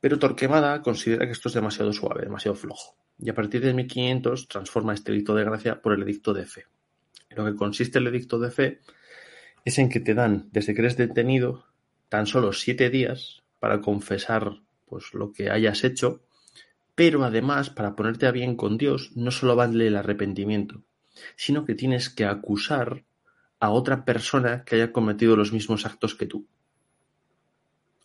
Pero 0.00 0.18
Torquemada 0.18 0.80
considera 0.80 1.26
que 1.26 1.32
esto 1.32 1.48
es 1.48 1.54
demasiado 1.54 1.92
suave, 1.92 2.22
demasiado 2.22 2.54
flojo, 2.54 2.96
y 3.18 3.28
a 3.30 3.34
partir 3.34 3.60
de 3.60 3.74
1500 3.74 4.48
transforma 4.48 4.94
este 4.94 5.12
edicto 5.12 5.34
de 5.34 5.44
gracia 5.44 5.82
por 5.82 5.92
el 5.92 6.02
edicto 6.02 6.32
de 6.32 6.46
fe. 6.46 6.66
Lo 7.30 7.44
que 7.44 7.54
consiste 7.54 7.98
el 7.98 8.06
edicto 8.06 8.38
de 8.38 8.50
fe 8.50 8.80
es 9.64 9.78
en 9.78 9.88
que 9.88 10.00
te 10.00 10.14
dan, 10.14 10.48
desde 10.52 10.74
que 10.74 10.80
eres 10.80 10.96
detenido, 10.96 11.66
tan 12.08 12.26
solo 12.26 12.52
siete 12.52 12.90
días 12.90 13.42
para 13.60 13.80
confesar 13.80 14.62
pues, 14.86 15.12
lo 15.12 15.32
que 15.32 15.50
hayas 15.50 15.84
hecho 15.84 16.22
pero 16.98 17.22
además, 17.22 17.70
para 17.70 17.94
ponerte 17.94 18.26
a 18.26 18.32
bien 18.32 18.56
con 18.56 18.76
Dios, 18.76 19.12
no 19.14 19.30
solo 19.30 19.54
vale 19.54 19.86
el 19.86 19.94
arrepentimiento, 19.94 20.82
sino 21.36 21.64
que 21.64 21.76
tienes 21.76 22.10
que 22.10 22.24
acusar 22.24 23.04
a 23.60 23.70
otra 23.70 24.04
persona 24.04 24.64
que 24.64 24.74
haya 24.74 24.92
cometido 24.92 25.36
los 25.36 25.52
mismos 25.52 25.86
actos 25.86 26.16
que 26.16 26.26
tú. 26.26 26.48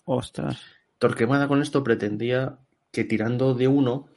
Ostras. 0.05 0.61
Torquemada 0.99 1.47
con 1.47 1.63
esto 1.63 1.83
pretendía 1.83 2.59
que 2.91 3.03
tirando 3.03 3.55
de 3.55 3.67
uno 3.67 4.09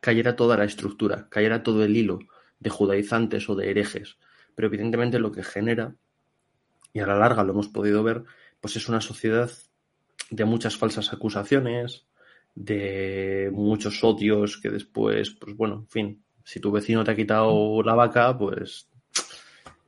cayera 0.00 0.34
toda 0.34 0.56
la 0.56 0.64
estructura, 0.64 1.28
cayera 1.28 1.62
todo 1.62 1.84
el 1.84 1.96
hilo 1.96 2.18
de 2.58 2.70
judaizantes 2.70 3.48
o 3.48 3.54
de 3.54 3.70
herejes. 3.70 4.18
Pero 4.56 4.66
evidentemente 4.66 5.20
lo 5.20 5.30
que 5.30 5.44
genera, 5.44 5.94
y 6.92 6.98
a 6.98 7.06
la 7.06 7.16
larga 7.16 7.44
lo 7.44 7.52
hemos 7.52 7.68
podido 7.68 8.02
ver, 8.02 8.24
pues 8.60 8.74
es 8.74 8.88
una 8.88 9.00
sociedad 9.00 9.52
de 10.30 10.44
muchas 10.44 10.76
falsas 10.76 11.12
acusaciones, 11.12 12.08
de 12.56 13.50
muchos 13.52 14.02
odios 14.02 14.56
que 14.56 14.70
después, 14.70 15.30
pues 15.30 15.56
bueno, 15.56 15.76
en 15.76 15.88
fin, 15.88 16.24
si 16.42 16.58
tu 16.58 16.72
vecino 16.72 17.04
te 17.04 17.12
ha 17.12 17.16
quitado 17.16 17.82
la 17.82 17.94
vaca, 17.94 18.36
pues 18.36 18.88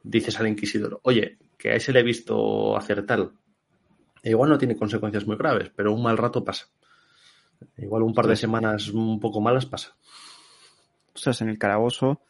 dices 0.03 0.39
al 0.39 0.49
inquisidor, 0.49 1.01
oye, 1.03 1.39
que 1.57 1.71
a 1.71 1.75
ese 1.75 1.93
le 1.93 2.01
he 2.01 2.05
visto 2.05 2.77
hacer 2.77 3.05
tal. 3.05 3.33
E 4.23 4.31
igual 4.31 4.51
no 4.51 4.59
tiene 4.59 4.77
consecuencias 4.77 5.27
muy 5.27 5.37
graves, 5.37 5.73
pero 5.75 5.93
un 5.93 6.03
mal 6.03 6.19
rato 6.19 6.45
pasa. 6.45 6.69
Igual 7.77 8.03
un 8.03 8.15
par 8.15 8.27
de 8.27 8.37
semanas 8.37 8.89
un 8.91 9.19
poco 9.19 9.41
malas 9.41 9.67
pasa. 9.67 9.97
Ostras, 11.15 11.41
en 11.41 11.49
el 11.49 11.59
calabozo 11.59 12.21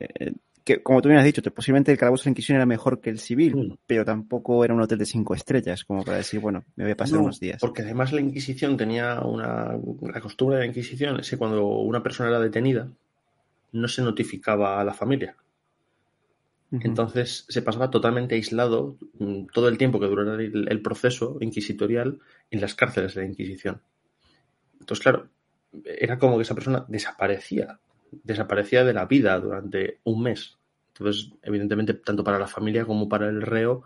eh, 0.00 0.32
que, 0.66 0.82
como 0.82 1.00
tú 1.00 1.08
bien 1.08 1.20
has 1.20 1.24
dicho, 1.24 1.40
posiblemente 1.54 1.92
el 1.92 1.98
calabozo 1.98 2.24
de 2.24 2.30
la 2.30 2.32
Inquisición 2.32 2.56
era 2.56 2.66
mejor 2.66 3.00
que 3.00 3.08
el 3.08 3.20
civil, 3.20 3.56
mm. 3.56 3.78
pero 3.86 4.04
tampoco 4.04 4.64
era 4.64 4.74
un 4.74 4.80
hotel 4.80 4.98
de 4.98 5.06
cinco 5.06 5.32
estrellas, 5.32 5.84
como 5.84 6.04
para 6.04 6.16
decir, 6.16 6.40
bueno, 6.40 6.64
me 6.74 6.82
voy 6.82 6.90
a 6.90 6.96
pasar 6.96 7.20
unos 7.20 7.38
días. 7.38 7.60
Porque 7.60 7.82
además 7.82 8.12
la 8.12 8.20
Inquisición 8.20 8.76
tenía 8.76 9.20
una. 9.20 9.78
La 10.02 10.20
costumbre 10.20 10.56
de 10.56 10.62
la 10.64 10.66
Inquisición 10.66 11.20
es 11.20 11.30
que 11.30 11.36
cuando 11.36 11.64
una 11.64 12.02
persona 12.02 12.30
era 12.30 12.40
detenida, 12.40 12.88
no 13.72 13.86
se 13.86 14.02
notificaba 14.02 14.80
a 14.80 14.84
la 14.84 14.92
familia. 14.92 15.36
Entonces 16.72 17.46
se 17.48 17.62
pasaba 17.62 17.88
totalmente 17.88 18.34
aislado 18.34 18.96
mm, 19.20 19.46
todo 19.52 19.68
el 19.68 19.78
tiempo 19.78 20.00
que 20.00 20.06
durara 20.06 20.34
el, 20.34 20.82
proceso 20.82 21.38
inquisitorial 21.40 22.18
en 22.50 22.60
las 22.60 22.74
cárceles 22.74 23.14
de 23.14 23.20
la 23.22 23.28
Inquisición. 23.28 23.80
Entonces, 24.80 25.00
claro, 25.00 25.28
era 25.84 26.18
como 26.18 26.36
que 26.36 26.42
esa 26.42 26.56
persona 26.56 26.84
desaparecía 26.88 27.78
desaparecía 28.24 28.84
de 28.84 28.92
la 28.92 29.06
vida 29.06 29.38
durante 29.38 30.00
un 30.04 30.22
mes. 30.22 30.58
Entonces, 30.88 31.32
evidentemente, 31.42 31.94
tanto 31.94 32.24
para 32.24 32.38
la 32.38 32.46
familia 32.46 32.84
como 32.84 33.08
para 33.08 33.28
el 33.28 33.42
reo, 33.42 33.84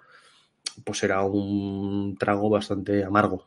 pues 0.84 1.02
era 1.02 1.22
un 1.24 2.16
trago 2.18 2.48
bastante 2.48 3.04
amargo. 3.04 3.46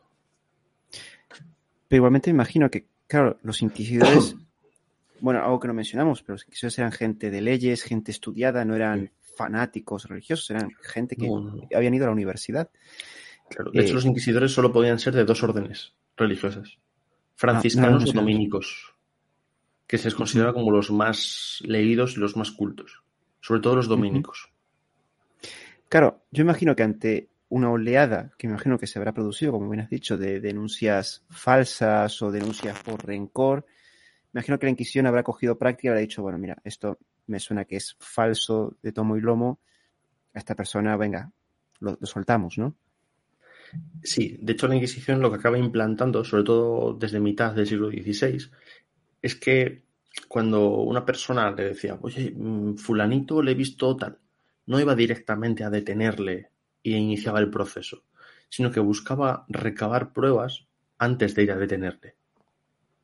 Pero 1.88 1.98
igualmente 1.98 2.30
imagino 2.30 2.70
que, 2.70 2.86
claro, 3.06 3.38
los 3.42 3.62
inquisidores, 3.62 4.36
bueno, 5.20 5.42
algo 5.42 5.60
que 5.60 5.68
no 5.68 5.74
mencionamos, 5.74 6.22
pero 6.22 6.34
los 6.34 6.44
inquisidores 6.44 6.78
eran 6.78 6.92
gente 6.92 7.30
de 7.30 7.40
leyes, 7.40 7.82
gente 7.82 8.10
estudiada, 8.10 8.64
no 8.64 8.74
eran 8.74 9.10
fanáticos 9.20 10.08
religiosos, 10.08 10.50
eran 10.50 10.70
gente 10.82 11.16
que 11.16 11.28
habían 11.74 11.94
ido 11.94 12.04
a 12.04 12.08
la 12.08 12.12
universidad. 12.12 12.70
Claro, 13.48 13.70
de 13.72 13.80
hecho, 13.80 13.92
eh, 13.92 13.94
los 13.94 14.04
inquisidores 14.04 14.52
solo 14.52 14.72
podían 14.72 14.98
ser 14.98 15.14
de 15.14 15.24
dos 15.24 15.42
órdenes 15.42 15.94
religiosas, 16.16 16.78
franciscanos 17.34 18.06
y 18.06 18.12
dominicos 18.12 18.93
que 19.86 19.98
se 19.98 20.04
les 20.04 20.14
considera 20.14 20.52
como 20.52 20.70
los 20.70 20.90
más 20.90 21.58
leídos 21.64 22.16
y 22.16 22.20
los 22.20 22.36
más 22.36 22.50
cultos, 22.50 23.02
sobre 23.40 23.60
todo 23.60 23.76
los 23.76 23.88
dominicos. 23.88 24.50
Claro, 25.88 26.24
yo 26.30 26.42
imagino 26.42 26.74
que 26.74 26.82
ante 26.82 27.28
una 27.50 27.70
oleada, 27.70 28.32
que 28.38 28.46
imagino 28.46 28.78
que 28.78 28.86
se 28.86 28.98
habrá 28.98 29.12
producido, 29.12 29.52
como 29.52 29.68
bien 29.68 29.82
has 29.82 29.90
dicho, 29.90 30.16
de 30.16 30.40
denuncias 30.40 31.24
falsas 31.28 32.20
o 32.22 32.32
denuncias 32.32 32.78
por 32.82 33.06
rencor, 33.06 33.66
me 34.32 34.40
imagino 34.40 34.58
que 34.58 34.66
la 34.66 34.70
Inquisición 34.70 35.06
habrá 35.06 35.22
cogido 35.22 35.56
práctica 35.56 35.86
y 35.86 35.90
habrá 35.90 36.00
dicho, 36.00 36.22
bueno, 36.22 36.38
mira, 36.38 36.56
esto 36.64 36.98
me 37.26 37.38
suena 37.38 37.64
que 37.64 37.76
es 37.76 37.96
falso 38.00 38.76
de 38.82 38.92
tomo 38.92 39.16
y 39.16 39.20
lomo, 39.20 39.60
a 40.34 40.38
esta 40.38 40.56
persona, 40.56 40.96
venga, 40.96 41.30
lo, 41.78 41.96
lo 42.00 42.06
soltamos, 42.06 42.58
¿no? 42.58 42.74
Sí, 44.02 44.36
de 44.40 44.52
hecho 44.52 44.68
la 44.68 44.74
Inquisición 44.74 45.20
lo 45.20 45.30
que 45.30 45.36
acaba 45.38 45.58
implantando, 45.58 46.24
sobre 46.24 46.44
todo 46.44 46.94
desde 46.94 47.20
mitad 47.20 47.54
del 47.54 47.66
siglo 47.66 47.90
XVI, 47.90 48.50
es 49.24 49.36
que 49.36 49.84
cuando 50.28 50.68
una 50.82 51.06
persona 51.06 51.50
le 51.50 51.64
decía, 51.64 51.98
oye, 52.02 52.30
mm, 52.36 52.76
fulanito 52.76 53.40
le 53.40 53.52
he 53.52 53.54
visto 53.54 53.96
tal, 53.96 54.18
no 54.66 54.78
iba 54.78 54.94
directamente 54.94 55.64
a 55.64 55.70
detenerle 55.70 56.50
y 56.82 56.94
iniciaba 56.94 57.40
el 57.40 57.48
proceso, 57.48 58.04
sino 58.50 58.70
que 58.70 58.80
buscaba 58.80 59.46
recabar 59.48 60.12
pruebas 60.12 60.66
antes 60.98 61.34
de 61.34 61.44
ir 61.44 61.52
a 61.52 61.56
detenerle. 61.56 62.16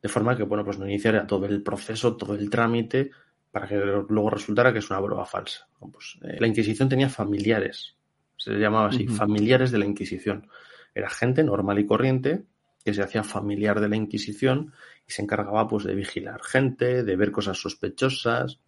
De 0.03 0.09
forma 0.11 0.37
que, 0.37 0.43
bueno, 0.43 0.63
pues 0.63 0.79
no 0.79 0.87
iniciara 0.87 1.27
todo 1.27 1.47
el 1.47 1.63
proceso, 1.63 2.17
todo 2.17 2.35
el 2.35 2.51
trámite, 2.51 3.13
para 3.51 3.67
que 3.67 3.77
luego 3.77 4.29
resultara 4.29 4.75
que 4.75 4.81
es 4.81 4.91
una 4.91 5.03
prueba 5.03 5.25
falsa. 5.25 5.69
Pues, 5.79 6.19
eh, 6.23 6.37
la 6.39 6.47
Inquisición 6.47 6.91
tenía 6.91 7.09
familiares, 7.09 7.97
se 8.37 8.51
le 8.51 8.61
llamaba 8.61 8.89
así, 8.89 9.09
familiares 9.09 9.71
de 9.71 9.79
la 9.79 9.87
Inquisición. 9.87 10.51
Era 10.95 11.09
gente 11.09 11.43
normal 11.43 11.79
y 11.79 11.87
corriente 11.87 12.45
que 12.85 12.95
se 12.95 13.03
hacía 13.03 13.23
familiar 13.23 13.81
de 13.81 13.89
la 13.89 13.97
Inquisición 13.97 14.73
y 15.07 15.13
se 15.13 15.23
encargaba 15.23 15.69
pues 15.69 15.85
de 15.85 15.95
vigilar 15.95 16.43
gente, 16.43 17.03
de 17.03 17.17
ver 17.17 17.31
cosas 17.31 17.59
sospechosas 17.59 18.59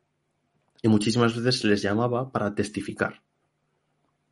y 0.83 0.89
muchísimas 0.89 1.37
veces 1.37 1.61
se 1.61 1.69
les 1.69 1.83
llamaba 1.83 2.31
para 2.31 2.55
testificar. 2.55 3.23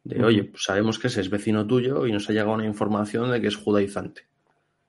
De, 0.03 0.23
oye, 0.25 0.45
pues 0.45 0.65
sabemos 0.65 0.99
que 0.99 1.09
ese 1.09 1.21
es 1.21 1.31
vecino 1.31 1.67
tuyo 1.67 2.07
y 2.07 2.13
nos 2.13 2.29
ha 2.29 2.33
llegado 2.33 2.55
una 2.55 2.67
información 2.67 3.31
de 3.31 3.41
que 3.41 3.49
es 3.49 3.57
judaizante. 3.57 4.27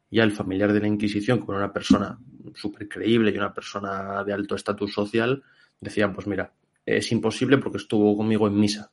Ya 0.09 0.23
el 0.23 0.31
familiar 0.31 0.73
de 0.73 0.81
la 0.81 0.87
Inquisición, 0.87 1.39
como 1.39 1.57
una 1.57 1.71
persona 1.71 2.19
súper 2.55 2.87
creíble 2.87 3.31
y 3.31 3.37
una 3.37 3.53
persona 3.53 4.23
de 4.23 4.33
alto 4.33 4.55
estatus 4.55 4.93
social, 4.93 5.43
decían, 5.79 6.13
pues 6.13 6.27
mira, 6.27 6.53
es 6.85 7.11
imposible 7.11 7.57
porque 7.59 7.77
estuvo 7.77 8.17
conmigo 8.17 8.47
en 8.47 8.59
misa. 8.59 8.91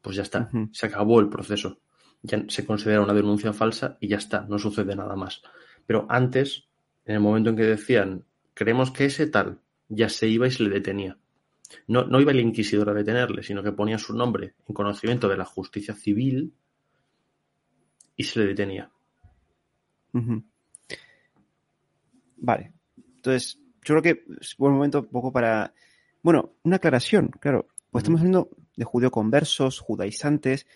Pues 0.00 0.16
ya 0.16 0.22
está, 0.22 0.50
se 0.72 0.86
acabó 0.86 1.20
el 1.20 1.28
proceso 1.28 1.78
ya 2.22 2.44
se 2.48 2.66
considera 2.66 3.02
una 3.02 3.14
denuncia 3.14 3.52
falsa 3.52 3.96
y 4.00 4.08
ya 4.08 4.18
está, 4.18 4.46
no 4.48 4.58
sucede 4.58 4.94
nada 4.94 5.16
más. 5.16 5.42
Pero 5.86 6.06
antes, 6.08 6.68
en 7.04 7.14
el 7.14 7.20
momento 7.20 7.50
en 7.50 7.56
que 7.56 7.64
decían, 7.64 8.24
creemos 8.54 8.90
que 8.90 9.06
ese 9.06 9.26
tal, 9.26 9.60
ya 9.88 10.08
se 10.08 10.28
iba 10.28 10.46
y 10.46 10.50
se 10.50 10.62
le 10.62 10.70
detenía. 10.70 11.18
No, 11.86 12.04
no 12.04 12.20
iba 12.20 12.32
el 12.32 12.40
inquisidor 12.40 12.90
a 12.90 12.94
detenerle, 12.94 13.42
sino 13.42 13.62
que 13.62 13.72
ponía 13.72 13.98
su 13.98 14.14
nombre 14.14 14.54
en 14.68 14.74
conocimiento 14.74 15.28
de 15.28 15.36
la 15.36 15.44
justicia 15.44 15.94
civil 15.94 16.52
y 18.16 18.24
se 18.24 18.40
le 18.40 18.46
detenía. 18.46 18.90
Vale. 22.36 22.72
Entonces, 23.16 23.60
yo 23.82 24.00
creo 24.00 24.02
que 24.02 24.24
es 24.40 24.56
buen 24.56 24.74
momento 24.74 25.00
un 25.00 25.08
poco 25.08 25.32
para. 25.32 25.72
Bueno, 26.22 26.54
una 26.64 26.76
aclaración, 26.76 27.28
claro. 27.28 27.68
Pues 27.90 28.02
estamos 28.02 28.20
hablando 28.20 28.50
de 28.76 28.84
judeo-conversos, 28.84 29.80
judaizantes, 29.80 30.66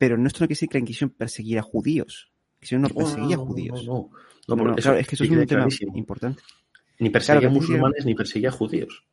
pero 0.00 0.16
no 0.16 0.26
esto 0.28 0.38
no 0.38 0.46
quiere 0.46 0.56
decir 0.56 0.68
que 0.70 0.78
la 0.78 0.80
Inquisición 0.80 1.10
persiguiera 1.10 1.60
judíos. 1.60 2.32
La 2.32 2.56
Inquisición 2.56 2.80
no 2.80 2.88
perseguía 2.88 3.36
no, 3.36 3.44
judíos. 3.44 3.84
No, 3.84 4.10
no, 4.48 4.56
No, 4.56 4.56
no, 4.56 4.64
no, 4.70 4.70
eso 4.78 4.82
claro, 4.88 4.98
es 4.98 5.06
que 5.06 5.14
eso 5.14 5.24
es 5.24 5.30
un 5.30 5.36
tema 5.44 5.60
clarísimo. 5.64 5.94
importante. 5.94 6.42
Ni 7.00 7.10
perseguía 7.10 7.40
Claro, 7.40 7.54
musulmanes 7.54 8.06
ni 8.06 8.14
perseguía 8.14 8.50
judíos. 8.50 9.04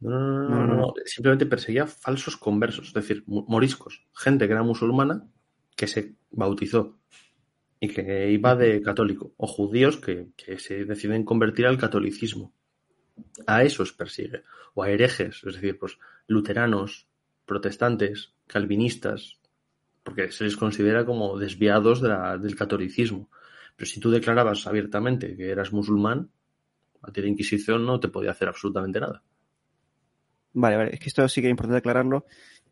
No, 0.00 0.10
no, 0.10 0.48
no, 0.50 0.66
no, 0.66 0.76
No. 0.76 0.94
Simplemente 1.06 1.46
perseguía 1.46 1.86
falsos 1.86 2.36
conversos, 2.36 2.88
es 2.88 2.92
decir, 2.92 3.24
moriscos, 3.26 4.06
gente 4.12 4.46
que 4.46 4.52
era 4.52 4.62
musulmana 4.62 5.26
que 5.74 5.86
se 5.86 6.16
bautizó 6.30 6.98
y 7.80 7.88
que 7.88 8.30
iba 8.30 8.54
de 8.54 8.82
católico, 8.82 9.32
o 9.38 9.46
judíos 9.46 9.96
que, 9.96 10.28
que 10.36 10.58
se 10.58 10.84
deciden 10.84 11.24
convertir 11.24 11.64
al 11.64 11.78
catolicismo. 11.78 12.52
A 13.46 13.62
esos 13.62 13.94
persigue, 13.94 14.42
o 14.74 14.82
a 14.82 14.90
herejes, 14.90 15.42
es 15.46 15.54
decir, 15.54 15.78
pues 15.78 15.98
luteranos, 16.26 17.08
protestantes, 17.46 18.34
calvinistas, 18.46 19.38
porque 20.08 20.32
se 20.32 20.44
les 20.44 20.56
considera 20.56 21.04
como 21.04 21.38
desviados 21.38 22.00
de 22.00 22.08
la- 22.08 22.36
del 22.38 22.56
catolicismo. 22.56 23.30
Pero 23.76 23.88
si 23.90 24.00
tú 24.00 24.10
declarabas 24.10 24.66
abiertamente 24.66 25.36
que 25.36 25.50
eras 25.50 25.72
musulmán, 25.72 26.30
a 27.02 27.12
ti 27.12 27.20
la 27.20 27.28
Inquisición 27.28 27.84
no 27.86 28.00
te 28.00 28.08
podía 28.08 28.32
hacer 28.32 28.48
absolutamente 28.48 28.98
nada. 29.00 29.22
Vale, 30.52 30.76
vale. 30.76 30.90
Es 30.94 31.00
que 31.00 31.08
esto 31.08 31.28
sí 31.28 31.40
que 31.40 31.46
es 31.48 31.50
importante 31.52 31.78
aclararlo. 31.78 32.26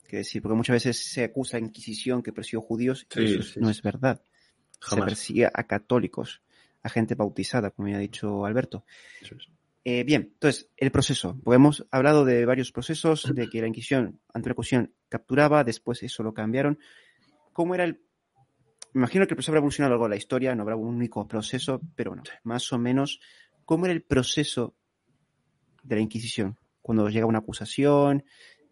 Que 0.08 0.24
sí, 0.24 0.40
porque 0.40 0.56
muchas 0.56 0.74
veces 0.74 1.04
se 1.04 1.24
acusa 1.24 1.56
a 1.56 1.60
Inquisición 1.60 2.22
que 2.22 2.32
persiguió 2.32 2.60
judíos 2.60 3.06
y 3.16 3.24
eso 3.24 3.42
sí, 3.42 3.60
no 3.60 3.66
sí. 3.66 3.72
es 3.72 3.82
verdad. 3.82 4.20
Se 4.80 5.00
persigue 5.00 5.46
a 5.46 5.64
católicos, 5.64 6.42
a 6.82 6.88
gente 6.88 7.14
bautizada, 7.14 7.70
como 7.70 7.88
ya 7.88 7.96
ha 7.96 8.00
dicho 8.00 8.44
Alberto. 8.46 8.84
Eso 9.20 9.34
es. 9.36 9.48
Eh, 9.84 10.02
bien, 10.04 10.30
entonces, 10.34 10.68
el 10.76 10.90
proceso. 10.90 11.38
Porque 11.44 11.56
hemos 11.56 11.86
hablado 11.92 12.24
de 12.24 12.44
varios 12.44 12.72
procesos, 12.72 13.32
de 13.32 13.48
que 13.48 13.60
la 13.60 13.68
Inquisición, 13.68 14.18
ante 14.34 14.48
la 14.48 14.52
Inquisición, 14.52 14.92
capturaba, 15.08 15.62
después 15.64 16.02
eso 16.02 16.22
lo 16.24 16.34
cambiaron. 16.34 16.78
¿Cómo 17.56 17.74
era 17.74 17.84
el...? 17.84 18.02
Me 18.92 19.00
imagino 19.00 19.26
que 19.26 19.32
el 19.32 19.36
proceso 19.36 19.52
habrá 19.52 19.60
evolucionado 19.60 19.94
a 19.94 19.96
lo 19.96 19.96
largo 19.96 20.04
de 20.04 20.10
la 20.10 20.18
historia, 20.18 20.54
no 20.54 20.62
habrá 20.62 20.76
un 20.76 20.94
único 20.94 21.26
proceso, 21.26 21.80
pero 21.94 22.10
bueno, 22.10 22.22
más 22.44 22.70
o 22.70 22.78
menos, 22.78 23.18
¿cómo 23.64 23.86
era 23.86 23.94
el 23.94 24.02
proceso 24.02 24.74
de 25.82 25.96
la 25.96 26.02
Inquisición? 26.02 26.58
Cuando 26.82 27.08
llega 27.08 27.24
una 27.24 27.38
acusación, 27.38 28.24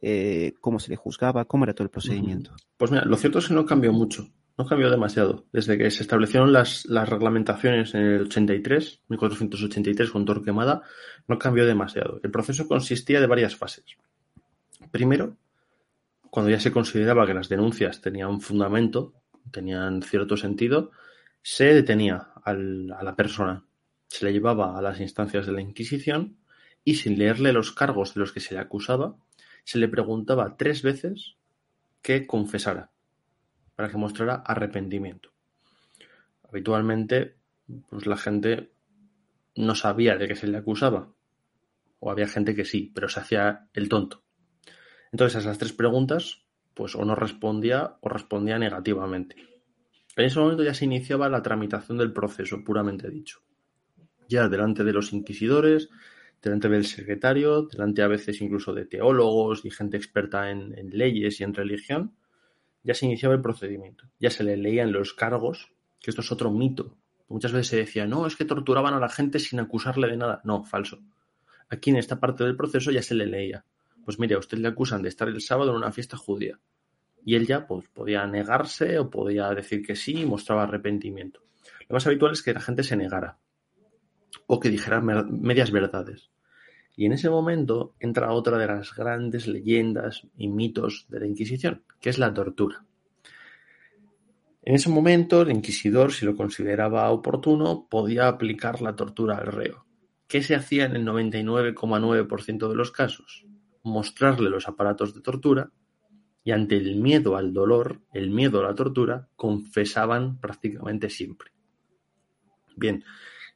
eh, 0.02 0.52
cómo 0.60 0.78
se 0.78 0.90
le 0.90 0.96
juzgaba, 0.96 1.46
cómo 1.46 1.64
era 1.64 1.72
todo 1.72 1.84
el 1.84 1.90
procedimiento. 1.90 2.54
Pues 2.76 2.90
mira, 2.90 3.06
lo 3.06 3.16
cierto 3.16 3.38
es 3.38 3.48
que 3.48 3.54
no 3.54 3.64
cambió 3.64 3.90
mucho, 3.90 4.28
no 4.58 4.66
cambió 4.66 4.90
demasiado. 4.90 5.46
Desde 5.50 5.78
que 5.78 5.90
se 5.90 6.02
establecieron 6.02 6.52
las, 6.52 6.84
las 6.84 7.08
reglamentaciones 7.08 7.94
en 7.94 8.02
el 8.02 8.22
83, 8.24 9.00
1483 9.08 10.10
con 10.10 10.26
Torquemada, 10.26 10.82
no 11.26 11.38
cambió 11.38 11.64
demasiado. 11.64 12.20
El 12.22 12.30
proceso 12.30 12.68
consistía 12.68 13.18
de 13.22 13.28
varias 13.28 13.56
fases. 13.56 13.86
Primero, 14.90 15.38
cuando 16.34 16.50
ya 16.50 16.58
se 16.58 16.72
consideraba 16.72 17.28
que 17.28 17.32
las 17.32 17.48
denuncias 17.48 18.00
tenían 18.00 18.40
fundamento, 18.40 19.14
tenían 19.52 20.02
cierto 20.02 20.36
sentido, 20.36 20.90
se 21.42 21.66
detenía 21.72 22.32
al- 22.42 22.90
a 22.90 23.04
la 23.04 23.14
persona, 23.14 23.64
se 24.08 24.24
le 24.24 24.32
llevaba 24.32 24.76
a 24.76 24.82
las 24.82 24.98
instancias 24.98 25.46
de 25.46 25.52
la 25.52 25.60
Inquisición 25.60 26.36
y 26.82 26.96
sin 26.96 27.16
leerle 27.20 27.52
los 27.52 27.70
cargos 27.70 28.14
de 28.14 28.20
los 28.20 28.32
que 28.32 28.40
se 28.40 28.52
le 28.52 28.58
acusaba, 28.58 29.14
se 29.62 29.78
le 29.78 29.86
preguntaba 29.86 30.56
tres 30.56 30.82
veces 30.82 31.36
que 32.02 32.26
confesara, 32.26 32.90
para 33.76 33.88
que 33.88 33.96
mostrara 33.96 34.34
arrepentimiento. 34.34 35.30
Habitualmente, 36.42 37.36
pues 37.88 38.06
la 38.06 38.16
gente 38.16 38.72
no 39.54 39.76
sabía 39.76 40.16
de 40.16 40.26
qué 40.26 40.34
se 40.34 40.48
le 40.48 40.58
acusaba, 40.58 41.12
o 42.00 42.10
había 42.10 42.26
gente 42.26 42.56
que 42.56 42.64
sí, 42.64 42.90
pero 42.92 43.08
se 43.08 43.20
hacía 43.20 43.68
el 43.72 43.88
tonto. 43.88 44.23
Entonces, 45.14 45.42
esas 45.42 45.58
tres 45.58 45.72
preguntas, 45.72 46.42
pues 46.74 46.96
o 46.96 47.04
no 47.04 47.14
respondía 47.14 47.98
o 48.00 48.08
respondía 48.08 48.58
negativamente. 48.58 49.36
En 50.16 50.24
ese 50.24 50.40
momento 50.40 50.64
ya 50.64 50.74
se 50.74 50.86
iniciaba 50.86 51.28
la 51.28 51.40
tramitación 51.40 51.98
del 51.98 52.12
proceso, 52.12 52.64
puramente 52.64 53.08
dicho. 53.10 53.38
Ya 54.28 54.48
delante 54.48 54.82
de 54.82 54.92
los 54.92 55.12
inquisidores, 55.12 55.88
delante 56.42 56.68
del 56.68 56.84
secretario, 56.84 57.62
delante 57.62 58.02
a 58.02 58.08
veces 58.08 58.40
incluso 58.40 58.74
de 58.74 58.86
teólogos 58.86 59.64
y 59.64 59.70
gente 59.70 59.96
experta 59.96 60.50
en, 60.50 60.76
en 60.76 60.90
leyes 60.90 61.40
y 61.40 61.44
en 61.44 61.54
religión, 61.54 62.16
ya 62.82 62.94
se 62.94 63.06
iniciaba 63.06 63.36
el 63.36 63.40
procedimiento. 63.40 64.06
Ya 64.18 64.30
se 64.30 64.42
le 64.42 64.56
leían 64.56 64.90
los 64.90 65.14
cargos, 65.14 65.70
que 66.00 66.10
esto 66.10 66.22
es 66.22 66.32
otro 66.32 66.50
mito. 66.50 66.96
Muchas 67.28 67.52
veces 67.52 67.68
se 67.68 67.76
decía, 67.76 68.08
no, 68.08 68.26
es 68.26 68.34
que 68.34 68.46
torturaban 68.46 68.94
a 68.94 68.98
la 68.98 69.08
gente 69.08 69.38
sin 69.38 69.60
acusarle 69.60 70.08
de 70.08 70.16
nada. 70.16 70.40
No, 70.42 70.64
falso. 70.64 70.98
Aquí 71.68 71.90
en 71.90 71.98
esta 71.98 72.18
parte 72.18 72.42
del 72.42 72.56
proceso 72.56 72.90
ya 72.90 73.00
se 73.00 73.14
le 73.14 73.26
leía. 73.26 73.64
Pues 74.04 74.18
mire, 74.18 74.34
a 74.34 74.38
usted 74.38 74.58
le 74.58 74.68
acusan 74.68 75.02
de 75.02 75.08
estar 75.08 75.28
el 75.28 75.40
sábado 75.40 75.70
en 75.70 75.76
una 75.76 75.92
fiesta 75.92 76.16
judía. 76.16 76.58
Y 77.24 77.36
él 77.36 77.46
ya 77.46 77.66
pues, 77.66 77.88
podía 77.88 78.26
negarse 78.26 78.98
o 78.98 79.10
podía 79.10 79.48
decir 79.50 79.84
que 79.84 79.96
sí 79.96 80.20
y 80.20 80.26
mostraba 80.26 80.64
arrepentimiento. 80.64 81.42
Lo 81.88 81.94
más 81.94 82.06
habitual 82.06 82.32
es 82.32 82.42
que 82.42 82.52
la 82.52 82.60
gente 82.60 82.82
se 82.82 82.96
negara 82.96 83.38
o 84.46 84.60
que 84.60 84.70
dijera 84.70 85.00
medias 85.00 85.70
verdades. 85.70 86.30
Y 86.96 87.06
en 87.06 87.12
ese 87.12 87.30
momento 87.30 87.94
entra 87.98 88.32
otra 88.32 88.58
de 88.58 88.66
las 88.66 88.94
grandes 88.94 89.46
leyendas 89.46 90.26
y 90.36 90.48
mitos 90.48 91.06
de 91.08 91.20
la 91.20 91.26
Inquisición, 91.26 91.82
que 92.00 92.10
es 92.10 92.18
la 92.18 92.32
tortura. 92.32 92.84
En 94.62 94.74
ese 94.74 94.88
momento, 94.88 95.42
el 95.42 95.50
inquisidor, 95.50 96.12
si 96.12 96.24
lo 96.24 96.36
consideraba 96.36 97.10
oportuno, 97.10 97.86
podía 97.90 98.28
aplicar 98.28 98.80
la 98.80 98.96
tortura 98.96 99.36
al 99.36 99.48
reo. 99.48 99.84
¿Qué 100.26 100.42
se 100.42 100.54
hacía 100.54 100.86
en 100.86 100.96
el 100.96 101.04
99,9% 101.04 102.68
de 102.68 102.74
los 102.74 102.90
casos? 102.90 103.44
Mostrarle 103.84 104.50
los 104.50 104.68
aparatos 104.68 105.14
de 105.14 105.20
tortura 105.20 105.70
y 106.42 106.50
ante 106.50 106.76
el 106.76 106.96
miedo 106.96 107.36
al 107.36 107.54
dolor, 107.54 108.02
el 108.12 108.30
miedo 108.30 108.60
a 108.60 108.64
la 108.64 108.74
tortura, 108.74 109.28
confesaban 109.36 110.38
prácticamente 110.40 111.08
siempre. 111.08 111.52
Bien, 112.76 113.04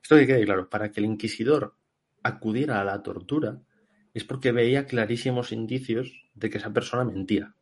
esto 0.03 0.17
que 0.17 0.27
quede 0.27 0.45
claro, 0.45 0.71
para 0.71 0.91
que 0.91 1.01
el 1.01 1.07
inquisidor 1.07 1.75
acudiera 2.23 2.81
a 2.81 2.85
la 2.85 3.03
tortura 3.03 3.61
es 4.15 4.25
porque 4.25 4.53
veía 4.53 4.87
clarísimos 4.87 5.53
indicios 5.53 6.25
de 6.35 6.51
que 6.51 6.59
esa 6.59 6.73
persona 6.73 7.05
mentía. 7.05 7.55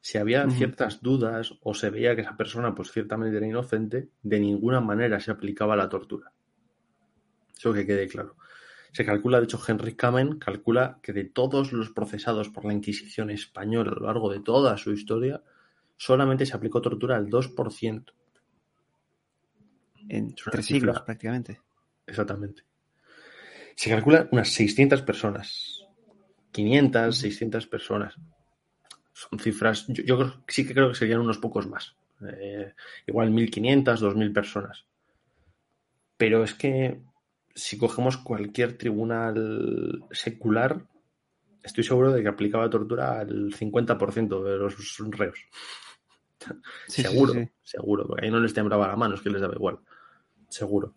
Si 0.00 0.18
había 0.18 0.48
ciertas 0.50 1.00
dudas 1.00 1.54
o 1.62 1.74
se 1.74 1.90
veía 1.90 2.16
que 2.16 2.22
esa 2.22 2.36
persona 2.36 2.74
pues 2.74 2.90
ciertamente 2.90 3.36
era 3.36 3.46
inocente, 3.46 4.08
de 4.22 4.40
ninguna 4.40 4.80
manera 4.80 5.20
se 5.20 5.30
aplicaba 5.30 5.76
la 5.76 5.88
tortura. 5.88 6.32
Eso 7.56 7.72
que 7.72 7.86
quede 7.86 8.08
claro. 8.08 8.36
Se 8.92 9.04
calcula, 9.04 9.38
de 9.38 9.44
hecho, 9.44 9.60
Henry 9.66 9.94
Kamen 9.94 10.38
calcula 10.38 10.98
que 11.02 11.12
de 11.12 11.24
todos 11.24 11.72
los 11.72 11.90
procesados 11.90 12.48
por 12.50 12.64
la 12.64 12.74
Inquisición 12.74 13.30
española 13.30 13.90
a 13.92 13.94
lo 13.94 14.06
largo 14.06 14.30
de 14.30 14.40
toda 14.40 14.76
su 14.76 14.92
historia, 14.92 15.42
solamente 15.96 16.44
se 16.46 16.54
aplicó 16.54 16.80
tortura 16.82 17.16
al 17.16 17.28
2%. 17.30 18.12
En 20.08 20.34
tres 20.34 20.66
siglos, 20.66 21.00
prácticamente. 21.02 21.60
Exactamente. 22.06 22.62
Se 23.76 23.88
calcula 23.90 24.28
unas 24.30 24.48
600 24.50 25.02
personas. 25.02 25.86
500, 26.50 27.16
600 27.16 27.66
personas. 27.66 28.14
Son 29.14 29.38
cifras, 29.38 29.86
yo, 29.88 30.02
yo 30.04 30.18
creo- 30.18 30.44
sí 30.48 30.66
que 30.66 30.74
creo 30.74 30.88
que 30.90 30.94
serían 30.96 31.20
unos 31.20 31.38
pocos 31.38 31.66
más. 31.66 31.96
Eh, 32.20 32.74
igual 33.06 33.30
1500, 33.30 34.00
2000 34.00 34.32
personas. 34.32 34.84
Pero 36.16 36.44
es 36.44 36.54
que 36.54 37.00
si 37.54 37.78
cogemos 37.78 38.16
cualquier 38.16 38.76
tribunal 38.76 40.04
secular, 40.10 40.86
estoy 41.62 41.84
seguro 41.84 42.12
de 42.12 42.22
que 42.22 42.28
aplicaba 42.28 42.70
tortura 42.70 43.20
al 43.20 43.52
50% 43.52 44.42
de 44.42 44.56
los 44.56 44.98
reos. 45.10 45.38
Sí, 46.88 47.02
seguro, 47.02 47.34
sí, 47.34 47.44
sí. 47.44 47.50
seguro. 47.62 48.06
Porque 48.06 48.26
ahí 48.26 48.30
no 48.30 48.40
les 48.40 48.54
temblaba 48.54 48.88
la 48.88 48.96
mano, 48.96 49.14
es 49.14 49.20
que 49.20 49.30
les 49.30 49.40
daba 49.40 49.54
igual. 49.54 49.78
Seguro. 50.48 50.94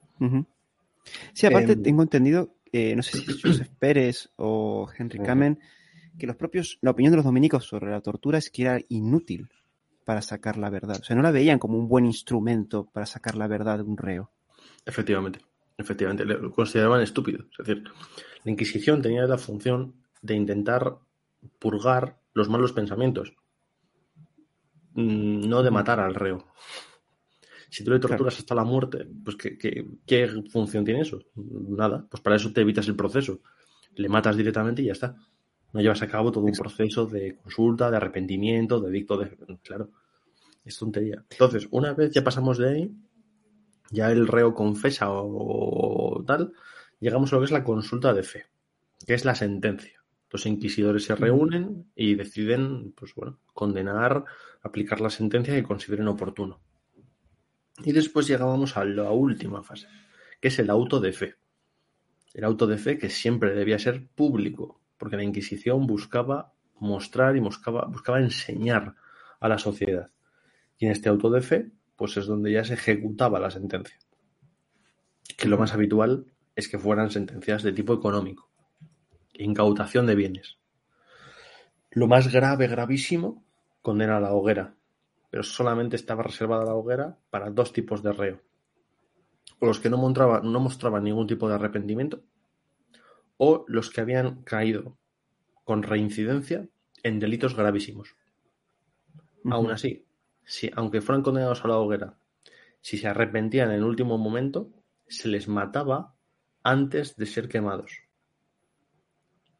Sí, 1.33 1.45
aparte 1.45 1.73
Em, 1.73 1.83
tengo 1.83 2.01
entendido, 2.01 2.55
eh, 2.71 2.95
no 2.95 3.03
sé 3.03 3.19
si 3.19 3.31
es 3.31 3.41
Joseph 3.41 3.69
Pérez 3.79 4.29
o 4.37 4.89
Henry. 4.97 5.19
Kamen, 5.19 5.59
que 6.17 6.27
los 6.27 6.35
propios, 6.35 6.79
la 6.81 6.91
opinión 6.91 7.11
de 7.11 7.17
los 7.17 7.25
dominicos 7.25 7.65
sobre 7.65 7.91
la 7.91 8.01
tortura 8.01 8.37
es 8.37 8.49
que 8.49 8.63
era 8.63 8.79
inútil 8.89 9.49
para 10.03 10.21
sacar 10.21 10.57
la 10.57 10.69
verdad. 10.69 10.97
O 11.01 11.03
sea, 11.03 11.15
no 11.15 11.21
la 11.21 11.31
veían 11.31 11.59
como 11.59 11.77
un 11.77 11.87
buen 11.87 12.05
instrumento 12.05 12.89
para 12.91 13.05
sacar 13.05 13.35
la 13.35 13.47
verdad 13.47 13.77
de 13.77 13.83
un 13.83 13.97
reo. 13.97 14.31
Efectivamente, 14.85 15.39
efectivamente, 15.77 16.25
lo 16.25 16.51
consideraban 16.51 17.01
estúpido. 17.01 17.45
Es 17.51 17.65
decir, 17.65 17.83
la 18.43 18.51
Inquisición 18.51 19.01
tenía 19.01 19.25
la 19.25 19.37
función 19.37 19.95
de 20.21 20.35
intentar 20.35 20.97
purgar 21.59 22.19
los 22.33 22.49
malos 22.49 22.73
pensamientos, 22.73 23.33
mm, 24.93 25.47
no 25.47 25.63
de 25.63 25.71
matar 25.71 25.99
al 25.99 26.15
reo. 26.15 26.45
Si 27.69 27.83
tú 27.83 27.91
le 27.91 27.99
torturas 27.99 28.37
hasta 28.37 28.55
la 28.55 28.63
muerte, 28.63 29.07
pues 29.23 29.35
¿qué, 29.35 29.57
qué, 29.57 29.85
qué 30.05 30.43
función 30.49 30.85
tiene 30.85 31.01
eso? 31.01 31.19
Nada, 31.35 32.05
pues 32.09 32.21
para 32.21 32.37
eso 32.37 32.53
te 32.53 32.61
evitas 32.61 32.87
el 32.87 32.95
proceso. 32.95 33.41
Le 33.95 34.07
matas 34.07 34.37
directamente 34.37 34.81
y 34.81 34.85
ya 34.85 34.93
está. 34.93 35.15
No 35.73 35.81
llevas 35.81 36.01
a 36.01 36.07
cabo 36.07 36.31
todo 36.31 36.45
un 36.45 36.53
proceso 36.53 37.05
de 37.05 37.35
consulta, 37.35 37.91
de 37.91 37.97
arrepentimiento, 37.97 38.79
de 38.79 38.91
dicto 38.91 39.17
de... 39.17 39.35
Claro, 39.61 39.91
es 40.63 40.77
tontería. 40.77 41.25
Entonces, 41.29 41.67
una 41.71 41.93
vez 41.93 42.11
ya 42.11 42.23
pasamos 42.23 42.57
de 42.57 42.69
ahí, 42.69 42.91
ya 43.91 44.11
el 44.11 44.27
reo 44.27 44.53
confesa 44.53 45.07
o, 45.11 46.23
tal, 46.25 46.53
llegamos 46.99 47.31
a 47.31 47.35
lo 47.35 47.41
que 47.41 47.45
es 47.45 47.51
la 47.51 47.63
consulta 47.63 48.13
de 48.13 48.23
fe, 48.23 48.45
que 49.05 49.13
es 49.13 49.25
la 49.25 49.35
sentencia. 49.35 50.03
Los 50.31 50.45
inquisidores 50.45 51.05
se 51.05 51.15
reúnen 51.15 51.91
y 51.95 52.15
deciden, 52.15 52.93
pues 52.93 53.13
bueno, 53.15 53.39
condenar, 53.53 54.25
aplicar 54.61 54.99
la 54.99 55.09
sentencia 55.09 55.53
que 55.53 55.63
consideren 55.63 56.07
oportuno. 56.07 56.59
Y 57.83 57.91
después 57.91 58.27
llegábamos 58.27 58.77
a 58.77 58.85
la 58.85 59.11
última 59.11 59.63
fase, 59.63 59.87
que 60.41 60.47
es 60.49 60.59
el 60.59 60.69
auto 60.69 60.99
de 60.99 61.13
fe. 61.13 61.35
El 62.33 62.43
auto 62.43 62.67
de 62.67 62.77
fe 62.77 62.97
que 62.97 63.09
siempre 63.09 63.53
debía 63.53 63.79
ser 63.79 64.07
público, 64.07 64.81
porque 64.97 65.15
la 65.15 65.23
Inquisición 65.23 65.87
buscaba 65.87 66.53
mostrar 66.79 67.35
y 67.37 67.39
buscaba, 67.39 67.85
buscaba 67.85 68.19
enseñar 68.19 68.95
a 69.39 69.47
la 69.47 69.57
sociedad. 69.57 70.11
Y 70.77 70.85
en 70.85 70.91
este 70.91 71.09
auto 71.09 71.29
de 71.29 71.41
fe, 71.41 71.71
pues 71.95 72.17
es 72.17 72.25
donde 72.25 72.51
ya 72.51 72.63
se 72.63 72.73
ejecutaba 72.73 73.39
la 73.39 73.51
sentencia. 73.51 73.97
Que 75.37 75.47
lo 75.47 75.57
más 75.57 75.73
habitual 75.73 76.25
es 76.55 76.67
que 76.67 76.79
fueran 76.79 77.11
sentencias 77.11 77.63
de 77.63 77.73
tipo 77.73 77.93
económico. 77.93 78.49
Incautación 79.33 80.05
de 80.05 80.15
bienes. 80.15 80.57
Lo 81.91 82.07
más 82.07 82.31
grave, 82.31 82.67
gravísimo, 82.67 83.43
condena 83.81 84.17
a 84.17 84.21
la 84.21 84.33
hoguera. 84.33 84.75
Pero 85.29 85.43
solamente 85.43 85.95
estaba 85.95 86.23
reservada 86.23 86.65
la 86.65 86.75
hoguera 86.75 87.17
para 87.29 87.49
dos 87.49 87.73
tipos 87.73 88.01
de 88.03 88.13
reo. 88.13 88.41
O 89.59 89.65
los 89.65 89.79
que 89.79 89.89
no 89.89 89.97
mostraban, 89.97 90.51
no 90.51 90.59
mostraban 90.59 91.03
ningún 91.03 91.27
tipo 91.27 91.47
de 91.47 91.55
arrepentimiento, 91.55 92.23
o 93.37 93.65
los 93.67 93.89
que 93.89 94.01
habían 94.01 94.43
caído 94.43 94.97
con 95.63 95.83
reincidencia 95.83 96.67
en 97.03 97.19
delitos 97.19 97.55
gravísimos. 97.55 98.15
Aún 99.49 99.71
así, 99.71 100.05
si, 100.45 100.71
aunque 100.75 101.01
fueran 101.01 101.23
condenados 101.23 101.63
a 101.63 101.67
la 101.67 101.77
hoguera, 101.77 102.17
si 102.81 102.97
se 102.97 103.07
arrepentían 103.07 103.71
en 103.71 103.77
el 103.77 103.83
último 103.83 104.17
momento, 104.17 104.71
se 105.07 105.27
les 105.27 105.47
mataba 105.47 106.15
antes 106.63 107.15
de 107.15 107.25
ser 107.25 107.47
quemados. 107.47 107.99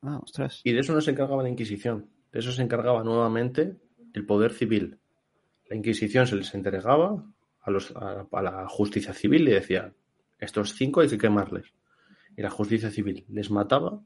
Ah, 0.02 0.20
ostras. 0.22 0.62
Y 0.64 0.74
de 0.74 0.80
eso 0.80 0.94
no 0.94 1.02
se 1.02 1.12
encargaba 1.12 1.44
la 1.44 1.50
Inquisición. 1.50 2.10
De 2.32 2.40
eso 2.40 2.52
se 2.52 2.62
encargaba 2.62 3.04
nuevamente 3.04 3.78
el 4.14 4.26
poder 4.26 4.54
civil. 4.54 5.00
La 5.70 5.76
Inquisición 5.76 6.28
se 6.28 6.36
les 6.36 6.54
entregaba 6.54 7.26
a, 7.62 7.72
los, 7.72 7.94
a 7.96 8.42
la 8.42 8.68
justicia 8.68 9.14
civil 9.14 9.48
y 9.48 9.52
decía, 9.52 9.94
estos 10.40 10.74
cinco 10.74 11.02
hay 11.02 11.10
que 11.10 11.18
quemarles. 11.18 11.74
Y 12.38 12.42
la 12.42 12.52
justicia 12.52 12.92
civil 12.92 13.26
les 13.30 13.50
mataba 13.50 14.02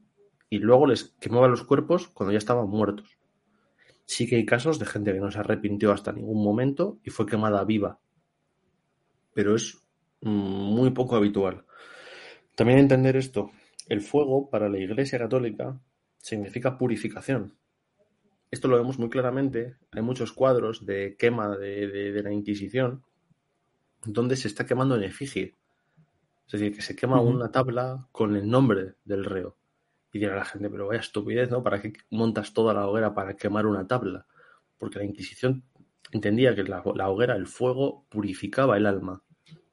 y 0.48 0.58
luego 0.58 0.86
les 0.86 1.04
quemaba 1.20 1.48
los 1.48 1.64
cuerpos 1.64 2.08
cuando 2.08 2.32
ya 2.32 2.38
estaban 2.38 2.68
muertos. 2.68 3.19
Sí 4.10 4.26
que 4.26 4.34
hay 4.34 4.44
casos 4.44 4.80
de 4.80 4.86
gente 4.86 5.12
que 5.12 5.20
no 5.20 5.30
se 5.30 5.38
arrepintió 5.38 5.92
hasta 5.92 6.10
ningún 6.10 6.42
momento 6.42 6.98
y 7.04 7.10
fue 7.10 7.26
quemada 7.26 7.64
viva. 7.64 8.00
Pero 9.34 9.54
es 9.54 9.84
mm, 10.20 10.28
muy 10.28 10.90
poco 10.90 11.14
habitual. 11.14 11.64
También 12.56 12.80
entender 12.80 13.16
esto, 13.16 13.52
el 13.86 14.00
fuego 14.00 14.50
para 14.50 14.68
la 14.68 14.78
Iglesia 14.78 15.20
Católica 15.20 15.80
significa 16.18 16.76
purificación. 16.76 17.54
Esto 18.50 18.66
lo 18.66 18.78
vemos 18.78 18.98
muy 18.98 19.10
claramente. 19.10 19.76
Hay 19.92 20.02
muchos 20.02 20.32
cuadros 20.32 20.84
de 20.84 21.14
quema 21.16 21.56
de, 21.56 22.20
la 22.20 22.32
Inquisición 22.32 23.04
donde 24.04 24.34
se 24.34 24.48
está 24.48 24.66
quemando 24.66 24.96
en 24.96 25.04
efigie. 25.04 25.54
Es 26.46 26.58
decir, 26.58 26.74
que 26.74 26.82
se 26.82 26.96
quema 26.96 27.20
una 27.20 27.52
tabla 27.52 28.08
con 28.10 28.34
el 28.34 28.50
nombre 28.50 28.94
del 29.04 29.24
reo. 29.24 29.59
Y 30.12 30.18
dirá 30.18 30.36
la 30.36 30.44
gente, 30.44 30.68
pero 30.68 30.88
vaya 30.88 31.00
estupidez, 31.00 31.50
¿no? 31.50 31.62
¿Para 31.62 31.80
qué 31.80 31.92
montas 32.10 32.52
toda 32.52 32.74
la 32.74 32.86
hoguera 32.86 33.14
para 33.14 33.34
quemar 33.34 33.66
una 33.66 33.86
tabla? 33.86 34.26
Porque 34.78 34.98
la 34.98 35.04
Inquisición 35.04 35.62
entendía 36.10 36.54
que 36.54 36.64
la, 36.64 36.82
hoguera, 36.82 37.36
el 37.36 37.46
fuego, 37.46 38.04
purificaba 38.08 38.76
el 38.76 38.86
alma. 38.86 39.22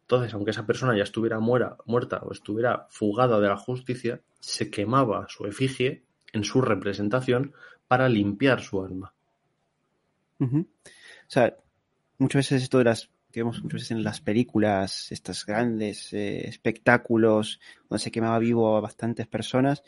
Entonces, 0.02 0.34
aunque 0.34 0.52
esa 0.52 0.66
persona 0.66 0.96
ya 0.96 1.04
estuviera 1.04 1.40
muerta 1.40 2.20
o 2.24 2.32
estuviera 2.32 2.88
fugada 2.90 3.40
de 3.40 3.48
la 3.48 3.58
justicia, 3.58 4.22
se 4.40 4.70
quemaba 4.70 5.28
su 5.28 5.46
efigie 5.46 6.04
en 6.34 6.44
su 6.44 6.62
representación 6.62 7.54
para 7.88 8.08
limpiar 8.08 8.62
su 8.62 8.84
alma. 8.84 9.14
O 10.40 10.66
sea, 11.28 11.58
muchas 12.20 12.40
veces 12.40 12.64
esto 12.64 12.78
de 12.78 12.84
las 12.86 13.10
que 13.32 13.42
vemos 13.42 13.62
muchas 13.62 13.82
veces 13.82 13.92
en 13.92 14.04
las 14.04 14.22
películas, 14.22 15.12
estos 15.12 15.46
grandes 15.46 16.14
eh, 16.14 16.48
espectáculos 16.48 17.60
donde 17.90 18.04
se 18.04 18.12
quemaba 18.12 18.40
vivo 18.40 18.78
a 18.78 18.82
bastantes 18.82 19.28
personas, 19.28 19.84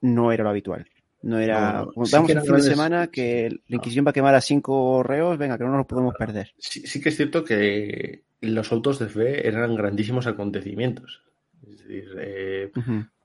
no 0.00 0.32
era 0.32 0.44
lo 0.44 0.50
habitual. 0.50 0.86
No 1.22 1.38
era. 1.40 1.82
No, 1.82 1.92
un 1.96 2.06
fin 2.06 2.26
de 2.26 2.60
semana 2.60 3.08
que 3.08 3.50
la 3.66 3.76
Inquisición 3.76 4.06
va 4.06 4.10
a 4.10 4.14
quemar 4.14 4.34
a 4.34 4.40
cinco 4.40 5.02
reos, 5.02 5.36
venga, 5.38 5.58
que 5.58 5.64
no 5.64 5.70
nos 5.70 5.78
lo 5.78 5.86
podemos 5.86 6.14
perder. 6.14 6.52
Sí, 6.58 7.00
que 7.00 7.08
es 7.08 7.16
cierto 7.16 7.42
que 7.42 8.22
los 8.40 8.70
autos 8.70 8.98
de 8.98 9.08
fe 9.08 9.46
eran 9.46 9.74
grandísimos 9.74 10.26
acontecimientos. 10.26 11.22
Es 11.66 11.78
decir, 11.78 12.14
eh, 12.18 12.70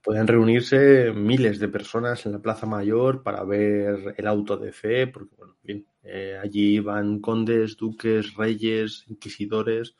podían 0.01 0.27
reunirse 0.27 1.11
miles 1.13 1.59
de 1.59 1.67
personas 1.67 2.25
en 2.25 2.31
la 2.31 2.39
Plaza 2.39 2.65
Mayor 2.65 3.21
para 3.21 3.43
ver 3.43 4.15
el 4.17 4.27
auto 4.27 4.57
de 4.57 4.71
fe, 4.71 5.05
porque, 5.07 5.35
bueno, 5.37 5.57
bien, 5.61 5.85
eh, 6.03 6.39
allí 6.41 6.75
iban 6.77 7.19
condes, 7.19 7.77
duques, 7.77 8.33
reyes, 8.35 9.05
inquisidores, 9.09 9.95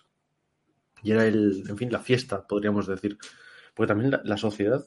y 1.04 1.12
era 1.12 1.28
el, 1.28 1.66
en 1.68 1.78
fin, 1.78 1.92
la 1.92 2.00
fiesta, 2.00 2.48
podríamos 2.48 2.88
decir. 2.88 3.18
Porque 3.76 3.88
también 3.88 4.20
la 4.24 4.38
sociedad 4.38 4.84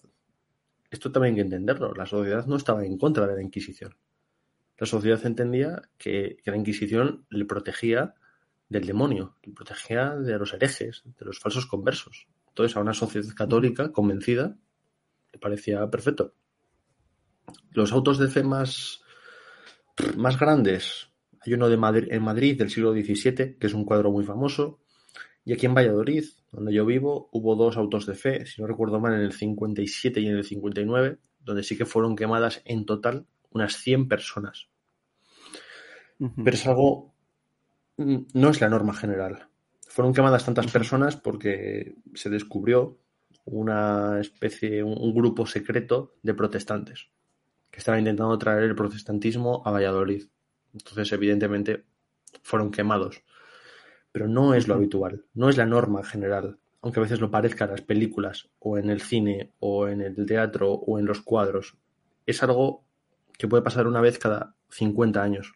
esto 0.94 1.12
también 1.12 1.34
hay 1.34 1.36
que 1.36 1.42
entenderlo. 1.42 1.92
La 1.94 2.06
sociedad 2.06 2.46
no 2.46 2.56
estaba 2.56 2.84
en 2.84 2.96
contra 2.98 3.26
de 3.26 3.34
la 3.34 3.42
Inquisición. 3.42 3.96
La 4.78 4.86
sociedad 4.86 5.24
entendía 5.24 5.82
que, 5.98 6.38
la 6.44 6.56
Inquisición 6.56 7.26
le 7.30 7.44
protegía 7.44 8.14
del 8.68 8.86
demonio, 8.86 9.36
le 9.42 9.52
protegía 9.52 10.16
de 10.16 10.38
los 10.38 10.52
herejes, 10.52 11.02
de 11.04 11.24
los 11.24 11.38
falsos 11.38 11.66
conversos. 11.66 12.26
Entonces, 12.48 12.76
a 12.76 12.80
una 12.80 12.94
sociedad 12.94 13.32
católica 13.34 13.92
convencida 13.92 14.56
le 15.32 15.38
parecía 15.38 15.88
perfecto. 15.90 16.34
Los 17.70 17.92
autos 17.92 18.18
de 18.18 18.28
fe 18.28 18.42
más, 18.42 19.02
más 20.16 20.38
grandes, 20.38 21.08
hay 21.40 21.54
uno 21.54 21.68
de 21.68 21.76
Madrid, 21.76 22.08
en 22.10 22.22
Madrid 22.22 22.58
del 22.58 22.70
siglo 22.70 22.92
XVII, 22.92 23.58
que 23.58 23.66
es 23.66 23.74
un 23.74 23.84
cuadro 23.84 24.10
muy 24.10 24.24
famoso, 24.24 24.80
y 25.44 25.52
aquí 25.52 25.66
en 25.66 25.74
Valladolid, 25.74 26.24
donde 26.52 26.72
yo 26.72 26.86
vivo, 26.86 27.28
hubo 27.32 27.54
dos 27.54 27.76
autos 27.76 28.06
de 28.06 28.14
fe, 28.14 28.46
si 28.46 28.62
no 28.62 28.66
recuerdo 28.66 28.98
mal, 28.98 29.14
en 29.14 29.20
el 29.20 29.32
57 29.32 30.20
y 30.20 30.26
en 30.26 30.36
el 30.36 30.44
59, 30.44 31.18
donde 31.40 31.62
sí 31.62 31.76
que 31.76 31.84
fueron 31.84 32.16
quemadas 32.16 32.62
en 32.64 32.86
total 32.86 33.26
unas 33.50 33.76
100 33.76 34.08
personas. 34.08 34.68
Pero 36.18 36.56
es 36.56 36.66
algo, 36.66 37.14
mm, 37.98 38.16
no 38.32 38.50
es 38.50 38.60
la 38.60 38.70
norma 38.70 38.94
general. 38.94 39.48
Fueron 39.86 40.14
quemadas 40.14 40.46
tantas 40.46 40.70
personas 40.72 41.16
porque 41.16 41.96
se 42.14 42.30
descubrió 42.30 42.98
una 43.44 44.20
especie, 44.20 44.82
un 44.82 45.14
grupo 45.14 45.44
secreto 45.44 46.14
de 46.22 46.32
protestantes 46.32 47.10
que 47.70 47.80
estaban 47.80 48.00
intentando 48.00 48.38
traer 48.38 48.62
el 48.62 48.74
protestantismo 48.74 49.62
a 49.66 49.72
Valladolid. 49.72 50.24
Entonces, 50.72 51.12
evidentemente, 51.12 51.84
fueron 52.42 52.70
quemados 52.70 53.22
pero 54.14 54.28
no 54.28 54.54
es 54.54 54.68
lo 54.68 54.76
habitual, 54.76 55.24
no 55.34 55.48
es 55.48 55.56
la 55.56 55.66
norma 55.66 56.04
general, 56.04 56.56
aunque 56.82 57.00
a 57.00 57.02
veces 57.02 57.20
lo 57.20 57.32
parezca 57.32 57.64
en 57.64 57.72
las 57.72 57.80
películas 57.80 58.48
o 58.60 58.78
en 58.78 58.88
el 58.88 59.00
cine 59.00 59.50
o 59.58 59.88
en 59.88 60.00
el 60.00 60.24
teatro 60.24 60.72
o 60.72 61.00
en 61.00 61.04
los 61.04 61.20
cuadros. 61.20 61.76
Es 62.24 62.40
algo 62.44 62.84
que 63.36 63.48
puede 63.48 63.64
pasar 63.64 63.88
una 63.88 64.00
vez 64.00 64.20
cada 64.20 64.54
50 64.70 65.20
años. 65.20 65.52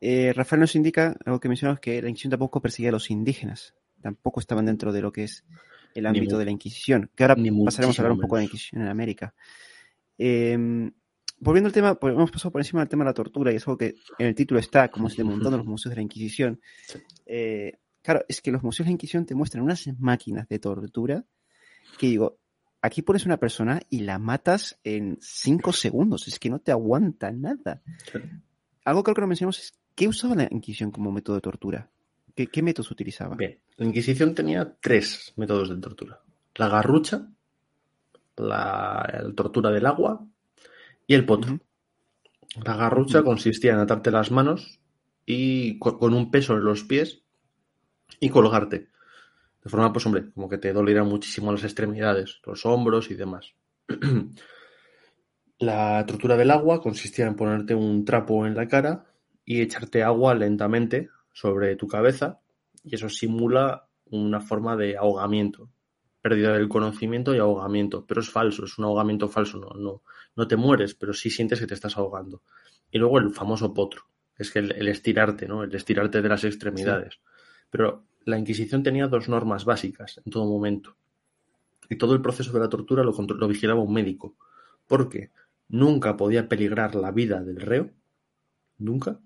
Eh, 0.00 0.32
Rafael 0.34 0.58
nos 0.58 0.74
indica 0.74 1.16
algo 1.24 1.38
que 1.38 1.46
mencionamos 1.46 1.78
que 1.78 2.02
la 2.02 2.08
Inquisición 2.08 2.32
tampoco 2.32 2.60
perseguía 2.60 2.88
a 2.88 2.92
los 2.92 3.08
indígenas, 3.12 3.76
tampoco 4.02 4.40
estaban 4.40 4.66
dentro 4.66 4.92
de 4.92 5.02
lo 5.02 5.12
que 5.12 5.22
es 5.22 5.44
el 5.94 6.06
ámbito 6.06 6.38
de 6.38 6.44
la 6.44 6.50
Inquisición, 6.50 7.08
que 7.14 7.22
ahora 7.22 7.36
pasaremos 7.64 7.96
a 7.96 8.02
hablar 8.02 8.16
un 8.16 8.20
poco 8.22 8.34
de 8.34 8.40
la 8.40 8.46
Inquisición 8.46 8.82
en 8.82 8.88
América. 8.88 9.32
Eh, 10.18 10.90
volviendo 11.38 11.68
al 11.68 11.72
tema, 11.72 11.94
pues 11.94 12.14
hemos 12.14 12.30
pasado 12.30 12.50
por 12.50 12.60
encima 12.60 12.80
del 12.80 12.88
tema 12.88 13.04
de 13.04 13.10
la 13.10 13.14
tortura 13.14 13.52
y 13.52 13.56
es 13.56 13.66
algo 13.66 13.78
que 13.78 13.94
en 14.18 14.26
el 14.26 14.34
título 14.34 14.60
está, 14.60 14.88
como 14.90 15.08
se 15.10 15.22
montando 15.24 15.58
los 15.58 15.66
museos 15.66 15.90
de 15.90 15.96
la 15.96 16.02
Inquisición. 16.02 16.60
Eh, 17.24 17.78
claro, 18.02 18.24
es 18.28 18.40
que 18.40 18.50
los 18.50 18.62
museos 18.62 18.86
de 18.86 18.90
la 18.90 18.94
Inquisición 18.94 19.26
te 19.26 19.34
muestran 19.34 19.62
unas 19.62 19.86
máquinas 19.98 20.48
de 20.48 20.58
tortura 20.58 21.24
que 21.98 22.06
digo, 22.06 22.38
aquí 22.82 23.02
pones 23.02 23.26
una 23.26 23.36
persona 23.36 23.80
y 23.90 24.00
la 24.00 24.18
matas 24.18 24.78
en 24.84 25.18
cinco 25.20 25.72
segundos, 25.72 26.28
es 26.28 26.38
que 26.38 26.50
no 26.50 26.58
te 26.58 26.72
aguanta 26.72 27.30
nada. 27.32 27.82
Algo 28.84 29.02
que 29.02 29.04
creo 29.04 29.14
que 29.14 29.20
no 29.22 29.26
mencionamos 29.26 29.58
es, 29.58 29.74
¿qué 29.94 30.08
usaba 30.08 30.34
la 30.34 30.48
Inquisición 30.50 30.90
como 30.90 31.12
método 31.12 31.36
de 31.36 31.42
tortura? 31.42 31.90
¿Qué, 32.34 32.62
métodos 32.62 32.90
utilizaba? 32.90 33.34
Bien, 33.34 33.58
la 33.76 33.86
Inquisición 33.86 34.34
tenía 34.34 34.76
tres 34.80 35.32
métodos 35.36 35.70
de 35.70 35.76
tortura. 35.76 36.20
La 36.54 36.68
garrucha, 36.68 37.28
la 38.36 39.32
tortura 39.34 39.70
del 39.70 39.86
agua 39.86 40.26
y 41.06 41.14
el 41.14 41.26
potro. 41.26 41.60
La 42.64 42.76
garrucha 42.76 43.22
consistía 43.22 43.72
en 43.72 43.80
atarte 43.80 44.10
las 44.10 44.30
manos 44.30 44.80
y 45.24 45.78
con 45.78 46.14
un 46.14 46.30
peso 46.30 46.54
en 46.54 46.64
los 46.64 46.84
pies 46.84 47.22
y 48.20 48.30
colgarte. 48.30 48.88
De 49.62 49.70
forma, 49.70 49.92
pues 49.92 50.06
hombre, 50.06 50.30
como 50.32 50.48
que 50.48 50.58
te 50.58 50.72
doliera 50.72 51.04
muchísimo 51.04 51.52
las 51.52 51.64
extremidades, 51.64 52.40
los 52.46 52.64
hombros 52.64 53.10
y 53.10 53.14
demás. 53.14 53.54
La 55.58 56.04
tortura 56.06 56.36
del 56.36 56.50
agua 56.50 56.82
consistía 56.82 57.26
en 57.26 57.34
ponerte 57.34 57.74
un 57.74 58.04
trapo 58.04 58.46
en 58.46 58.54
la 58.54 58.68
cara 58.68 59.06
y 59.42 59.62
echarte 59.62 60.02
agua 60.02 60.34
lentamente 60.34 61.08
sobre 61.32 61.76
tu 61.76 61.88
cabeza 61.88 62.40
y 62.84 62.94
eso 62.94 63.08
simula 63.08 63.88
una 64.10 64.40
forma 64.40 64.76
de 64.76 64.98
ahogamiento, 64.98 65.70
pérdida 66.26 66.54
del 66.54 66.68
conocimiento 66.68 67.32
y 67.32 67.38
ahogamiento, 67.38 68.04
pero 68.04 68.20
es 68.20 68.28
falso, 68.28 68.64
es 68.64 68.78
un 68.78 68.84
ahogamiento 68.86 69.28
falso, 69.28 69.60
no, 69.60 69.68
no, 69.80 70.02
no 70.34 70.48
te 70.48 70.56
mueres, 70.56 70.96
pero 70.96 71.12
sí 71.12 71.30
sientes 71.30 71.60
que 71.60 71.68
te 71.68 71.74
estás 71.74 71.96
ahogando. 71.96 72.42
Y 72.90 72.98
luego 72.98 73.20
el 73.20 73.30
famoso 73.30 73.72
potro, 73.72 74.08
es 74.36 74.50
que 74.50 74.58
el, 74.58 74.88
estirarte, 74.88 75.46
¿no? 75.46 75.62
El 75.62 75.72
estirarte 75.72 76.22
de 76.22 76.28
las 76.28 76.42
extremidades. 76.42 77.20
Pero 77.70 78.06
la 78.24 78.40
Inquisición 78.40 78.82
tenía 78.82 79.06
dos 79.06 79.28
normas 79.28 79.64
básicas 79.64 80.20
en 80.24 80.32
todo 80.32 80.46
momento. 80.46 80.96
Y 81.88 81.94
todo 81.94 82.12
el 82.14 82.22
proceso 82.22 82.52
de 82.52 82.58
la 82.58 82.68
tortura 82.68 83.04
lo, 83.04 83.12
lo 83.12 83.46
vigilaba 83.46 83.80
un 83.80 83.92
médico. 83.92 84.34
Porque 84.88 85.30
nunca 85.68 86.16
podía 86.16 86.48
peligrar 86.48 86.96
la 86.96 87.12
vida 87.12 87.40
del 87.40 87.60
reo, 87.60 87.92
nunca, 88.78 89.20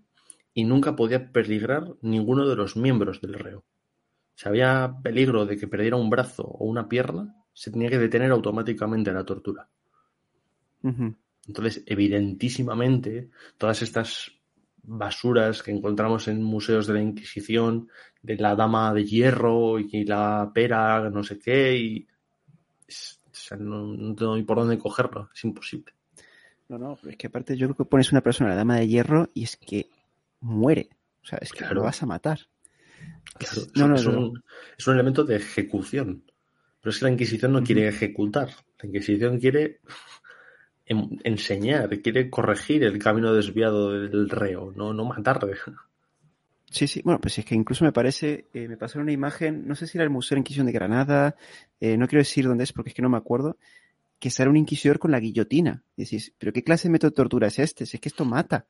y 0.52 0.64
nunca 0.64 0.96
podía 0.96 1.32
peligrar 1.32 1.94
ninguno 2.02 2.46
de 2.46 2.56
los 2.56 2.76
miembros 2.76 3.22
del 3.22 3.32
reo. 3.32 3.64
Si 4.40 4.48
había 4.48 4.96
peligro 5.02 5.44
de 5.44 5.58
que 5.58 5.68
perdiera 5.68 5.96
un 5.96 6.08
brazo 6.08 6.44
o 6.44 6.64
una 6.64 6.88
pierna, 6.88 7.44
se 7.52 7.70
tenía 7.70 7.90
que 7.90 7.98
detener 7.98 8.30
automáticamente 8.30 9.12
la 9.12 9.22
tortura. 9.22 9.68
Entonces, 11.46 11.82
evidentísimamente, 11.84 13.28
todas 13.58 13.82
estas 13.82 14.32
basuras 14.82 15.62
que 15.62 15.72
encontramos 15.72 16.26
en 16.28 16.42
museos 16.42 16.86
de 16.86 16.94
la 16.94 17.02
Inquisición, 17.02 17.90
de 18.22 18.36
la 18.36 18.56
dama 18.56 18.94
de 18.94 19.04
hierro 19.04 19.78
y 19.78 20.06
la 20.06 20.50
pera, 20.54 21.10
no 21.10 21.22
sé 21.22 21.38
qué, 21.38 21.76
y 21.76 22.08
no, 23.58 23.94
no 23.94 24.46
por 24.46 24.56
dónde 24.56 24.78
cogerlo, 24.78 25.28
es 25.34 25.44
imposible. 25.44 25.92
No, 26.70 26.78
no, 26.78 26.96
pero 26.96 27.10
es 27.10 27.18
que 27.18 27.26
aparte 27.26 27.58
yo 27.58 27.66
creo 27.66 27.76
que 27.76 27.90
pones 27.90 28.10
una 28.10 28.22
persona, 28.22 28.48
la 28.48 28.56
dama 28.56 28.76
de 28.76 28.88
hierro, 28.88 29.28
y 29.34 29.44
es 29.44 29.58
que 29.58 29.90
muere. 30.40 30.88
O 31.22 31.26
sea, 31.26 31.38
es 31.42 31.52
que 31.52 31.66
lo 31.74 31.82
vas 31.82 32.02
a 32.02 32.06
matar. 32.06 32.38
No, 33.74 33.88
no, 33.88 33.94
es, 33.94 34.06
un, 34.06 34.42
es, 34.76 34.86
un, 34.86 34.94
elemento 34.94 35.24
de 35.24 35.36
ejecución. 35.36 36.24
Pero 36.80 36.90
es 36.90 36.98
que 36.98 37.04
la 37.04 37.10
Inquisición 37.10 37.52
no 37.52 37.62
quiere 37.62 37.88
ejecutar. 37.88 38.48
La 38.80 38.88
Inquisición 38.88 39.38
quiere 39.38 39.80
enseñar, 41.24 41.88
quiere 42.00 42.28
corregir 42.28 42.82
el 42.82 42.98
camino 42.98 43.32
desviado 43.32 43.90
del 43.92 44.28
reo, 44.28 44.72
no, 44.74 44.92
no 44.92 45.04
matarle. 45.04 45.56
Sí, 46.68 46.88
sí, 46.88 47.00
bueno, 47.04 47.20
pues 47.20 47.38
es 47.38 47.44
que 47.44 47.54
incluso 47.54 47.84
me 47.84 47.92
parece, 47.92 48.46
eh, 48.52 48.66
me 48.66 48.76
pasaron 48.76 49.04
una 49.04 49.12
imagen, 49.12 49.66
no 49.68 49.74
sé 49.76 49.86
si 49.86 49.98
era 49.98 50.04
el 50.04 50.10
Museo 50.10 50.34
de 50.34 50.40
Inquisición 50.40 50.66
de 50.66 50.72
Granada, 50.72 51.36
eh, 51.80 51.96
no 51.96 52.08
quiero 52.08 52.20
decir 52.20 52.46
dónde 52.46 52.64
es 52.64 52.72
porque 52.72 52.90
es 52.90 52.94
que 52.94 53.02
no 53.02 53.08
me 53.08 53.18
acuerdo, 53.18 53.56
que 54.18 54.30
sale 54.30 54.50
un 54.50 54.56
inquisidor 54.56 54.98
con 54.98 55.10
la 55.10 55.20
guillotina. 55.20 55.82
Y 55.96 56.04
decís, 56.04 56.32
¿pero 56.38 56.52
qué 56.52 56.62
clase 56.62 56.88
de 56.88 56.92
método 56.92 57.10
de 57.10 57.16
tortura 57.16 57.48
es 57.48 57.58
este? 57.58 57.86
Si 57.86 57.96
es 57.96 58.00
que 58.00 58.08
esto 58.08 58.24
mata. 58.24 58.66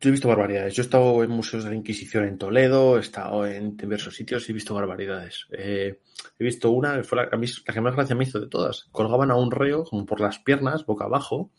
Yo 0.00 0.08
he 0.08 0.12
visto 0.12 0.28
barbaridades. 0.28 0.74
Yo 0.74 0.82
he 0.82 0.84
estado 0.84 1.22
en 1.22 1.30
museos 1.30 1.64
de 1.64 1.70
la 1.70 1.76
Inquisición 1.76 2.24
en 2.24 2.38
Toledo, 2.38 2.96
he 2.96 3.00
estado 3.00 3.46
en 3.46 3.76
diversos 3.76 4.14
sitios 4.14 4.48
y 4.48 4.52
he 4.52 4.54
visto 4.54 4.74
barbaridades. 4.74 5.46
Eh, 5.50 6.00
he 6.38 6.44
visto 6.44 6.70
una 6.70 6.96
que 6.96 7.04
fue 7.04 7.16
la, 7.16 7.28
que 7.28 7.80
más 7.80 7.94
gracia 7.94 8.16
me 8.16 8.24
hizo 8.24 8.40
de 8.40 8.48
todas. 8.48 8.84
Colgaban 8.92 9.30
a 9.30 9.36
un 9.36 9.50
reo 9.50 9.84
como 9.84 10.06
por 10.06 10.20
las 10.20 10.38
piernas, 10.38 10.86
boca 10.86 11.04
abajo, 11.04 11.50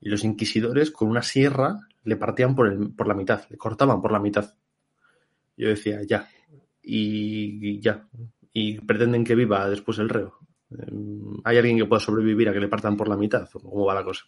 y 0.00 0.08
los 0.08 0.24
inquisidores 0.24 0.90
con 0.90 1.08
una 1.08 1.22
sierra 1.22 1.88
le 2.02 2.16
partían 2.16 2.54
por, 2.54 2.66
el, 2.66 2.92
por 2.92 3.06
la 3.06 3.14
mitad, 3.14 3.42
le 3.48 3.56
cortaban 3.56 4.02
por 4.02 4.10
la 4.10 4.18
mitad. 4.18 4.54
Yo 5.56 5.68
decía, 5.68 6.00
ya. 6.02 6.28
y 6.82 7.80
ya. 7.80 8.08
Y 8.52 8.80
pretenden 8.80 9.24
que 9.24 9.36
viva 9.36 9.68
después 9.70 9.98
el 9.98 10.08
reo. 10.08 10.38
Em, 10.70 11.40
¿Hay 11.44 11.58
alguien 11.58 11.78
que 11.78 11.86
pueda 11.86 12.00
sobrevivir 12.00 12.48
a 12.48 12.52
que 12.52 12.60
le 12.60 12.68
partan 12.68 12.96
por 12.96 13.08
la 13.08 13.16
mitad? 13.16 13.48
¿Cómo 13.50 13.84
va 13.84 13.94
la 13.94 14.04
cosa? 14.04 14.24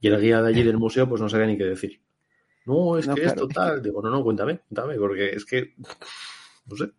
Y 0.00 0.08
el 0.08 0.20
guía 0.20 0.40
de 0.42 0.48
allí 0.48 0.62
del 0.62 0.78
museo, 0.78 1.08
pues 1.08 1.20
no 1.20 1.28
sabía 1.28 1.46
ni 1.46 1.58
qué 1.58 1.64
decir. 1.64 2.00
No, 2.68 2.98
es 2.98 3.08
que 3.08 3.24
es 3.24 3.34
total. 3.34 3.82
Digo, 3.82 4.02
no, 4.02 4.10
no, 4.10 4.22
cuéntame, 4.22 4.58
cuéntame, 4.58 4.96
porque 4.98 5.30
es 5.30 5.44
que. 5.46 5.74
No 6.66 6.76
sé. 6.76 6.90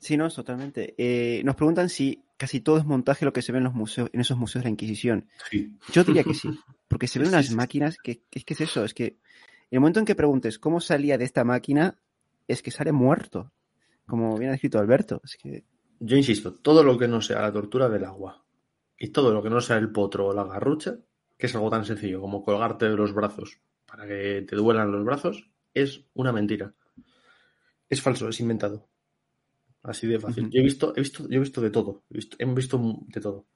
Sí, 0.00 0.16
no, 0.16 0.28
totalmente. 0.28 0.94
Eh, 0.98 1.42
nos 1.44 1.54
preguntan 1.54 1.88
si 1.88 2.24
casi 2.36 2.60
todo 2.60 2.78
es 2.78 2.84
montaje 2.84 3.24
lo 3.24 3.32
que 3.32 3.42
se 3.42 3.52
ve 3.52 3.58
en 3.58 3.64
los 3.64 3.74
museos, 3.74 4.10
en 4.12 4.20
esos 4.20 4.36
museos 4.36 4.64
de 4.64 4.68
la 4.68 4.72
Inquisición. 4.72 5.28
Sí. 5.48 5.72
Yo 5.92 6.02
diría 6.02 6.24
que 6.24 6.34
sí, 6.34 6.50
porque 6.88 7.06
se 7.06 7.20
ven 7.20 7.28
unas 7.28 7.52
máquinas 7.52 7.96
que, 7.98 8.22
es 8.32 8.44
que 8.44 8.54
es 8.54 8.60
eso, 8.60 8.84
es 8.84 8.92
que 8.92 9.18
el 9.70 9.78
momento 9.78 10.00
en 10.00 10.06
que 10.06 10.16
preguntes 10.16 10.58
cómo 10.58 10.80
salía 10.80 11.16
de 11.16 11.24
esta 11.24 11.44
máquina, 11.44 11.98
es 12.48 12.62
que 12.62 12.72
sale 12.72 12.90
muerto, 12.90 13.52
como 14.04 14.36
bien 14.36 14.50
ha 14.50 14.54
escrito 14.54 14.78
Alberto. 14.78 15.20
Es 15.24 15.36
que 15.36 15.64
yo 16.00 16.16
insisto, 16.16 16.54
todo 16.54 16.82
lo 16.82 16.98
que 16.98 17.08
no 17.08 17.20
sea 17.20 17.40
la 17.42 17.52
tortura 17.52 17.88
del 17.88 18.04
agua 18.04 18.44
y 18.98 19.08
todo 19.08 19.32
lo 19.32 19.42
que 19.42 19.50
no 19.50 19.60
sea 19.60 19.76
el 19.76 19.90
potro 19.90 20.26
o 20.26 20.34
la 20.34 20.44
garrucha, 20.44 20.98
que 21.38 21.46
es 21.46 21.54
algo 21.54 21.70
tan 21.70 21.84
sencillo 21.84 22.20
como 22.20 22.44
colgarte 22.44 22.88
de 22.88 22.96
los 22.96 23.12
brazos 23.14 23.60
para 23.86 24.06
que 24.06 24.44
te 24.48 24.56
duelan 24.56 24.92
los 24.92 25.04
brazos, 25.04 25.50
es 25.72 26.04
una 26.14 26.32
mentira. 26.32 26.74
Es 27.88 28.02
falso, 28.02 28.28
es 28.28 28.40
inventado. 28.40 28.88
Así 29.82 30.06
de 30.06 30.18
fácil. 30.18 30.50
Yo 30.50 30.60
he 30.60 30.64
visto, 30.64 30.92
he 30.96 31.00
visto, 31.00 31.28
yo 31.28 31.36
he 31.36 31.40
visto 31.40 31.60
de 31.60 31.70
todo. 31.70 32.02
He 32.10 32.14
visto, 32.14 32.36
he 32.38 32.44
visto 32.46 32.98
de 33.06 33.20
todo. 33.20 33.46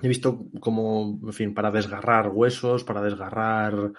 He 0.00 0.08
visto 0.08 0.46
como, 0.60 1.20
en 1.22 1.32
fin, 1.32 1.54
para 1.54 1.70
desgarrar 1.70 2.28
huesos, 2.28 2.84
para 2.84 3.02
desgarrar 3.02 3.92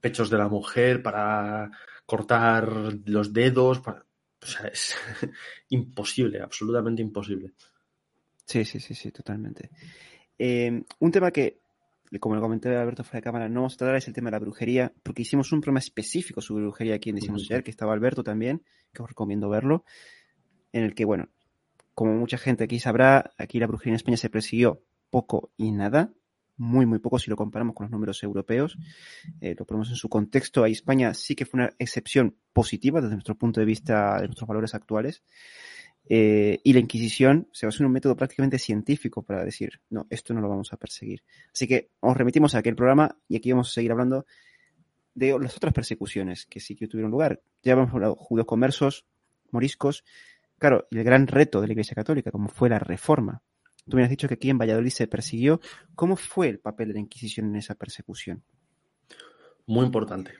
pechos 0.00 0.30
de 0.30 0.38
la 0.38 0.48
mujer, 0.48 1.02
para 1.02 1.70
cortar 2.04 2.94
los 3.04 3.32
dedos, 3.32 3.80
para 3.80 4.06
o 4.42 4.46
sea, 4.46 4.66
es 4.68 4.94
imposible, 5.70 6.40
absolutamente 6.40 7.02
imposible. 7.02 7.52
Sí, 8.44 8.64
sí, 8.64 8.78
sí, 8.78 8.94
sí, 8.94 9.10
totalmente. 9.10 9.70
Eh, 10.38 10.82
un 11.00 11.10
tema 11.10 11.30
que, 11.30 11.62
como 12.20 12.34
lo 12.34 12.40
comenté 12.40 12.74
Alberto 12.76 13.04
fuera 13.04 13.18
de 13.18 13.22
cámara, 13.22 13.48
no 13.48 13.60
vamos 13.60 13.74
a 13.74 13.76
tratar 13.78 13.96
es 13.96 14.08
el 14.08 14.14
tema 14.14 14.28
de 14.28 14.32
la 14.32 14.38
brujería, 14.38 14.92
porque 15.02 15.22
hicimos 15.22 15.52
un 15.52 15.60
programa 15.60 15.80
específico 15.80 16.40
sobre 16.40 16.64
brujería 16.64 16.94
aquí 16.94 17.10
en 17.10 17.16
Decimos 17.16 17.42
ayer, 17.42 17.62
que 17.62 17.70
estaba 17.70 17.92
Alberto 17.92 18.22
también, 18.22 18.62
que 18.92 19.02
os 19.02 19.08
recomiendo 19.08 19.48
verlo, 19.48 19.84
en 20.72 20.84
el 20.84 20.94
que, 20.94 21.04
bueno, 21.04 21.28
como 21.94 22.14
mucha 22.14 22.38
gente 22.38 22.64
aquí 22.64 22.78
sabrá, 22.78 23.32
aquí 23.38 23.58
la 23.58 23.66
brujería 23.66 23.92
en 23.92 23.96
España 23.96 24.16
se 24.16 24.30
persiguió 24.30 24.82
poco 25.10 25.50
y 25.56 25.72
nada, 25.72 26.12
muy, 26.56 26.86
muy 26.86 26.98
poco 26.98 27.18
si 27.18 27.30
lo 27.30 27.36
comparamos 27.36 27.74
con 27.74 27.84
los 27.84 27.90
números 27.90 28.22
europeos. 28.22 28.78
Eh, 29.40 29.54
lo 29.58 29.64
ponemos 29.64 29.90
en 29.90 29.96
su 29.96 30.08
contexto. 30.08 30.62
Ahí 30.62 30.72
España 30.72 31.14
sí 31.14 31.34
que 31.34 31.44
fue 31.44 31.60
una 31.60 31.70
excepción 31.78 32.36
positiva 32.52 33.00
desde 33.00 33.14
nuestro 33.14 33.34
punto 33.34 33.60
de 33.60 33.66
vista 33.66 34.20
de 34.20 34.26
nuestros 34.26 34.48
valores 34.48 34.74
actuales. 34.74 35.22
Eh, 36.08 36.60
y 36.62 36.72
la 36.72 36.78
Inquisición 36.78 37.48
se 37.52 37.66
basó 37.66 37.82
en 37.82 37.86
un 37.86 37.92
método 37.92 38.16
prácticamente 38.16 38.58
científico 38.58 39.22
para 39.22 39.44
decir, 39.44 39.80
no, 39.90 40.06
esto 40.08 40.34
no 40.34 40.40
lo 40.40 40.48
vamos 40.48 40.72
a 40.72 40.76
perseguir. 40.76 41.22
Así 41.52 41.66
que 41.66 41.90
os 42.00 42.16
remitimos 42.16 42.54
a 42.54 42.58
aquel 42.58 42.76
programa 42.76 43.18
y 43.28 43.36
aquí 43.36 43.50
vamos 43.50 43.70
a 43.70 43.72
seguir 43.72 43.90
hablando 43.90 44.24
de 45.14 45.36
las 45.40 45.56
otras 45.56 45.72
persecuciones 45.72 46.46
que 46.46 46.60
sí 46.60 46.76
que 46.76 46.86
tuvieron 46.86 47.10
lugar. 47.10 47.42
Ya 47.62 47.72
hemos 47.72 47.92
hablado 47.92 48.14
judíos 48.14 48.46
conversos, 48.46 49.06
moriscos, 49.50 50.04
claro, 50.58 50.86
el 50.90 51.02
gran 51.02 51.26
reto 51.26 51.60
de 51.60 51.66
la 51.66 51.72
Iglesia 51.72 51.94
Católica, 51.94 52.30
como 52.30 52.48
fue 52.48 52.68
la 52.68 52.78
reforma. 52.78 53.42
Tú 53.88 53.96
me 53.96 54.02
has 54.02 54.10
dicho 54.10 54.26
que 54.26 54.34
aquí 54.34 54.50
en 54.50 54.58
Valladolid 54.58 54.90
se 54.90 55.06
persiguió. 55.06 55.60
¿Cómo 55.94 56.16
fue 56.16 56.48
el 56.48 56.58
papel 56.58 56.88
de 56.88 56.94
la 56.94 57.00
Inquisición 57.00 57.46
en 57.48 57.56
esa 57.56 57.76
persecución? 57.76 58.42
Muy 59.66 59.86
importante. 59.86 60.32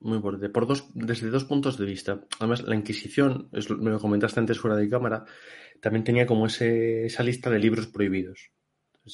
Muy 0.00 0.16
importante. 0.16 0.48
Por 0.48 0.66
dos, 0.66 0.88
desde 0.94 1.28
dos 1.28 1.44
puntos 1.44 1.76
de 1.78 1.84
vista. 1.84 2.20
Además, 2.38 2.62
la 2.62 2.74
Inquisición, 2.74 3.50
me 3.78 3.90
lo 3.90 4.00
comentaste 4.00 4.40
antes 4.40 4.58
fuera 4.58 4.76
de 4.76 4.88
cámara, 4.88 5.24
también 5.80 6.04
tenía 6.04 6.26
como 6.26 6.46
ese, 6.46 7.06
esa 7.06 7.22
lista 7.22 7.50
de 7.50 7.58
libros 7.58 7.86
prohibidos. 7.86 8.50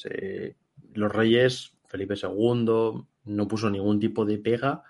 Eh, 0.09 0.55
los 0.93 1.11
reyes, 1.11 1.77
Felipe 1.87 2.15
II, 2.15 3.05
no 3.25 3.47
puso 3.47 3.69
ningún 3.69 3.99
tipo 3.99 4.25
de 4.25 4.37
pega 4.37 4.83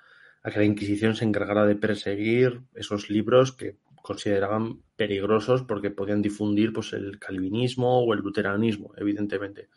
a 0.44 0.52
que 0.52 0.60
la 0.60 0.66
Inquisición 0.66 1.16
se 1.16 1.26
encargara 1.26 1.66
de 1.66 1.76
perseguir 1.76 2.62
esos 2.76 3.10
libros 3.10 3.54
que 3.54 3.78
consideraban 4.02 4.82
peligrosos 4.96 5.64
porque 5.64 5.92
podían 5.92 6.22
difundir 6.22 6.74
pues, 6.74 6.94
el 6.94 7.20
calvinismo 7.20 8.04
o 8.04 8.14
el 8.14 8.20
luteranismo, 8.20 8.94
evidentemente. 8.98 9.70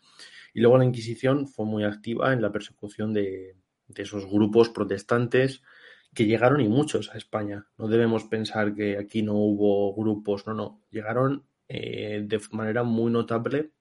Y 0.53 0.61
luego 0.61 0.77
la 0.77 0.85
Inquisición 0.85 1.47
fue 1.47 1.65
muy 1.65 1.83
activa 1.83 2.33
en 2.33 2.41
la 2.41 2.51
persecución 2.51 3.13
de, 3.13 3.55
esos 3.95 4.25
grupos 4.25 4.69
protestantes 4.69 5.61
que 6.13 6.25
llegaron 6.25 6.61
y 6.61 6.67
muchos 6.67 7.09
a 7.13 7.17
España. 7.17 7.67
No 7.77 7.87
debemos 7.87 8.23
pensar 8.25 8.73
que 8.73 8.97
aquí 8.97 9.21
no 9.21 9.35
hubo 9.35 9.95
grupos, 9.95 10.47
no, 10.47 10.53
no. 10.53 10.81
Llegaron 10.89 11.45
eh, 11.67 12.23
de 12.25 12.41
manera 12.51 12.83
muy 12.83 13.11
notable, 13.11 13.71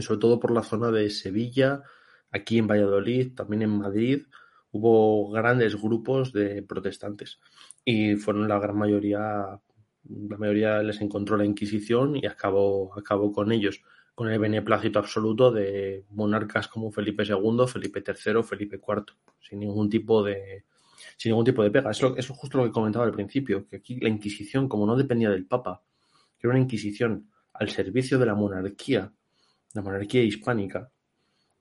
sobre 0.00 0.20
todo 0.20 0.40
por 0.40 0.52
la 0.52 0.62
zona 0.62 0.90
de 0.90 1.10
Sevilla, 1.10 1.82
aquí 2.30 2.58
en 2.58 2.66
Valladolid, 2.66 3.34
también 3.34 3.62
en 3.62 3.70
Madrid, 3.70 4.26
hubo 4.72 5.30
grandes 5.30 5.80
grupos 5.80 6.32
de 6.32 6.62
protestantes 6.62 7.40
y 7.84 8.16
fueron 8.16 8.48
la 8.48 8.58
gran 8.58 8.76
mayoría 8.76 9.60
la 10.08 10.36
mayoría 10.36 10.82
les 10.82 11.00
encontró 11.00 11.36
la 11.36 11.44
Inquisición 11.44 12.16
y 12.16 12.26
acabó, 12.26 12.96
acabó 12.96 13.32
con 13.32 13.52
ellos, 13.52 13.82
con 14.14 14.28
el 14.28 14.38
beneplácito 14.38 14.98
absoluto 14.98 15.50
de 15.50 16.04
monarcas 16.10 16.68
como 16.68 16.90
Felipe 16.90 17.24
II, 17.24 17.66
Felipe 17.66 18.02
III, 18.06 18.42
Felipe 18.42 18.76
IV, 18.76 19.04
sin 19.40 19.60
ningún 19.60 19.88
tipo 19.88 20.22
de, 20.22 20.64
sin 21.16 21.30
ningún 21.30 21.44
tipo 21.44 21.62
de 21.62 21.70
pega. 21.70 21.90
Eso, 21.90 22.16
es 22.16 22.28
justo 22.28 22.58
lo 22.58 22.64
que 22.64 22.72
comentaba 22.72 23.04
al 23.04 23.12
principio, 23.12 23.66
que 23.66 23.76
aquí 23.76 24.00
la 24.00 24.08
Inquisición, 24.08 24.68
como 24.68 24.86
no 24.86 24.96
dependía 24.96 25.30
del 25.30 25.46
Papa, 25.46 25.82
que 26.38 26.46
era 26.46 26.54
una 26.54 26.62
Inquisición 26.62 27.30
al 27.52 27.68
servicio 27.68 28.18
de 28.18 28.26
la 28.26 28.34
monarquía, 28.34 29.12
la 29.74 29.82
monarquía 29.82 30.22
hispánica, 30.22 30.90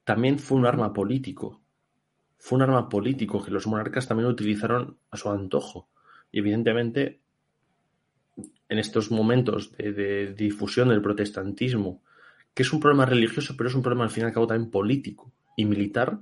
también 0.04 0.40
fue 0.40 0.58
un 0.58 0.66
arma 0.66 0.92
político 0.92 1.62
fue 2.40 2.56
un 2.56 2.64
arma 2.64 2.88
político 2.88 3.44
que 3.44 3.52
los 3.52 3.68
monarcas 3.68 4.08
también 4.08 4.30
utilizaron 4.30 4.98
a 5.12 5.18
su 5.18 5.30
antojo. 5.30 5.90
Y 6.32 6.40
evidentemente, 6.40 7.20
en 8.70 8.78
estos 8.78 9.12
momentos 9.12 9.76
de, 9.78 10.34
difusión 10.34 10.90
del 10.90 11.02
protestantismo, 11.02 12.04
que 12.54 12.64
es 12.64 12.72
un 12.72 12.80
problema 12.80 13.06
religioso, 13.06 13.56
pero 13.58 13.70
es 13.70 13.76
un 13.76 13.82
problema 13.82 14.04
al 14.04 14.12
fin 14.12 14.24
y 14.24 14.28
al 14.28 14.34
cabo 14.34 14.48
también 14.48 14.70
político 14.70 15.32
y 15.58 15.66
militar, 15.66 16.20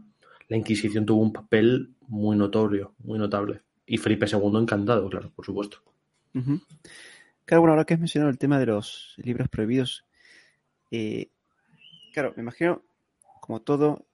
la 0.48 0.58
Inquisición 0.58 1.06
tuvo 1.06 1.22
un 1.22 1.34
papel 1.34 1.94
muy 2.08 2.38
notorio, 2.38 2.96
muy 3.00 3.20
notable. 3.20 3.62
Y 3.86 3.98
Felipe 3.98 4.26
II 4.32 4.60
encantado, 4.60 5.10
claro, 5.10 5.32
por 5.36 5.46
supuesto. 5.46 5.84
Claro, 7.46 7.62
bueno, 7.62 7.74
ahora 7.74 7.86
que 7.86 7.94
has 7.94 8.00
mencionado 8.00 8.30
el 8.30 8.38
tema 8.38 8.60
de 8.60 8.68
los 8.68 9.14
libros 9.18 9.50
prohibidos, 9.50 10.06
eh, 10.92 11.30
claro, 12.14 12.34
me 12.36 12.44
imagino, 12.44 12.84
como 13.42 13.62
todo, 13.62 14.06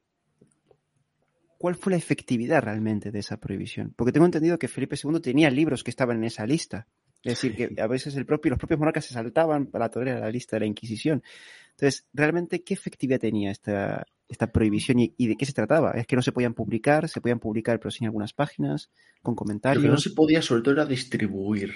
¿cuál 1.58 1.76
fue 1.76 1.92
la 1.92 1.98
efectividad 1.98 2.64
realmente 2.64 3.12
de 3.12 3.20
esa 3.20 3.38
prohibición? 3.38 3.94
Porque 3.96 4.12
tengo 4.12 4.26
entendido 4.26 4.58
que 4.58 4.68
Felipe 4.68 4.96
II 5.02 5.20
tenía 5.20 5.50
libros 5.50 5.84
que 5.84 5.92
estaban 5.92 6.18
en 6.18 6.26
esa 6.26 6.46
lista. 6.46 6.88
Es 7.24 7.42
decir, 7.42 7.56
que 7.56 7.82
a 7.82 7.88
veces 7.88 8.16
el 8.18 8.26
propio, 8.26 8.50
los 8.50 8.60
propios 8.60 8.80
monarcas 8.80 9.06
se 9.06 9.14
saltaban 9.14 9.68
para 9.68 9.90
tolerar 9.90 10.20
la 10.20 10.30
lista 10.30 10.58
de 10.58 10.62
la 10.62 10.66
Inquisición. 10.66 11.24
Entonces, 11.72 12.06
¿realmente 12.14 12.64
qué 12.64 12.74
efectividad 12.74 13.20
tenía 13.20 13.50
esta, 13.50 14.06
esta 14.28 14.48
prohibición 14.48 15.00
y, 15.00 15.28
de 15.28 15.36
qué 15.38 15.46
se 15.46 15.54
trataba? 15.54 15.92
¿Es 15.92 16.06
que 16.06 16.18
no 16.18 16.22
se 16.22 16.34
podían 16.34 16.54
publicar? 16.54 17.08
¿Se 17.08 17.22
podían 17.22 17.40
publicar 17.40 17.80
pero 17.80 17.92
sin 17.92 18.08
algunas 18.08 18.34
páginas? 18.34 18.92
¿Con 19.22 19.36
comentarios? 19.36 19.82
Lo 19.82 19.90
que 19.90 19.94
no 19.94 19.98
se 19.98 20.10
podía 20.12 20.42
sobre 20.42 20.64
todo 20.64 20.74
era 20.74 20.86
distribuir. 20.86 21.74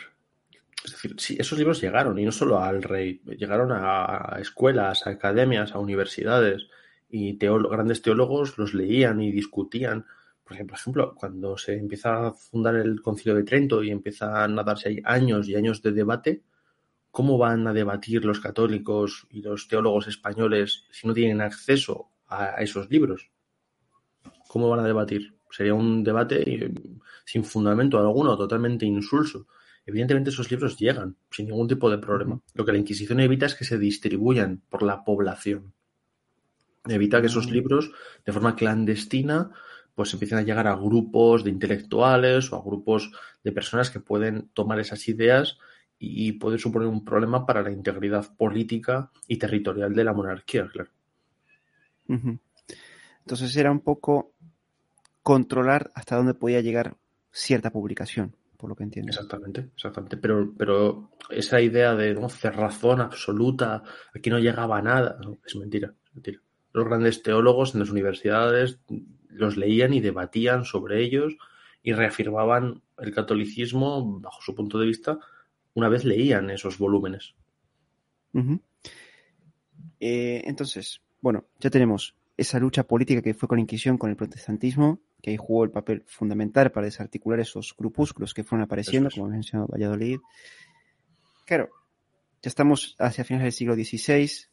Es 0.83 0.91
decir, 0.91 1.15
sí, 1.17 1.37
esos 1.39 1.57
libros 1.57 1.81
llegaron, 1.81 2.19
y 2.19 2.25
no 2.25 2.31
solo 2.31 2.61
al 2.61 2.83
rey, 2.83 3.21
llegaron 3.37 3.71
a 3.71 4.37
escuelas, 4.39 5.07
a 5.07 5.11
academias, 5.11 5.73
a 5.73 5.79
universidades, 5.79 6.67
y 7.09 7.37
grandes 7.37 8.01
teólogos 8.01 8.57
los 8.57 8.73
leían 8.73 9.21
y 9.21 9.31
discutían 9.31 10.05
por 10.47 10.55
ejemplo, 10.55 11.13
cuando 11.13 11.57
se 11.57 11.73
empieza 11.73 12.27
a 12.27 12.31
fundar 12.31 12.75
el 12.75 13.01
Concilio 13.01 13.35
de 13.35 13.43
Trento 13.43 13.83
y 13.83 13.91
empiezan 13.91 14.57
a 14.57 14.63
darse 14.63 15.01
años 15.03 15.49
y 15.49 15.55
años 15.55 15.81
de 15.81 15.91
debate, 15.91 16.43
¿cómo 17.11 17.37
van 17.37 17.67
a 17.67 17.73
debatir 17.73 18.23
los 18.23 18.39
católicos 18.39 19.27
y 19.29 19.41
los 19.41 19.67
teólogos 19.67 20.07
españoles 20.07 20.85
si 20.89 21.05
no 21.05 21.13
tienen 21.13 21.41
acceso 21.41 22.11
a 22.27 22.61
esos 22.61 22.89
libros? 22.89 23.29
¿Cómo 24.47 24.69
van 24.69 24.79
a 24.79 24.87
debatir? 24.87 25.35
Sería 25.51 25.73
un 25.73 26.01
debate 26.01 26.49
eh, 26.49 26.73
sin 27.25 27.43
fundamento 27.43 27.99
alguno, 27.99 28.37
totalmente 28.37 28.85
insulso. 28.85 29.47
Evidentemente 29.85 30.29
esos 30.29 30.49
libros 30.49 30.77
llegan 30.77 31.17
sin 31.29 31.47
ningún 31.47 31.67
tipo 31.67 31.89
de 31.89 31.97
problema. 31.97 32.39
Lo 32.53 32.63
que 32.63 32.71
la 32.71 32.77
Inquisición 32.77 33.19
evita 33.19 33.47
es 33.47 33.55
que 33.55 33.65
se 33.65 33.77
distribuyan 33.77 34.61
por 34.69 34.83
la 34.83 35.03
población. 35.03 35.73
Evita 36.87 37.19
que 37.19 37.27
esos 37.27 37.47
mm. 37.47 37.51
libros, 37.51 37.91
de 38.25 38.31
forma 38.31 38.55
clandestina, 38.55 39.51
pues 39.97 40.13
empiezan 40.13 40.37
a 40.37 40.43
llegar 40.43 40.67
a 40.67 40.75
grupos 40.75 41.43
de 41.43 41.49
intelectuales 41.49 42.53
o 42.53 42.55
a 42.55 42.61
grupos 42.63 43.11
de 43.43 43.51
personas 43.51 43.89
que 43.89 43.99
pueden 43.99 44.47
tomar 44.49 44.79
esas 44.79 45.07
ideas 45.07 45.57
y 45.97 46.33
puede 46.33 46.59
suponer 46.59 46.87
un 46.87 47.03
problema 47.03 47.47
para 47.47 47.63
la 47.63 47.71
integridad 47.71 48.27
política 48.37 49.09
y 49.27 49.37
territorial 49.37 49.95
de 49.95 50.03
la 50.03 50.13
monarquía, 50.13 50.67
claro. 50.71 50.91
Entonces 52.07 53.57
era 53.57 53.71
un 53.71 53.79
poco 53.79 54.33
controlar 55.23 55.89
hasta 55.95 56.15
dónde 56.15 56.35
podía 56.35 56.61
llegar 56.61 56.95
cierta 57.31 57.71
publicación, 57.71 58.35
por 58.55 58.69
lo 58.69 58.75
que 58.75 58.83
entiendo. 58.83 59.09
Exactamente, 59.09 59.71
exactamente. 59.73 60.17
Pero, 60.17 60.53
pero 60.55 61.09
esa 61.31 61.59
idea 61.59 61.95
de 61.95 62.13
¿no? 62.13 62.29
cerrazón 62.29 63.01
absoluta, 63.01 63.81
aquí 64.13 64.29
no 64.29 64.37
llegaba 64.37 64.79
nada, 64.79 65.17
es 65.43 65.55
mentira, 65.55 65.95
es 66.05 66.13
mentira. 66.13 66.39
Los 66.71 66.85
grandes 66.85 67.23
teólogos 67.23 67.73
en 67.73 67.79
las 67.79 67.89
universidades 67.89 68.79
los 69.29 69.57
leían 69.57 69.93
y 69.93 69.99
debatían 69.99 70.65
sobre 70.65 71.03
ellos 71.03 71.37
y 71.83 71.93
reafirmaban 71.93 72.81
el 72.97 73.13
catolicismo 73.13 74.19
bajo 74.19 74.41
su 74.41 74.55
punto 74.55 74.79
de 74.79 74.87
vista 74.87 75.19
una 75.73 75.89
vez 75.89 76.05
leían 76.05 76.49
esos 76.49 76.79
volúmenes. 76.79 77.35
Eh, 79.99 80.41
entonces, 80.45 81.01
bueno, 81.21 81.45
ya 81.59 81.69
tenemos 81.69 82.15
esa 82.35 82.59
lucha 82.59 82.83
política 82.83 83.21
que 83.21 83.33
fue 83.33 83.47
con 83.47 83.57
la 83.57 83.61
Inquisición, 83.61 83.97
con 83.97 84.09
el 84.09 84.15
protestantismo, 84.15 84.99
que 85.21 85.31
ahí 85.31 85.37
jugó 85.37 85.63
el 85.63 85.71
papel 85.71 86.03
fundamental 86.05 86.71
para 86.71 86.85
desarticular 86.85 87.39
esos 87.39 87.75
grupúsculos 87.77 88.33
que 88.33 88.43
fueron 88.43 88.65
apareciendo, 88.65 89.09
como 89.13 89.27
mencionado 89.27 89.67
Valladolid. 89.67 90.19
Claro, 91.45 91.69
ya 92.41 92.49
estamos 92.49 92.95
hacia 92.99 93.23
finales 93.23 93.45
del 93.45 93.53
siglo 93.53 93.75
XVI, 93.75 94.47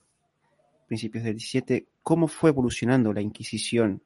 principios 0.87 1.25
del 1.25 1.39
XVII. 1.39 1.89
¿Cómo 2.03 2.29
fue 2.29 2.51
evolucionando 2.51 3.13
la 3.13 3.21
Inquisición 3.21 4.03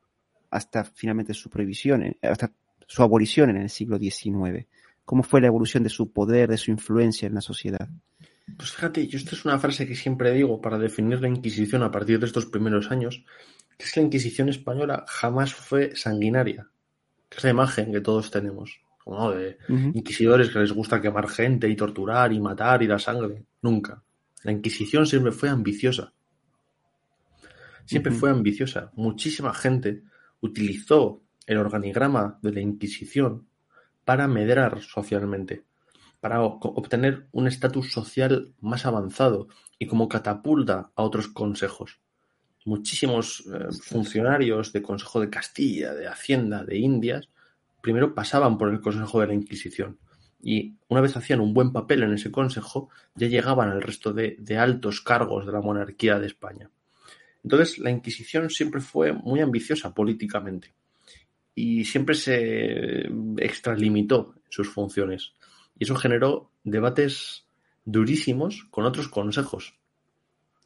hasta 0.51 0.85
finalmente 0.85 1.35
su 1.35 1.51
prohibición, 1.51 2.17
hasta 2.23 2.53
su 2.87 3.03
abolición 3.03 3.51
en 3.51 3.59
el 3.59 3.71
siglo 3.71 3.99
XIX? 3.99 4.67
¿Cómo 5.05 5.23
fue 5.23 5.41
la 5.41 5.47
evolución 5.47 5.83
de 5.83 5.89
su 5.89 6.13
poder, 6.13 6.51
de 6.51 6.59
su 6.59 6.71
influencia 6.71 7.27
en 7.27 7.35
la 7.35 7.41
sociedad? 7.41 7.89
Pues 8.57 8.73
fíjate, 8.73 9.07
yo 9.07 9.19
esta 9.19 9.35
es 9.35 9.45
una 9.45 9.59
frase 9.59 9.87
que 9.87 9.95
siempre 9.95 10.33
digo 10.33 10.61
para 10.61 10.79
definir 10.79 11.21
la 11.21 11.29
Inquisición 11.29 11.83
a 11.83 11.91
partir 11.91 12.19
de 12.19 12.27
estos 12.27 12.47
primeros 12.47 12.91
años, 12.91 13.25
que 13.77 13.85
es 13.85 13.93
que 13.93 14.01
la 14.01 14.07
Inquisición 14.07 14.49
española 14.49 15.05
jamás 15.07 15.55
fue 15.55 15.95
sanguinaria, 15.97 16.69
que 17.29 17.39
es 17.39 17.45
la 17.45 17.51
imagen 17.51 17.93
que 17.93 18.01
todos 18.01 18.31
tenemos, 18.31 18.81
como 19.05 19.31
de 19.33 19.59
inquisidores 19.95 20.51
que 20.51 20.59
les 20.59 20.73
gusta 20.73 21.01
quemar 21.01 21.29
gente 21.29 21.69
y 21.69 21.77
torturar 21.77 22.33
y 22.33 22.41
matar 22.41 22.83
y 22.83 22.87
dar 22.87 23.01
sangre. 23.01 23.45
Nunca. 23.63 24.03
La 24.45 24.53
Inquisición 24.53 25.07
siempre 25.07 25.33
fue 25.33 25.49
ambiciosa. 25.49 26.13
Siempre 27.85 28.13
fue 28.13 28.31
ambiciosa. 28.31 28.91
Muchísima 28.95 29.55
gente 29.55 30.03
utilizó 30.41 31.23
el 31.47 31.59
organigrama 31.59 32.39
de 32.43 32.53
la 32.53 32.61
Inquisición 32.61 33.49
para 34.05 34.29
medrar 34.29 34.81
socialmente, 34.83 35.65
para 36.21 36.43
obtener 36.43 37.29
un 37.33 37.47
estatus 37.47 37.93
social 37.93 38.55
más 38.61 38.87
avanzado 38.87 39.49
y 39.79 39.87
como 39.87 40.09
catapulta 40.09 40.91
a 40.95 41.03
otros 41.03 41.29
consejos. 41.29 42.01
Muchísimos 42.65 43.45
eh, 43.47 43.69
funcionarios 43.83 44.73
de 44.73 44.83
Consejo 44.83 45.21
de 45.21 45.31
Castilla, 45.31 45.95
de 45.95 46.07
Hacienda, 46.07 46.65
de 46.65 46.79
Indias, 46.79 47.29
primero 47.81 48.15
pasaban 48.15 48.59
por 48.59 48.69
el 48.71 48.81
Consejo 48.81 49.21
de 49.21 49.29
la 49.29 49.35
Inquisición 49.35 49.99
y 50.41 50.77
una 50.89 51.01
vez 51.01 51.17
hacían 51.17 51.41
un 51.41 51.53
buen 51.53 51.73
papel 51.73 52.03
en 52.03 52.13
ese 52.13 52.31
consejo, 52.31 52.91
ya 53.15 53.27
llegaban 53.27 53.71
al 53.71 53.83
resto 53.83 54.13
de 54.13 54.59
altos 54.59 55.01
cargos 55.01 55.47
de 55.47 55.53
la 55.53 55.61
monarquía 55.61 56.19
de 56.19 56.27
España. 56.27 56.71
Entonces, 57.49 57.79
la 57.79 57.91
Inquisición 57.91 58.51
siempre 58.51 58.79
fue 58.79 59.11
muy 59.11 59.41
ambiciosa 59.41 59.95
políticamente 59.95 60.75
y 61.55 61.83
siempre 61.87 62.15
se 62.15 63.09
extralimitó 63.39 64.35
sus 64.51 64.69
funciones. 64.69 65.33
Y 65.79 65.85
eso 65.85 65.95
generó 65.95 66.51
debates 66.63 67.47
durísimos 67.87 68.67
con 68.71 68.85
otros 68.85 69.09
consejos. 69.09 69.79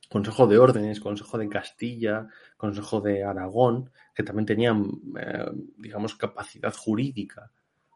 Consejo 0.09 0.49
de 0.49 0.59
Órdenes, 0.59 0.99
Consejo 0.99 1.39
de 1.39 1.49
Castilla, 1.49 2.27
Consejo 2.57 3.01
de 3.01 3.23
Aragón, 3.23 3.93
que 4.13 4.25
también 4.25 4.47
tenían, 4.47 4.91
eh, 5.21 5.53
digamos, 5.79 6.17
capacidad 6.17 6.75
jurídica, 6.75 7.53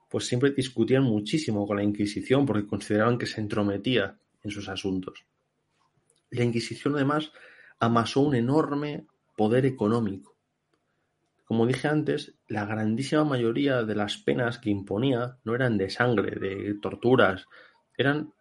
pues 0.09 0.29
siempre 0.29 0.53
discutían 0.53 1.03
muchísimo 1.03 1.67
con 1.67 1.79
la 1.79 1.83
Inquisición 1.83 2.47
porque 2.47 2.69
consideraban 2.69 3.19
que 3.19 3.27
se 3.27 3.41
entrometía 3.41 4.17
en 4.45 4.51
sus 4.53 4.69
asuntos. 4.69 5.27
La 6.31 6.45
Inquisición, 6.45 6.95
además, 6.95 7.33
amasó 7.79 8.21
un 8.21 8.35
enorme 8.35 9.07
poder 9.37 9.67
económico. 9.67 10.37
Como 11.45 11.67
dije 11.67 11.87
antes, 11.89 12.35
la 12.49 12.65
grandísima 12.65 13.25
mayoría 13.25 13.85
de 13.85 13.95
las 13.95 14.17
penas 14.17 14.59
que 14.59 14.71
imponía 14.71 15.39
no 15.45 15.55
eran 15.55 15.79
de 15.79 15.91
sangre, 15.91 16.39
de 16.41 16.75
torturas, 16.81 17.47
eran 17.97 18.33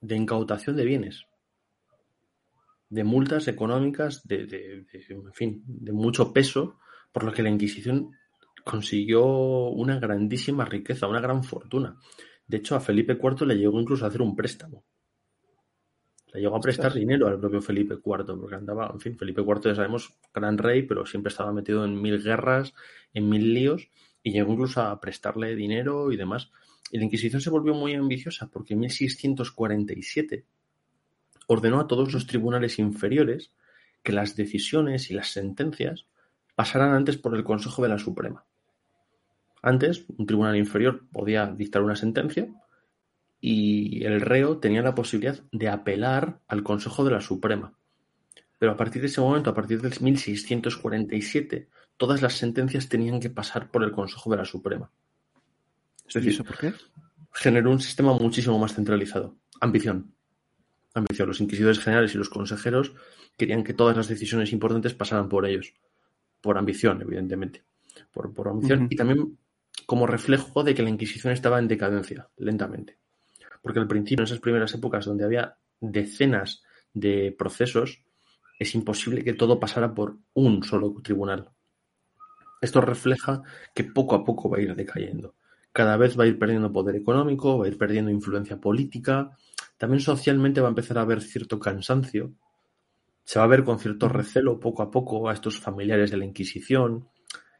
de 0.00 0.16
incautación 0.16 0.76
de 0.76 0.84
bienes, 0.84 1.24
de 2.90 3.02
multas 3.02 3.48
económicas, 3.48 4.26
de, 4.26 4.86
en 4.92 5.32
fin, 5.32 5.62
de 5.66 5.92
mucho 5.92 6.32
peso, 6.32 6.78
por 7.10 7.24
lo 7.24 7.32
que 7.32 7.42
la 7.42 7.50
Inquisición 7.50 8.12
consiguió 8.64 9.24
una 9.24 9.98
grandísima 9.98 10.64
riqueza, 10.64 11.08
una 11.08 11.20
gran 11.20 11.42
fortuna. 11.42 11.96
De 12.46 12.58
hecho, 12.58 12.76
a 12.76 12.80
Felipe 12.80 13.18
IV 13.20 13.46
le 13.46 13.56
llegó 13.56 13.80
incluso 13.80 14.04
a 14.04 14.08
hacer 14.08 14.22
un 14.22 14.36
préstamo 14.36 14.84
le 16.34 16.40
llegó 16.40 16.56
a 16.56 16.60
prestar 16.60 16.92
dinero 16.92 17.28
al 17.28 17.38
propio 17.38 17.62
Felipe 17.62 17.94
IV, 17.94 18.26
porque 18.40 18.56
andaba, 18.56 18.90
en 18.92 18.98
fin, 18.98 19.16
Felipe 19.16 19.42
IV 19.42 19.60
ya 19.66 19.74
sabemos, 19.76 20.18
gran 20.34 20.58
rey, 20.58 20.82
pero 20.82 21.06
siempre 21.06 21.30
estaba 21.30 21.52
metido 21.52 21.84
en 21.84 22.02
mil 22.02 22.20
guerras, 22.20 22.74
en 23.12 23.28
mil 23.28 23.54
líos, 23.54 23.88
y 24.20 24.32
llegó 24.32 24.52
incluso 24.52 24.82
a 24.82 25.00
prestarle 25.00 25.54
dinero 25.54 26.10
y 26.10 26.16
demás. 26.16 26.50
Y 26.90 26.98
la 26.98 27.04
Inquisición 27.04 27.40
se 27.40 27.50
volvió 27.50 27.72
muy 27.72 27.94
ambiciosa 27.94 28.48
porque 28.52 28.74
en 28.74 28.80
1647 28.80 30.44
ordenó 31.46 31.78
a 31.78 31.86
todos 31.86 32.12
los 32.12 32.26
tribunales 32.26 32.80
inferiores 32.80 33.52
que 34.02 34.12
las 34.12 34.34
decisiones 34.34 35.12
y 35.12 35.14
las 35.14 35.28
sentencias 35.28 36.06
pasaran 36.56 36.94
antes 36.94 37.16
por 37.16 37.36
el 37.36 37.44
Consejo 37.44 37.80
de 37.82 37.90
la 37.90 37.98
Suprema. 37.98 38.44
Antes, 39.62 40.04
un 40.08 40.26
tribunal 40.26 40.56
inferior 40.56 41.06
podía 41.12 41.46
dictar 41.46 41.82
una 41.82 41.94
sentencia, 41.94 42.48
y 43.46 44.02
el 44.06 44.22
reo 44.22 44.56
tenía 44.56 44.80
la 44.80 44.94
posibilidad 44.94 45.38
de 45.52 45.68
apelar 45.68 46.40
al 46.48 46.62
Consejo 46.62 47.04
de 47.04 47.10
la 47.10 47.20
Suprema. 47.20 47.74
Pero 48.58 48.72
a 48.72 48.76
partir 48.78 49.02
de 49.02 49.08
ese 49.08 49.20
momento, 49.20 49.50
a 49.50 49.54
partir 49.54 49.82
del 49.82 49.92
1647, 50.00 51.68
todas 51.98 52.22
las 52.22 52.38
sentencias 52.38 52.88
tenían 52.88 53.20
que 53.20 53.28
pasar 53.28 53.70
por 53.70 53.84
el 53.84 53.92
Consejo 53.92 54.30
de 54.30 54.38
la 54.38 54.46
Suprema. 54.46 54.90
Es 56.08 56.14
decir, 56.14 56.30
¿Y 56.30 56.34
eso 56.34 56.42
por 56.42 56.56
qué? 56.56 56.72
Generó 57.32 57.70
un 57.70 57.80
sistema 57.80 58.14
muchísimo 58.14 58.58
más 58.58 58.72
centralizado. 58.72 59.36
Ambición. 59.60 60.14
Ambición. 60.94 61.28
Los 61.28 61.42
inquisidores 61.42 61.80
generales 61.80 62.14
y 62.14 62.18
los 62.18 62.30
consejeros 62.30 62.94
querían 63.36 63.62
que 63.62 63.74
todas 63.74 63.94
las 63.94 64.08
decisiones 64.08 64.54
importantes 64.54 64.94
pasaran 64.94 65.28
por 65.28 65.44
ellos. 65.44 65.74
Por 66.40 66.56
ambición, 66.56 67.02
evidentemente. 67.02 67.62
Por, 68.10 68.32
por 68.32 68.48
ambición. 68.48 68.88
Y 68.88 68.96
también 68.96 69.36
como 69.84 70.06
reflejo 70.06 70.64
de 70.64 70.74
que 70.74 70.82
la 70.82 70.88
Inquisición 70.88 71.34
estaba 71.34 71.58
en 71.58 71.68
decadencia, 71.68 72.30
lentamente. 72.38 73.03
Porque 73.64 73.80
al 73.80 73.88
principio, 73.88 74.20
en 74.22 74.26
esas 74.26 74.40
primeras 74.40 74.74
épocas 74.74 75.06
donde 75.06 75.24
había 75.24 75.56
decenas 75.80 76.62
de 76.92 77.34
procesos, 77.36 78.04
es 78.58 78.74
imposible 78.74 79.24
que 79.24 79.32
todo 79.32 79.58
pasara 79.58 79.94
por 79.94 80.18
un 80.34 80.62
solo 80.62 80.94
tribunal. 81.02 81.48
Esto 82.60 82.82
refleja 82.82 83.42
que 83.74 83.84
poco 83.84 84.16
a 84.16 84.22
poco 84.22 84.50
va 84.50 84.58
a 84.58 84.60
ir 84.60 84.76
decayendo. 84.76 85.34
Cada 85.72 85.96
vez 85.96 86.18
va 86.18 86.24
a 86.24 86.26
ir 86.26 86.38
perdiendo 86.38 86.70
poder 86.70 86.94
económico, 86.94 87.58
va 87.58 87.64
a 87.64 87.68
ir 87.68 87.78
perdiendo 87.78 88.10
influencia 88.10 88.60
política, 88.60 89.34
también 89.78 90.00
socialmente 90.00 90.60
va 90.60 90.68
a 90.68 90.76
empezar 90.76 90.98
a 90.98 91.00
haber 91.00 91.22
cierto 91.22 91.58
cansancio, 91.58 92.32
se 93.24 93.38
va 93.38 93.46
a 93.46 93.48
ver 93.48 93.64
con 93.64 93.78
cierto 93.78 94.10
recelo 94.10 94.60
poco 94.60 94.82
a 94.82 94.90
poco 94.90 95.26
a 95.30 95.32
estos 95.32 95.58
familiares 95.58 96.10
de 96.10 96.18
la 96.18 96.26
Inquisición, 96.26 97.08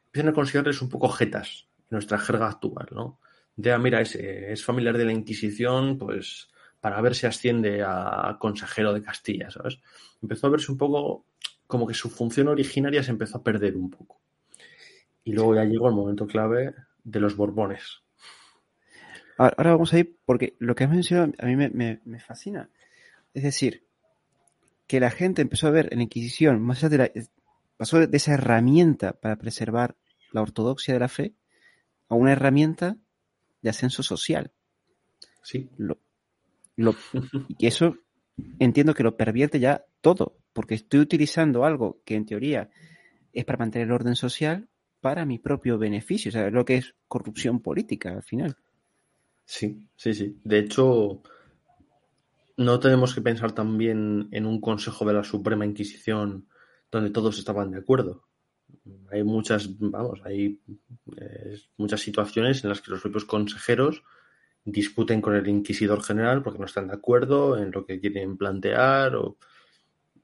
empiezan 0.05 0.28
a 0.28 0.34
considerarles 0.34 0.82
un 0.82 0.90
poco 0.90 1.09
jetas 1.09 1.66
en 1.78 1.86
nuestra 1.92 2.18
jerga 2.18 2.48
actual, 2.48 2.88
¿no? 2.92 3.18
Ah, 3.66 3.78
mira, 3.78 4.00
es, 4.00 4.14
es 4.16 4.64
familiar 4.64 4.98
de 4.98 5.05
la 5.05 5.12
Inquisición, 5.12 5.98
pues 5.98 6.48
para 6.80 7.00
ver 7.00 7.14
si 7.14 7.26
asciende 7.26 7.82
a 7.82 8.36
consejero 8.38 8.92
de 8.92 9.02
Castilla, 9.02 9.50
¿sabes? 9.50 9.80
Empezó 10.20 10.48
a 10.48 10.50
verse 10.50 10.70
un 10.70 10.76
poco 10.76 11.24
como 11.66 11.86
que 11.86 11.94
su 11.94 12.11
función 12.11 12.48
originaria 12.48 13.02
se 13.02 13.11
empezó 13.11 13.38
a 13.38 13.42
perder 13.42 13.76
un 13.76 13.90
poco. 13.90 14.20
Y 15.24 15.32
luego 15.32 15.55
ya 15.55 15.64
llegó 15.64 15.88
el 15.88 15.94
momento 15.94 16.26
clave 16.26 16.74
de 17.02 17.20
los 17.20 17.36
Borbones. 17.36 18.02
Ahora 19.38 19.72
vamos 19.72 19.92
a 19.92 19.98
ir, 19.98 20.16
porque 20.24 20.57
lo 20.59 20.74
que 20.74 20.84
has 20.84 20.90
mencionado 20.90 21.32
a 21.38 21.46
mí 21.46 21.57
me, 21.57 22.20
fascina. 22.20 22.68
Es 23.32 23.42
decir, 23.42 23.86
que 24.86 25.00
la 25.00 25.11
gente 25.11 25.42
empezó 25.42 25.66
a 25.66 25.70
ver 25.70 25.88
en 25.90 25.98
la 25.98 26.05
Inquisición, 26.05 26.61
más 26.61 26.84
allá 26.84 26.88
de 26.90 26.98
la, 26.98 27.11
pasó 27.76 28.07
de 28.07 28.16
esa 28.16 28.34
herramienta 28.34 29.14
para 29.14 29.36
preservar 29.36 29.96
la 30.32 30.42
ortodoxia 30.42 30.94
de 30.94 31.00
la 31.00 31.09
fe 31.09 31.34
a 32.09 32.14
una 32.14 32.32
herramienta 32.32 32.96
de 33.64 33.70
ascenso 33.70 34.02
social. 34.02 34.52
Sí. 35.42 35.70
Lo, 35.78 35.98
y 37.58 37.66
eso 37.66 37.96
entiendo 38.58 38.94
que 38.94 39.02
lo 39.02 39.16
pervierte 39.16 39.58
ya 39.58 39.86
todo, 40.02 40.36
porque 40.52 40.74
estoy 40.74 41.00
utilizando 41.00 41.64
algo 41.64 42.02
que 42.04 42.14
en 42.14 42.26
teoría 42.26 42.70
es 43.32 43.44
para 43.46 43.58
mantener 43.58 43.88
el 43.88 43.94
orden 43.94 44.16
social 44.16 44.68
para 45.00 45.24
mi 45.24 45.38
propio 45.38 45.78
beneficio, 45.78 46.28
o 46.28 46.32
sea, 46.32 46.50
lo 46.50 46.64
que 46.64 46.76
es 46.76 46.94
corrupción 47.08 47.60
política 47.60 48.10
al 48.10 48.22
final. 48.22 48.56
Sí, 49.46 49.88
sí, 49.96 50.12
sí. 50.12 50.38
De 50.44 50.58
hecho, 50.58 51.22
no 52.58 52.80
tenemos 52.80 53.14
que 53.14 53.22
pensar 53.22 53.52
también 53.52 54.28
en 54.30 54.44
un 54.44 54.60
Consejo 54.60 55.06
de 55.06 55.14
la 55.14 55.24
Suprema 55.24 55.64
Inquisición 55.64 56.48
donde 56.90 57.10
todos 57.10 57.38
estaban 57.38 57.70
de 57.70 57.78
acuerdo. 57.78 58.24
Hay 59.10 59.22
muchas, 59.22 59.68
vamos, 59.78 60.20
hay 60.24 60.60
muchas 61.76 62.00
situaciones 62.00 62.62
en 62.64 62.70
las 62.70 62.80
que 62.80 62.90
los 62.90 63.00
propios 63.00 63.24
consejeros 63.24 64.02
discuten 64.64 65.20
con 65.20 65.34
el 65.34 65.46
inquisidor 65.46 66.02
general 66.02 66.42
porque 66.42 66.58
no 66.58 66.64
están 66.64 66.88
de 66.88 66.94
acuerdo 66.94 67.58
en 67.58 67.70
lo 67.70 67.84
que 67.84 68.00
quieren 68.00 68.36
plantear 68.38 69.14
o 69.14 69.36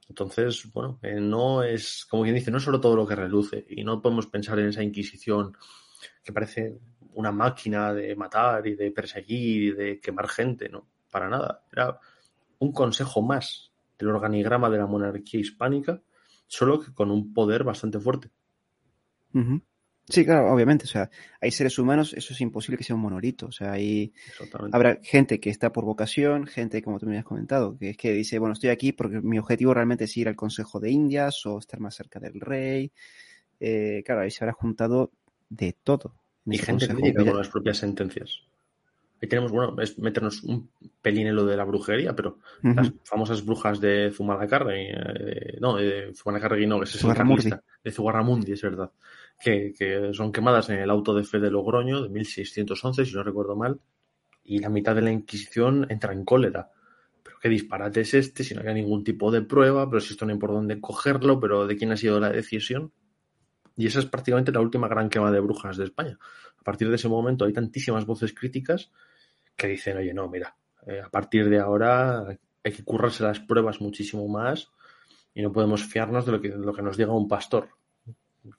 entonces 0.09 0.73
bueno 0.73 0.99
eh, 1.03 1.21
no 1.21 1.63
es 1.63 2.07
como 2.09 2.23
quien 2.23 2.35
dice 2.35 2.51
no 2.51 2.57
es 2.57 2.65
solo 2.65 2.81
todo 2.81 2.97
lo 2.97 3.07
que 3.07 3.17
reluce 3.17 3.67
y 3.69 3.85
no 3.85 4.01
podemos 4.01 4.29
pensar 4.29 4.59
en 4.59 4.69
esa 4.69 4.83
inquisición 4.83 5.55
que 6.25 6.33
parece 6.33 6.79
una 7.15 7.33
máquina 7.33 7.93
de 7.93 8.17
matar 8.17 8.67
y 8.67 8.75
de 8.75 8.91
perseguir 8.91 9.63
y 9.63 9.71
de 9.73 10.01
quemar 10.01 10.29
gente 10.29 10.69
no 10.69 10.87
para 11.11 11.29
nada. 11.29 11.65
Era 11.73 11.99
un 12.59 12.73
consejo 12.73 13.21
más 13.21 13.73
del 13.99 14.09
organigrama 14.09 14.71
de 14.71 14.79
la 14.79 14.87
monarquía 14.87 15.41
hispánica 15.41 16.01
solo 16.47 16.81
que 16.81 16.95
con 16.95 17.11
un 17.11 17.33
poder 17.35 17.65
bastante 17.65 17.99
fuerte 17.99 18.31
Sí, 20.11 20.25
claro, 20.25 20.53
obviamente. 20.53 20.85
O 20.85 20.89
sea, 20.89 21.09
hay 21.41 21.51
seres 21.53 21.79
humanos, 21.79 22.13
eso 22.15 22.33
es 22.33 22.41
imposible 22.41 22.77
que 22.77 22.85
sea 22.85 22.97
un 22.97 23.03
monolito. 23.03 23.47
O 23.47 23.53
sea, 23.53 23.73
hay, 23.73 24.13
habrá 24.73 24.99
gente 25.03 25.39
que 25.39 25.51
está 25.51 25.73
por 25.73 25.85
vocación, 25.85 26.47
gente, 26.47 26.83
como 26.83 26.99
tú 26.99 27.07
me 27.07 27.19
has 27.19 27.25
comentado, 27.25 27.77
que 27.79 27.91
es 27.91 27.97
que 27.97 28.13
dice, 28.13 28.39
bueno, 28.39 28.55
estoy 28.55 28.71
aquí 28.71 28.93
porque 28.93 29.21
mi 29.21 29.39
objetivo 29.39 29.73
realmente 29.73 30.05
es 30.05 30.17
ir 30.17 30.29
al 30.29 30.37
Consejo 30.37 30.81
de 30.81 30.91
Indias 30.91 31.47
o 31.47 31.59
estar 31.59 31.79
más 31.79 31.95
cerca 31.95 32.19
del 32.19 32.41
rey. 32.41 32.93
Eh, 33.61 34.03
claro, 34.05 34.23
ahí 34.23 34.31
se 34.31 34.43
habrá 34.43 34.53
juntado 34.53 35.13
de 35.49 35.77
todo. 35.85 36.17
Y 36.45 36.59
gente 36.59 36.89
que 36.89 37.15
con 37.15 37.37
las 37.37 37.49
propias 37.49 37.79
sentencias. 37.79 38.43
Ahí 39.23 39.29
tenemos, 39.29 39.53
bueno, 39.53 39.77
es 39.83 39.99
meternos 39.99 40.43
un 40.45 40.71
pelín 41.03 41.27
en 41.27 41.37
lo 41.37 41.45
de 41.45 41.55
la 41.55 41.65
brujería, 41.65 42.17
pero 42.17 42.39
las 42.63 42.91
famosas 43.05 43.45
brujas 43.45 43.79
de 43.79 44.11
Zumalacárregui, 44.15 44.89
eh, 44.89 45.59
no, 45.61 45.77
de 45.77 46.15
Zumalacárregui 46.15 46.67
no, 46.67 46.83
ese 46.83 46.97
es 46.97 47.05
el 47.05 47.15
carlista, 47.15 47.63
de 47.85 47.93
Zugarramundi, 47.93 48.53
es 48.53 48.63
verdad, 48.63 48.91
que, 49.39 49.75
que, 49.79 50.15
son 50.15 50.33
quemadas 50.33 50.71
en 50.71 50.79
el 50.79 50.89
auto 50.89 51.13
de 51.15 51.25
fe 51.25 51.39
de 51.39 51.51
Logroño 51.51 52.03
de 52.03 52.09
1611, 52.09 53.05
si 53.05 53.15
no 53.15 53.23
recuerdo 53.23 53.57
mal, 53.57 53.79
y 54.43 54.59
la 54.59 54.71
mitad 54.71 54.95
de 54.95 55.03
la 55.03 55.13
Inquisición 55.13 55.87
entra 55.91 56.15
en 56.15 56.25
cólera. 56.25 56.71
Pero 57.23 57.37
qué 57.43 57.51
disparate 57.51 58.01
es 58.01 58.15
este, 58.15 58.43
si 58.43 58.55
no 58.55 58.63
hay 58.67 58.75
ningún 58.75 59.05
tipo 59.05 59.31
de 59.31 59.43
prueba, 59.43 59.89
pero 59.89 60.01
si 60.01 60.15
esto 60.15 60.25
no 60.25 60.33
hay 60.33 60.39
por 60.39 60.51
dónde 60.51 60.81
cogerlo, 60.81 61.39
pero 61.39 61.67
de 61.67 61.77
quién 61.77 61.93
ha 61.93 61.97
sido 61.99 62.19
la 62.21 62.31
decisión. 62.31 62.91
Y 63.77 63.87
esa 63.87 63.99
es 63.99 64.07
prácticamente 64.07 64.51
la 64.51 64.61
última 64.61 64.89
gran 64.89 65.11
quema 65.11 65.31
de 65.31 65.41
brujas 65.41 65.77
de 65.77 65.85
España. 65.85 66.19
A 66.59 66.63
partir 66.63 66.89
de 66.89 66.97
ese 66.97 67.09
momento 67.09 67.45
hay 67.45 67.53
tantísimas 67.53 68.07
voces 68.07 68.33
críticas 68.33 68.91
que 69.61 69.69
dicen, 69.69 69.99
oye, 69.99 70.15
no, 70.15 70.27
mira, 70.27 70.57
eh, 70.87 71.03
a 71.05 71.11
partir 71.11 71.51
de 71.51 71.59
ahora 71.59 72.27
hay 72.65 72.73
que 72.73 72.83
currarse 72.83 73.23
las 73.23 73.41
pruebas 73.41 73.81
muchísimo 73.83 74.27
más 74.27 74.71
y 75.35 75.43
no 75.43 75.53
podemos 75.53 75.85
fiarnos 75.85 76.25
de 76.25 76.33
lo 76.33 76.41
que, 76.41 76.49
lo 76.49 76.73
que 76.73 76.81
nos 76.81 76.97
diga 76.97 77.13
un 77.13 77.29
pastor 77.29 77.69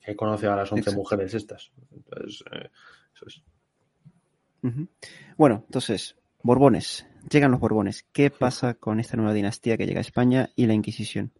que 0.00 0.14
conoce 0.14 0.46
a 0.46 0.54
las 0.54 0.70
11 0.70 0.94
mujeres 0.94 1.34
estas. 1.34 1.72
Entonces, 1.90 2.44
eh, 2.52 2.70
eso 3.14 3.26
es. 3.26 3.42
Bueno, 5.36 5.64
entonces, 5.66 6.16
Borbones. 6.44 7.04
Llegan 7.28 7.50
los 7.50 7.58
Borbones. 7.58 8.06
¿Qué 8.12 8.30
pasa 8.30 8.74
con 8.74 9.00
esta 9.00 9.16
nueva 9.16 9.32
dinastía 9.32 9.76
que 9.76 9.86
llega 9.86 9.98
a 9.98 10.02
España 10.02 10.50
y 10.54 10.66
la 10.66 10.74
Inquisición? 10.74 11.32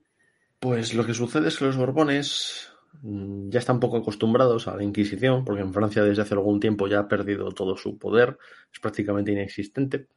Pues 0.58 0.92
lo 0.94 1.06
que 1.06 1.14
sucede 1.14 1.48
es 1.48 1.56
que 1.56 1.66
los 1.66 1.76
Borbones 1.76 2.71
ya 3.02 3.58
están 3.58 3.80
poco 3.80 3.96
acostumbrados 3.96 4.68
a 4.68 4.76
la 4.76 4.82
Inquisición, 4.82 5.44
porque 5.44 5.62
en 5.62 5.72
Francia 5.72 6.04
desde 6.04 6.22
hace 6.22 6.34
algún 6.34 6.60
tiempo 6.60 6.86
ya 6.86 7.00
ha 7.00 7.08
perdido 7.08 7.50
todo 7.52 7.76
su 7.76 7.98
poder, 7.98 8.38
es 8.72 8.80
prácticamente 8.80 9.32
inexistente. 9.32 10.08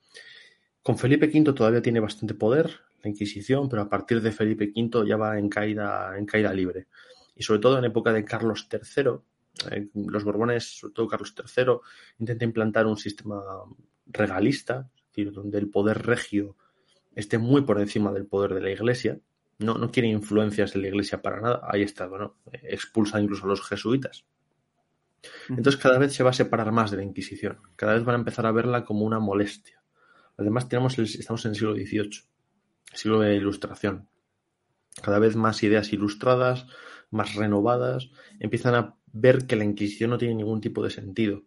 Con 0.84 0.98
Felipe 0.98 1.28
V 1.28 1.54
todavía 1.54 1.82
tiene 1.82 2.00
bastante 2.00 2.34
poder 2.36 2.80
la 3.02 3.10
Inquisición, 3.10 3.70
pero 3.70 3.82
a 3.82 3.90
partir 3.90 4.22
de 4.22 4.32
Felipe 4.32 4.72
V 4.76 5.08
ya 5.08 5.18
va 5.18 5.40
en 5.40 5.50
caída, 5.50 6.18
en 6.18 6.26
caída 6.26 6.54
libre. 6.54 6.88
Y 7.36 7.44
sobre 7.44 7.60
todo 7.60 7.80
en 7.80 7.86
época 7.86 8.14
de 8.14 8.24
Carlos 8.24 8.68
III, 8.72 9.12
eh, 9.72 9.88
los 9.94 10.24
Borbones, 10.24 10.80
sobre 10.80 10.94
todo 10.94 11.08
Carlos 11.08 11.34
III, 11.38 11.78
intenta 12.20 12.46
implantar 12.46 12.86
un 12.86 12.98
sistema 12.98 13.42
regalista, 14.06 14.90
es 14.94 15.08
decir, 15.08 15.32
donde 15.32 15.58
el 15.58 15.70
poder 15.70 16.06
regio 16.06 16.56
esté 17.16 17.38
muy 17.38 17.62
por 17.62 17.80
encima 17.80 18.12
del 18.12 18.26
poder 18.26 18.54
de 18.54 18.62
la 18.62 18.72
Iglesia, 18.72 19.20
no, 19.60 19.76
no 19.76 19.92
quiere 19.92 20.10
influencias 20.10 20.74
de 20.74 20.80
la 20.80 20.88
iglesia 20.88 21.22
para 21.22 21.42
nada. 21.42 21.62
Ahí 21.64 21.82
está, 21.82 22.08
bueno, 22.08 22.38
expulsa 22.52 23.20
incluso 23.20 23.46
a 23.46 23.50
los 23.50 23.62
jesuitas. 23.62 24.26
Entonces 25.50 25.82
cada 25.82 25.98
vez 25.98 26.14
se 26.14 26.24
va 26.24 26.32
a 26.32 26.34
separar 26.34 26.72
más 26.72 26.92
de 26.92 26.98
la 26.98 27.04
Inquisición. 27.04 27.60
Cada 27.76 27.94
vez 27.94 28.04
van 28.04 28.16
a 28.16 28.20
empezar 28.20 28.46
a 28.46 28.52
verla 28.52 28.86
como 28.86 29.06
una 29.06 29.20
molestia. 29.20 29.82
Además 30.38 30.68
tenemos 30.68 30.98
estamos 31.00 31.46
en 31.46 31.52
el 31.52 31.56
siglo 31.56 31.74
XVIII, 31.74 32.10
siglo 32.94 33.20
de 33.20 33.36
ilustración. 33.36 34.10
Cada 35.02 35.20
vez 35.20 35.36
más 35.36 35.64
ideas 35.64 35.92
ilustradas, 35.94 36.68
más 37.10 37.36
renovadas, 37.36 38.10
empiezan 38.40 38.76
a 38.76 38.96
ver 39.14 39.48
que 39.48 39.56
la 39.56 39.64
Inquisición 39.64 40.10
no 40.10 40.18
tiene 40.18 40.36
ningún 40.36 40.62
tipo 40.62 40.84
de 40.84 40.90
sentido, 40.90 41.44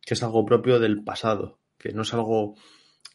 que 0.00 0.14
es 0.14 0.22
algo 0.22 0.44
propio 0.46 0.80
del 0.80 1.04
pasado, 1.04 1.58
que 1.78 1.92
no 1.92 2.02
es 2.02 2.14
algo 2.14 2.54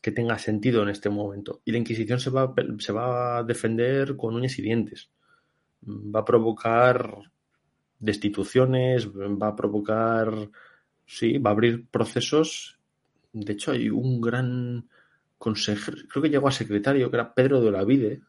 que 0.05 0.11
tenga 0.11 0.37
sentido 0.37 0.83
en 0.83 0.89
este 0.89 1.09
momento. 1.09 1.63
Y 1.65 1.71
la 1.71 1.79
Inquisición 1.79 2.19
se 2.19 2.29
va, 2.29 2.53
se 2.77 2.93
va 2.93 3.39
a 3.39 3.43
defender 3.43 4.15
con 4.15 4.35
uñas 4.35 4.59
y 4.59 4.61
dientes. 4.61 5.09
Va 5.83 6.19
a 6.19 6.25
provocar 6.25 7.21
destituciones, 7.97 9.09
va 9.09 9.47
a 9.47 9.55
provocar, 9.55 10.51
sí, 11.07 11.39
va 11.39 11.49
a 11.49 11.53
abrir 11.53 11.87
procesos. 11.87 12.77
De 13.33 13.53
hecho, 13.53 13.71
hay 13.71 13.89
un 13.89 14.21
gran 14.21 14.87
consejero, 15.39 15.97
creo 16.07 16.21
que 16.21 16.29
llegó 16.29 16.49
a 16.49 16.51
secretario, 16.51 17.09
que 17.09 17.17
era 17.17 17.33
Pedro 17.33 17.59
de 17.59 17.69
Olavide, 17.69 18.21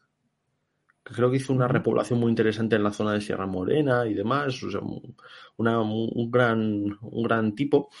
que 1.03 1.13
creo 1.13 1.29
que 1.29 1.37
hizo 1.37 1.53
una 1.53 1.67
repoblación 1.67 2.19
muy 2.19 2.31
interesante 2.31 2.75
en 2.75 2.83
la 2.85 2.91
zona 2.91 3.13
de 3.13 3.21
Sierra 3.21 3.45
Morena 3.45 4.07
y 4.07 4.15
demás, 4.15 4.63
o 4.63 4.71
sea, 4.71 4.81
un, 4.81 6.31
gran, 6.31 6.97
un 7.01 7.23
gran 7.23 7.53
tipo 7.53 7.91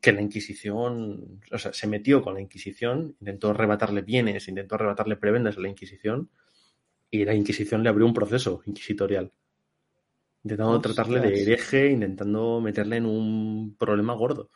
que 0.00 0.12
la 0.12 0.22
Inquisición, 0.22 1.40
o 1.50 1.58
sea, 1.58 1.72
se 1.72 1.86
metió 1.86 2.22
con 2.22 2.34
la 2.34 2.40
Inquisición, 2.40 3.16
intentó 3.20 3.50
arrebatarle 3.50 4.02
bienes, 4.02 4.48
intentó 4.48 4.76
arrebatarle 4.76 5.16
prebendas 5.16 5.56
a 5.56 5.60
la 5.60 5.68
Inquisición, 5.68 6.30
y 7.10 7.24
la 7.24 7.34
Inquisición 7.34 7.82
le 7.82 7.88
abrió 7.88 8.06
un 8.06 8.14
proceso 8.14 8.62
inquisitorial. 8.66 9.32
intentando 10.44 10.80
tratarle 10.80 11.20
de 11.20 11.42
hereje, 11.42 11.90
intentando 11.90 12.60
meterle 12.60 12.96
en 12.96 13.06
un 13.06 13.76
problema 13.76 14.14
gordo. 14.14 14.50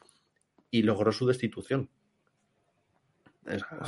Y 0.70 0.82
logró 0.82 1.12
su 1.12 1.26
destitución. 1.26 1.90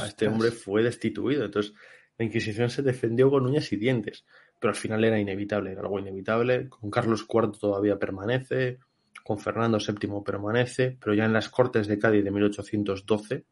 Este 0.04 0.28
hombre 0.28 0.50
fue 0.50 0.82
destituido. 0.82 1.44
Entonces, 1.44 1.72
la 2.18 2.24
Inquisición 2.24 2.68
se 2.68 2.82
defendió 2.82 3.30
con 3.30 3.46
uñas 3.46 3.72
y 3.72 3.76
dientes, 3.76 4.24
pero 4.60 4.70
al 4.70 4.76
final 4.76 5.04
era 5.04 5.18
inevitable, 5.18 5.72
era 5.72 5.82
algo 5.82 5.98
inevitable. 5.98 6.68
Con 6.68 6.90
Carlos 6.90 7.26
IV 7.28 7.58
todavía 7.58 7.98
permanece, 7.98 8.78
con 9.22 9.38
Fernando 9.38 9.78
VII 9.78 10.22
permanece, 10.24 10.96
pero 11.00 11.14
ya 11.14 11.24
en 11.24 11.32
las 11.32 11.48
Cortes 11.48 11.86
de 11.86 11.98
Cádiz 11.98 12.24
de 12.24 12.30
1812 12.30 13.44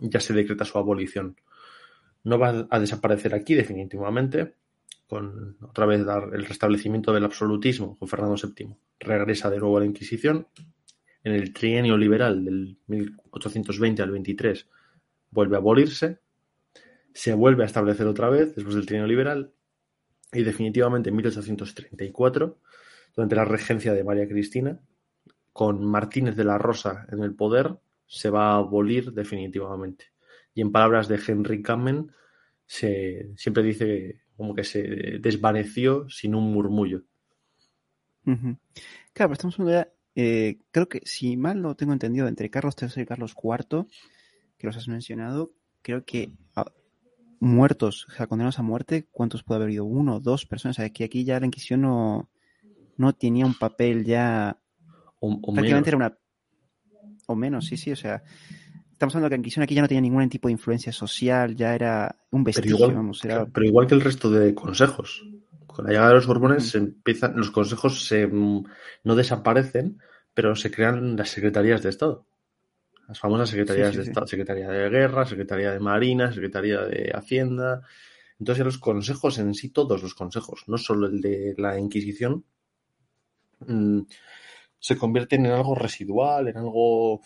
ya 0.00 0.20
se 0.20 0.32
decreta 0.32 0.64
su 0.64 0.78
abolición. 0.78 1.36
No 2.24 2.38
va 2.38 2.66
a 2.70 2.80
desaparecer 2.80 3.34
aquí 3.34 3.54
definitivamente, 3.54 4.54
con 5.06 5.56
otra 5.60 5.86
vez 5.86 6.04
dar 6.04 6.30
el 6.32 6.46
restablecimiento 6.46 7.12
del 7.12 7.24
absolutismo 7.24 7.98
con 7.98 8.08
Fernando 8.08 8.36
VII. 8.36 8.76
Regresa 9.00 9.50
de 9.50 9.58
nuevo 9.58 9.76
a 9.76 9.80
la 9.80 9.86
Inquisición. 9.86 10.46
En 11.24 11.32
el 11.32 11.52
trienio 11.52 11.98
liberal 11.98 12.44
del 12.44 12.78
1820 12.86 14.02
al 14.02 14.10
23 14.10 14.68
vuelve 15.30 15.56
a 15.56 15.58
abolirse. 15.58 16.20
Se 17.12 17.34
vuelve 17.34 17.64
a 17.64 17.66
establecer 17.66 18.06
otra 18.06 18.28
vez 18.30 18.54
después 18.54 18.76
del 18.76 18.86
trienio 18.86 19.08
liberal. 19.08 19.52
Y 20.32 20.44
definitivamente 20.44 21.08
en 21.08 21.16
1834, 21.16 22.58
durante 23.14 23.36
la 23.36 23.44
regencia 23.44 23.92
de 23.92 24.04
María 24.04 24.28
Cristina, 24.28 24.80
con 25.52 25.84
Martínez 25.84 26.36
de 26.36 26.44
la 26.44 26.58
Rosa 26.58 27.06
en 27.10 27.22
el 27.22 27.34
poder, 27.34 27.78
se 28.06 28.30
va 28.30 28.52
a 28.52 28.58
abolir 28.58 29.12
definitivamente. 29.12 30.06
Y 30.54 30.62
en 30.62 30.72
palabras 30.72 31.08
de 31.08 31.20
Henry 31.24 31.62
Kamen, 31.62 32.12
se, 32.66 33.32
siempre 33.36 33.62
dice 33.62 34.22
como 34.36 34.54
que 34.54 34.64
se 34.64 34.82
desvaneció 35.20 36.08
sin 36.08 36.34
un 36.34 36.52
murmullo. 36.52 37.02
Claro, 38.24 38.58
pero 39.14 39.32
estamos 39.32 39.58
hablando 39.58 39.72
ya, 39.72 39.92
eh, 40.14 40.58
creo 40.70 40.88
que 40.88 41.00
si 41.04 41.36
mal 41.36 41.60
lo 41.60 41.74
tengo 41.74 41.92
entendido, 41.92 42.28
entre 42.28 42.50
Carlos 42.50 42.74
III 42.80 43.02
y 43.02 43.06
Carlos 43.06 43.34
IV, 43.34 43.86
que 44.56 44.66
los 44.66 44.76
has 44.76 44.88
mencionado, 44.88 45.52
creo 45.82 46.04
que 46.04 46.32
ah, 46.54 46.72
muertos, 47.40 48.06
o 48.08 48.12
sea, 48.12 48.26
condenados 48.26 48.58
a 48.58 48.62
muerte, 48.62 49.08
¿cuántos 49.10 49.42
puede 49.42 49.56
haber 49.56 49.68
habido? 49.68 49.84
Uno, 49.84 50.20
dos 50.20 50.46
personas. 50.46 50.78
O 50.78 50.92
que 50.92 51.04
aquí 51.04 51.24
ya 51.24 51.40
la 51.40 51.46
Inquisición 51.46 51.82
no, 51.82 52.30
no 53.00 53.14
tenía 53.14 53.46
un 53.46 53.54
papel 53.54 54.04
ya. 54.04 54.56
O, 55.18 55.52
prácticamente 55.52 55.90
era 55.90 55.96
una. 55.96 56.18
O 57.26 57.34
menos, 57.34 57.66
sí, 57.66 57.76
sí, 57.76 57.92
o 57.92 57.96
sea 57.96 58.22
estamos 59.00 59.14
hablando 59.14 59.28
de 59.28 59.30
que 59.30 59.36
la 59.36 59.40
Inquisición 59.40 59.62
aquí 59.62 59.74
ya 59.74 59.80
no 59.80 59.88
tenía 59.88 60.02
ningún 60.02 60.28
tipo 60.28 60.48
de 60.48 60.52
influencia 60.52 60.92
social, 60.92 61.56
ya 61.56 61.74
era 61.74 62.14
un 62.32 62.44
vestigio, 62.44 62.76
pero 62.76 62.84
igual, 62.84 62.96
vamos, 62.96 63.24
era... 63.24 63.46
pero 63.46 63.64
igual 63.66 63.86
que 63.86 63.94
el 63.94 64.02
resto 64.02 64.30
de 64.30 64.54
consejos. 64.54 65.24
Con 65.66 65.86
la 65.86 65.92
llegada 65.92 66.10
de 66.10 66.14
los 66.16 66.26
Borbones 66.26 66.68
se 66.68 66.78
empiezan, 66.78 67.34
los 67.34 67.50
consejos 67.50 68.04
se, 68.04 68.26
mm, 68.26 68.62
no 69.04 69.16
desaparecen, 69.16 69.98
pero 70.34 70.54
se 70.54 70.70
crean 70.70 71.16
las 71.16 71.30
secretarías 71.30 71.82
de 71.82 71.88
Estado. 71.88 72.26
Las 73.08 73.18
famosas 73.18 73.48
secretarías 73.48 73.88
sí, 73.88 73.92
sí, 73.92 73.98
de 74.02 74.04
Estado, 74.10 74.26
Secretaría 74.26 74.68
de 74.68 74.90
Guerra, 74.90 75.24
Secretaría 75.24 75.72
de 75.72 75.80
Marina, 75.80 76.30
Secretaría 76.30 76.82
de 76.82 77.10
Hacienda. 77.14 77.80
Entonces 78.38 78.66
los 78.66 78.76
consejos 78.76 79.38
en 79.38 79.54
sí, 79.54 79.70
todos 79.70 80.02
los 80.02 80.14
consejos, 80.14 80.64
no 80.66 80.76
solo 80.76 81.06
el 81.06 81.22
de 81.22 81.54
la 81.56 81.78
Inquisición, 81.78 82.44
mmm, 83.66 84.00
se 84.78 84.96
convierten 84.96 85.46
en 85.46 85.52
algo 85.52 85.74
residual, 85.74 86.48
en 86.48 86.56
algo 86.56 87.20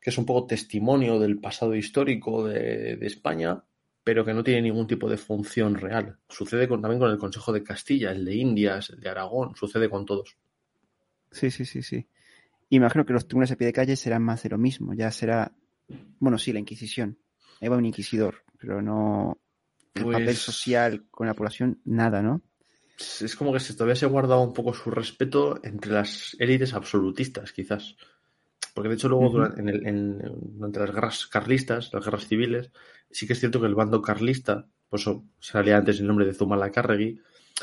que 0.00 0.10
es 0.10 0.18
un 0.18 0.26
poco 0.26 0.46
testimonio 0.46 1.18
del 1.18 1.38
pasado 1.40 1.74
histórico 1.74 2.46
de, 2.46 2.96
de 2.96 3.06
España, 3.06 3.62
pero 4.02 4.24
que 4.24 4.34
no 4.34 4.44
tiene 4.44 4.62
ningún 4.62 4.86
tipo 4.86 5.08
de 5.08 5.16
función 5.16 5.76
real. 5.76 6.18
Sucede 6.28 6.68
con, 6.68 6.82
también 6.82 7.00
con 7.00 7.10
el 7.10 7.18
Consejo 7.18 7.52
de 7.52 7.62
Castilla, 7.62 8.12
el 8.12 8.24
de 8.24 8.34
Indias, 8.34 8.90
el 8.90 9.00
de 9.00 9.08
Aragón, 9.08 9.56
sucede 9.56 9.88
con 9.88 10.04
todos. 10.04 10.36
Sí, 11.30 11.50
sí, 11.50 11.64
sí, 11.64 11.82
sí. 11.82 12.06
Imagino 12.68 13.04
que 13.06 13.12
los 13.14 13.26
tribunales 13.26 13.52
a 13.52 13.56
pie 13.56 13.66
de 13.68 13.72
calle 13.72 13.96
serán 13.96 14.22
más 14.22 14.42
de 14.42 14.50
lo 14.50 14.58
mismo, 14.58 14.92
ya 14.94 15.10
será, 15.10 15.52
bueno, 16.18 16.38
sí, 16.38 16.52
la 16.52 16.58
Inquisición. 16.60 17.18
Ahí 17.60 17.68
va 17.68 17.76
un 17.76 17.86
inquisidor, 17.86 18.42
pero 18.58 18.82
no 18.82 19.38
el 19.94 20.02
Pues- 20.02 20.18
papel 20.18 20.36
social 20.36 21.06
con 21.10 21.26
la 21.26 21.34
población, 21.34 21.80
nada, 21.84 22.20
¿no? 22.20 22.42
Es 22.98 23.34
como 23.36 23.52
que 23.52 23.60
se, 23.60 23.74
todavía 23.74 23.96
se 23.96 24.04
ha 24.04 24.08
guardado 24.08 24.40
un 24.42 24.52
poco 24.52 24.72
su 24.72 24.90
respeto 24.90 25.58
entre 25.64 25.92
las 25.92 26.36
élites 26.38 26.74
absolutistas, 26.74 27.52
quizás. 27.52 27.96
Porque 28.72 28.88
de 28.88 28.94
hecho 28.96 29.08
luego 29.08 29.28
durante, 29.30 29.60
en 29.60 29.68
el- 29.68 29.86
en- 29.86 30.18
durante 30.58 30.80
las 30.80 30.92
guerras 30.92 31.26
carlistas, 31.26 31.92
las 31.92 32.04
guerras 32.04 32.26
civiles, 32.26 32.70
sí 33.10 33.26
que 33.26 33.32
es 33.34 33.40
cierto 33.40 33.60
que 33.60 33.66
el 33.66 33.74
bando 33.74 34.00
carlista, 34.02 34.66
por 34.88 35.00
eso 35.00 35.24
salía 35.40 35.76
antes 35.76 36.00
el 36.00 36.06
nombre 36.06 36.26
de 36.26 36.34
Zumalacárregui, 36.34 37.20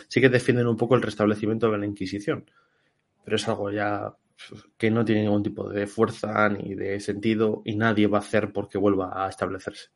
sí 0.08 0.22
que 0.22 0.30
defienden 0.30 0.68
un 0.68 0.78
poco 0.78 0.96
el 0.96 1.02
restablecimiento 1.02 1.70
de 1.72 1.78
la 1.78 1.86
Inquisición. 1.86 2.50
Pero 3.24 3.36
es 3.38 3.48
algo 3.48 3.72
ya 3.72 4.16
que 4.78 4.90
no 4.90 5.06
tiene 5.06 5.22
ningún 5.24 5.44
tipo 5.44 5.70
de 5.70 5.86
fuerza 5.88 6.50
ni 6.50 6.74
de 6.76 7.00
sentido 7.00 7.62
y 7.66 7.76
nadie 7.76 8.08
va 8.08 8.18
a 8.18 8.22
hacer 8.22 8.52
porque 8.52 8.78
vuelva 8.78 9.26
a 9.26 9.30
establecerse. 9.30 9.90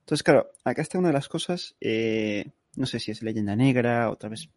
Entonces, 0.00 0.22
claro, 0.22 0.50
acá 0.64 0.82
está 0.82 0.98
una 0.98 1.08
de 1.08 1.14
las 1.14 1.28
cosas, 1.28 1.76
eh, 1.80 2.50
no 2.76 2.86
sé 2.86 3.00
si 3.00 3.10
es 3.10 3.22
leyenda 3.22 3.56
negra, 3.56 4.10
otra 4.10 4.28
vez 4.28 4.48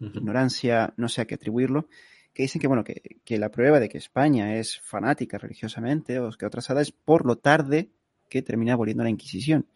ignorancia, 0.00 0.92
no 0.96 1.08
sé 1.08 1.22
a 1.22 1.24
qué 1.26 1.34
atribuirlo, 1.34 1.88
que 2.32 2.42
dicen 2.42 2.60
que, 2.60 2.66
bueno, 2.66 2.84
que, 2.84 3.20
que 3.24 3.38
la 3.38 3.50
prueba 3.50 3.80
de 3.80 3.88
que 3.88 3.98
España 3.98 4.56
es 4.56 4.80
fanática 4.80 5.38
religiosamente 5.38 6.18
o 6.18 6.30
que 6.32 6.46
otra 6.46 6.60
es 6.80 6.90
por 6.90 7.26
lo 7.26 7.38
tarde 7.38 7.90
que 8.28 8.42
termina 8.42 8.72
aboliendo 8.72 9.04
la 9.04 9.10
Inquisición. 9.10 9.66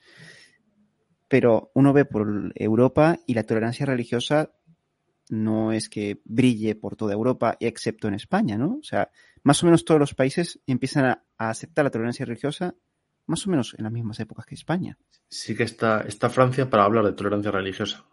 Pero 1.28 1.70
uno 1.74 1.93
ve 1.93 2.05
por 2.05 2.53
Europa 2.55 3.18
y 3.26 3.34
la 3.34 3.45
tolerancia 3.45 3.86
religiosa 3.86 4.53
no 5.30 5.72
es 5.72 5.89
que 5.89 6.20
brille 6.24 6.74
por 6.74 6.97
toda 6.97 7.12
Europa, 7.12 7.57
excepto 7.61 8.09
en 8.09 8.14
España, 8.14 8.57
¿no? 8.57 8.78
O 8.80 8.82
sea, 8.82 9.11
más 9.43 9.62
o 9.62 9.66
menos 9.66 9.84
todos 9.84 10.01
los 10.01 10.14
países 10.14 10.59
empiezan 10.66 11.05
a, 11.05 11.24
a 11.36 11.51
aceptar 11.51 11.84
la 11.84 11.91
tolerancia 11.91 12.24
religiosa 12.24 12.74
más 13.29 13.47
o 13.47 13.51
menos 13.51 13.74
en 13.79 13.85
las 13.85 13.93
mismas 13.93 14.18
épocas 14.20 14.47
que 14.47 14.55
España. 14.55 14.99
Sí 15.29 15.55
que 15.55 15.62
está, 15.62 16.01
está 16.01 16.31
Francia 16.31 16.68
para 16.68 16.85
hablar 16.85 17.05
de 17.05 17.12
tolerancia 17.12 17.51
religiosa. 17.51 18.05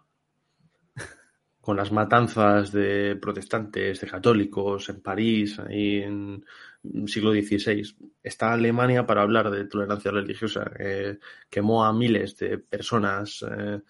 Con 1.62 1.78
las 1.78 1.92
matanzas 1.92 2.72
de 2.72 3.16
protestantes, 3.16 4.02
de 4.02 4.08
católicos 4.08 4.90
en 4.90 5.02
París, 5.02 5.58
ahí 5.60 6.00
en 6.00 6.46
el 6.84 7.08
siglo 7.08 7.32
XVI. 7.32 7.96
Está 8.22 8.52
Alemania 8.52 9.06
para 9.06 9.22
hablar 9.22 9.50
de 9.50 9.66
tolerancia 9.66 10.12
religiosa. 10.12 10.70
que 10.76 11.20
quemó 11.50 11.86
a 11.86 11.94
miles 11.94 12.38
de 12.38 12.58
personas, 12.58 13.44
eh, 13.50 13.82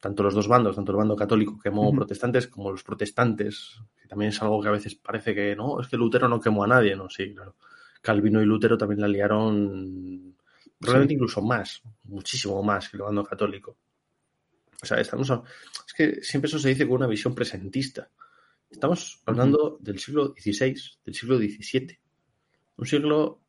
tanto 0.00 0.22
los 0.22 0.34
dos 0.34 0.48
bandos, 0.48 0.76
tanto 0.76 0.92
el 0.92 0.98
bando 0.98 1.14
católico 1.14 1.58
quemó 1.62 1.94
protestantes 1.94 2.48
como 2.48 2.70
los 2.70 2.82
protestantes, 2.82 3.78
que 4.00 4.08
también 4.08 4.30
es 4.30 4.40
algo 4.40 4.62
que 4.62 4.68
a 4.68 4.72
veces 4.72 4.94
parece 4.94 5.34
que 5.34 5.54
no, 5.54 5.78
es 5.78 5.88
que 5.88 5.98
Lutero 5.98 6.26
no 6.26 6.40
quemó 6.40 6.64
a 6.64 6.68
nadie, 6.68 6.96
no, 6.96 7.10
sí, 7.10 7.34
claro. 7.34 7.56
Calvino 8.00 8.40
y 8.40 8.46
Lutero 8.46 8.78
también 8.78 9.02
la 9.02 9.08
liaron 9.08 10.36
probablemente 10.80 11.12
Sí. 11.12 11.16
incluso 11.16 11.42
más, 11.42 11.82
muchísimo 12.04 12.62
más 12.62 12.88
que 12.88 12.96
el 12.96 13.02
bando 13.02 13.22
católico. 13.24 13.76
O 14.82 14.86
sea, 14.86 14.98
estamos 14.98 15.30
a- 15.30 15.42
es 15.86 15.92
que 15.92 16.22
siempre 16.22 16.48
eso 16.48 16.58
se 16.58 16.70
dice 16.70 16.86
con 16.86 16.96
una 16.96 17.06
visión 17.06 17.34
presentista. 17.34 18.08
Estamos 18.70 19.20
hablando 19.26 19.76
del 19.80 19.98
siglo 19.98 20.34
XVI, 20.36 20.74
del 21.04 21.14
siglo 21.14 21.38
XVII. 21.38 21.98
Un 22.76 22.86
siglo 22.86 23.40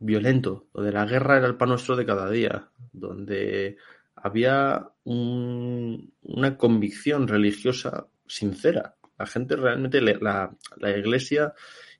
violento, 0.00 0.66
donde 0.72 0.92
la 0.92 1.04
guerra 1.06 1.36
era 1.38 1.46
el 1.46 1.56
pan 1.56 1.68
nuestro 1.70 1.94
de 1.96 2.06
cada 2.06 2.30
día, 2.30 2.70
donde 2.92 3.76
había 4.16 4.88
un- 5.04 6.12
una 6.22 6.56
convicción 6.56 7.28
religiosa 7.28 8.08
sincera. 8.26 8.96
La 9.18 9.26
gente 9.26 9.54
realmente, 9.56 10.00
le- 10.00 10.18
la, 10.20 10.56
la 10.76 10.90
iglesia 10.96 11.52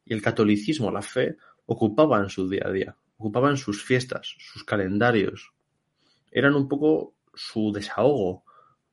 y 0.05 0.15
el 0.15 0.23
catolicismo, 0.23 0.91
la 0.91 1.03
fe, 1.03 1.37
ocupaban 1.67 2.29
su 2.31 2.49
día 2.49 2.63
a 2.67 2.73
día, 2.73 2.97
ocupaban 3.19 3.57
sus 3.57 3.85
fiestas, 3.85 4.35
sus 4.39 4.65
calendarios. 4.65 5.53
Eran 6.31 6.55
un 6.55 6.69
poco 6.69 7.15
su 7.35 7.73
desahogo 7.73 8.45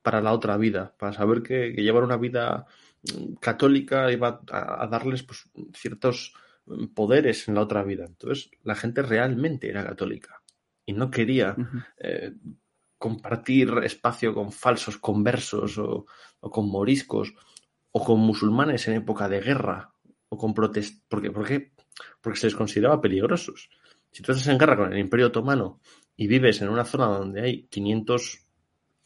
para 0.02 0.22
la 0.22 0.34
otra 0.34 0.58
vida, 0.58 0.94
para 0.98 1.14
saber 1.14 1.42
que, 1.42 1.74
que 1.74 1.84
llevar 1.84 2.04
una 2.04 2.18
vida 2.18 2.66
mm, 3.04 3.36
católica 3.36 4.12
iba 4.12 4.42
a, 4.52 4.84
a 4.84 4.88
darles 4.88 5.24
pues, 5.24 5.50
ciertos 5.74 6.34
mm, 6.66 6.88
poderes 6.88 7.48
en 7.48 7.56
la 7.56 7.62
otra 7.62 7.84
vida. 7.84 8.06
Entonces, 8.06 8.52
la 8.64 8.76
gente 8.76 9.02
realmente 9.02 9.70
era 9.70 9.86
católica 9.86 10.42
y 10.86 10.94
no 10.94 11.10
quería 11.10 11.56
eh, 11.98 12.34
compartir 12.98 13.72
espacio 13.84 14.34
con 14.34 14.52
falsos 14.52 14.98
conversos 14.98 15.78
o, 15.78 16.06
o 16.40 16.50
con 16.50 16.70
moriscos 16.70 17.34
o 17.92 18.04
con 18.04 18.20
musulmanes 18.20 18.88
en 18.88 18.96
época 18.96 19.28
de 19.28 19.42
guerra 19.42 19.94
o 20.30 20.38
con 20.38 20.54
protest 20.54 21.04
porque, 21.08 21.32
¿por 21.32 21.48
qué? 21.48 21.74
porque 22.22 22.40
se 22.40 22.48
les 22.48 22.56
consideraba 22.56 23.02
peligrosos. 23.02 23.70
Si 24.16 24.24
tú 24.24 24.32
estás 24.32 24.48
en 24.48 24.58
guerra 24.58 24.78
con 24.78 24.94
el 24.94 24.98
Imperio 24.98 25.28
Otomano 25.28 25.82
y 26.16 26.28
vives 26.28 26.62
en 26.62 26.70
una 26.70 26.86
zona 26.86 27.08
donde 27.08 27.42
hay 27.42 27.64
500 27.64 28.46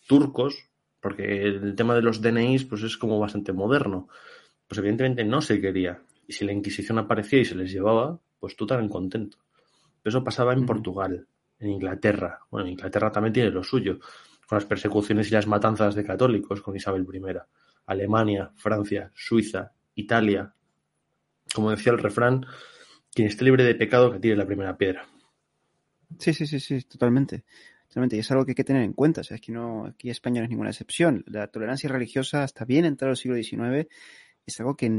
turcos, 0.05 0.69
porque 0.99 1.23
el 1.47 1.73
tema 1.73 1.95
de 1.95 2.03
los 2.03 2.21
DNIs 2.21 2.65
pues 2.65 2.83
es 2.83 2.95
como 2.95 3.17
bastante 3.17 3.51
moderno, 3.51 4.07
pues 4.67 4.77
evidentemente 4.77 5.23
no 5.23 5.41
se 5.41 5.59
quería. 5.59 5.99
Y 6.27 6.33
si 6.33 6.45
la 6.45 6.51
Inquisición 6.51 6.99
aparecía 6.99 7.39
y 7.39 7.45
se 7.45 7.55
les 7.55 7.71
llevaba, 7.71 8.19
pues 8.39 8.55
tú 8.55 8.67
tan 8.67 8.87
contento. 8.87 9.39
Pero 10.03 10.15
eso 10.15 10.23
pasaba 10.23 10.53
en. 10.53 10.67
Portugal, 10.67 11.25
en 11.57 11.71
Inglaterra. 11.71 12.41
Bueno, 12.51 12.69
Inglaterra 12.69 13.11
también 13.11 13.33
tiene 13.33 13.49
lo 13.49 13.63
suyo, 13.63 13.97
con 14.45 14.57
las 14.57 14.65
persecuciones 14.65 15.31
y 15.31 15.33
las 15.33 15.47
matanzas 15.47 15.95
de 15.95 16.03
católicos 16.03 16.61
con 16.61 16.75
Isabel 16.75 17.07
I. 17.11 17.19
Alemania, 17.87 18.51
Francia, 18.57 19.11
Suiza, 19.15 19.71
Italia. 19.95 20.53
Como 21.51 21.71
decía 21.71 21.93
el 21.93 21.97
refrán, 21.97 22.45
quien 23.13 23.27
esté 23.27 23.45
libre 23.45 23.63
de 23.63 23.75
pecado 23.75 24.11
que 24.11 24.19
tire 24.19 24.35
la 24.35 24.45
primera 24.45 24.77
piedra. 24.77 25.07
Sí, 26.17 26.33
sí, 26.33 26.47
sí, 26.47 26.59
sí, 26.59 26.81
totalmente. 26.83 27.43
totalmente. 27.87 28.15
Y 28.15 28.19
es 28.19 28.31
algo 28.31 28.45
que 28.45 28.51
hay 28.51 28.55
que 28.55 28.63
tener 28.63 28.83
en 28.83 28.93
cuenta. 28.93 29.21
O 29.21 29.23
sea, 29.23 29.35
es 29.35 29.41
que 29.41 29.51
no, 29.51 29.85
aquí 29.85 30.09
España 30.09 30.41
no 30.41 30.45
es 30.45 30.49
ninguna 30.49 30.69
excepción. 30.69 31.23
La 31.27 31.47
tolerancia 31.47 31.89
religiosa, 31.89 32.43
hasta 32.43 32.65
bien 32.65 32.85
entrado 32.85 33.11
el 33.11 33.17
siglo 33.17 33.35
XIX, 33.35 33.87
es 34.45 34.59
algo 34.59 34.75
que, 34.75 34.89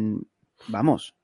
vamos, 0.69 1.15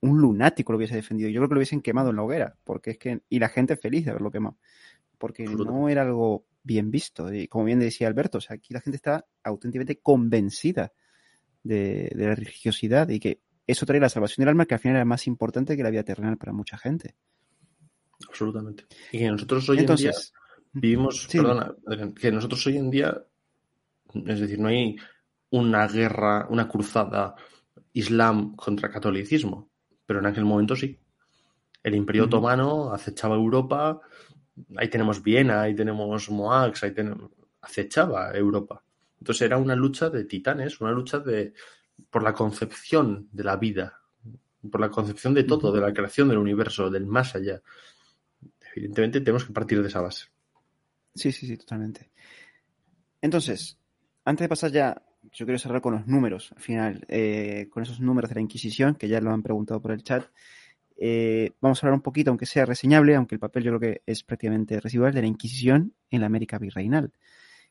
un 0.00 0.18
lunático 0.20 0.72
lo 0.72 0.78
hubiese 0.78 0.96
defendido. 0.96 1.30
Yo 1.30 1.40
creo 1.40 1.48
que 1.48 1.54
lo 1.54 1.58
hubiesen 1.58 1.82
quemado 1.82 2.10
en 2.10 2.16
la 2.16 2.22
hoguera, 2.22 2.56
porque 2.64 2.92
es 2.92 2.98
que, 2.98 3.20
y 3.28 3.38
la 3.38 3.48
gente 3.48 3.76
feliz 3.76 4.04
de 4.04 4.10
haberlo 4.10 4.30
quemado, 4.30 4.58
porque 5.18 5.44
no 5.44 5.88
era 5.88 6.02
algo 6.02 6.44
bien 6.62 6.90
visto. 6.90 7.32
Y 7.32 7.48
como 7.48 7.64
bien 7.64 7.78
decía 7.78 8.08
Alberto, 8.08 8.38
o 8.38 8.40
sea, 8.40 8.56
aquí 8.56 8.74
la 8.74 8.80
gente 8.80 8.96
está 8.96 9.26
auténticamente 9.42 10.00
convencida 10.00 10.92
de, 11.62 12.10
de 12.14 12.26
la 12.26 12.34
religiosidad 12.34 13.08
y 13.08 13.18
que 13.18 13.40
eso 13.68 13.84
trae 13.84 14.00
la 14.00 14.08
salvación 14.08 14.42
del 14.42 14.48
alma, 14.48 14.64
que 14.64 14.74
al 14.74 14.80
final 14.80 14.96
era 14.96 15.04
más 15.04 15.26
importante 15.26 15.76
que 15.76 15.82
la 15.82 15.90
vida 15.90 16.02
terrenal 16.02 16.38
para 16.38 16.52
mucha 16.52 16.78
gente. 16.78 17.14
Absolutamente. 18.26 18.86
Y 19.12 19.18
que 19.18 19.30
nosotros 19.30 19.68
hoy 19.68 19.78
en 19.80 19.94
día 19.94 20.12
vivimos, 20.72 21.28
perdona, 21.30 21.74
que 22.18 22.32
nosotros 22.32 22.66
hoy 22.66 22.78
en 22.78 22.90
día, 22.90 23.22
es 24.26 24.40
decir, 24.40 24.58
no 24.58 24.68
hay 24.68 24.96
una 25.50 25.86
guerra, 25.86 26.46
una 26.48 26.66
cruzada 26.66 27.34
islam 27.92 28.56
contra 28.56 28.90
catolicismo, 28.90 29.70
pero 30.06 30.20
en 30.20 30.26
aquel 30.26 30.44
momento 30.44 30.74
sí. 30.74 30.98
El 31.82 31.94
Imperio 31.94 32.24
Otomano 32.24 32.92
acechaba 32.92 33.36
Europa, 33.36 34.00
ahí 34.76 34.88
tenemos 34.88 35.22
Viena, 35.22 35.62
ahí 35.62 35.74
tenemos 35.74 36.30
Moax, 36.30 36.84
ahí 36.84 36.92
tenemos, 36.92 37.30
acechaba 37.60 38.32
Europa. 38.32 38.82
Entonces 39.20 39.42
era 39.42 39.58
una 39.58 39.76
lucha 39.76 40.10
de 40.10 40.24
titanes, 40.24 40.80
una 40.80 40.90
lucha 40.92 41.18
de 41.18 41.52
por 42.10 42.22
la 42.22 42.32
concepción 42.32 43.28
de 43.32 43.44
la 43.44 43.56
vida, 43.56 44.00
por 44.70 44.80
la 44.80 44.90
concepción 44.90 45.34
de 45.34 45.44
todo, 45.44 45.72
de 45.72 45.80
la 45.80 45.92
creación 45.92 46.28
del 46.28 46.38
universo, 46.38 46.90
del 46.90 47.06
más 47.06 47.34
allá. 47.34 47.60
Evidentemente 48.74 49.20
tenemos 49.20 49.44
que 49.44 49.52
partir 49.52 49.82
de 49.82 49.88
esa 49.88 50.00
base. 50.00 50.26
Sí, 51.14 51.32
sí, 51.32 51.46
sí, 51.46 51.56
totalmente. 51.56 52.10
Entonces, 53.20 53.78
antes 54.24 54.44
de 54.44 54.48
pasar 54.48 54.70
ya, 54.70 55.02
yo 55.32 55.44
quiero 55.44 55.58
cerrar 55.58 55.80
con 55.80 55.94
los 55.94 56.06
números, 56.06 56.52
al 56.54 56.62
final, 56.62 57.04
eh, 57.08 57.66
con 57.70 57.82
esos 57.82 58.00
números 58.00 58.30
de 58.30 58.36
la 58.36 58.40
Inquisición, 58.40 58.94
que 58.94 59.08
ya 59.08 59.20
lo 59.20 59.30
han 59.30 59.42
preguntado 59.42 59.80
por 59.80 59.92
el 59.92 60.02
chat. 60.02 60.26
Eh, 60.96 61.52
vamos 61.60 61.82
a 61.82 61.86
hablar 61.86 61.96
un 61.96 62.02
poquito, 62.02 62.30
aunque 62.30 62.46
sea 62.46 62.66
reseñable, 62.66 63.14
aunque 63.14 63.34
el 63.34 63.40
papel 63.40 63.64
yo 63.64 63.70
creo 63.76 63.80
que 63.80 64.02
es 64.06 64.22
prácticamente 64.22 64.80
residual, 64.80 65.12
de 65.12 65.22
la 65.22 65.28
Inquisición 65.28 65.94
en 66.10 66.20
la 66.20 66.26
América 66.26 66.58
virreinal. 66.58 67.12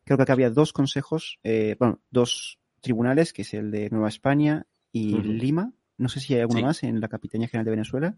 Creo 0.04 0.18
que 0.18 0.24
acá 0.24 0.34
había 0.34 0.50
dos 0.50 0.72
consejos, 0.72 1.40
eh, 1.44 1.76
bueno, 1.80 2.02
dos 2.10 2.60
tribunales, 2.88 3.34
que 3.34 3.42
es 3.42 3.54
el 3.54 3.70
de 3.70 3.90
Nueva 3.90 4.08
España 4.08 4.66
y 4.94 5.18
Lima. 5.22 5.74
No 5.98 6.08
sé 6.08 6.22
si 6.22 6.34
hay 6.34 6.42
alguno 6.42 6.62
más 6.62 6.84
en 6.84 7.02
la 7.02 7.10
Capitanía 7.10 7.50
General 7.50 7.66
de 7.66 7.72
Venezuela. 7.72 8.16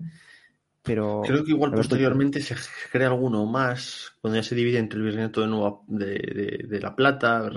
Pero 0.84 1.24
Creo 1.26 1.43
que 1.43 1.51
igual 1.51 1.72
posteriormente 1.74 2.39
se 2.41 2.55
crea 2.91 3.07
alguno 3.07 3.45
más, 3.45 4.13
cuando 4.22 4.38
ya 4.38 4.43
se 4.43 4.55
divide 4.55 4.78
entre 4.78 4.99
el 4.99 5.05
virreinato 5.05 5.41
de, 5.41 5.47
Nueva, 5.47 5.80
de, 5.88 6.65
de, 6.67 6.80
La 6.80 6.95
Plata, 6.95 7.49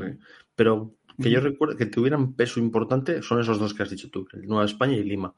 pero 0.57 0.95
que 1.21 1.31
yo 1.31 1.41
recuerdo 1.41 1.77
que 1.77 1.87
tuvieran 1.87 2.33
peso 2.33 2.59
importante 2.59 3.23
son 3.23 3.41
esos 3.41 3.59
dos 3.61 3.75
que 3.75 3.83
has 3.83 3.91
dicho 3.91 4.11
tú, 4.11 4.27
el 4.33 4.47
Nueva 4.47 4.65
España 4.65 4.97
y 4.97 5.05
Lima. 5.05 5.35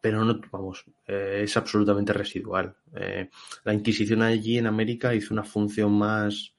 Pero 0.00 0.24
no, 0.24 0.40
vamos, 0.52 0.84
eh, 1.06 1.40
es 1.44 1.56
absolutamente 1.56 2.12
residual. 2.12 2.76
Eh, 2.94 3.30
la 3.64 3.74
Inquisición 3.74 4.22
allí 4.22 4.58
en 4.58 4.66
América 4.66 5.14
hizo 5.14 5.32
una 5.32 5.44
función 5.44 5.92
más 5.92 6.52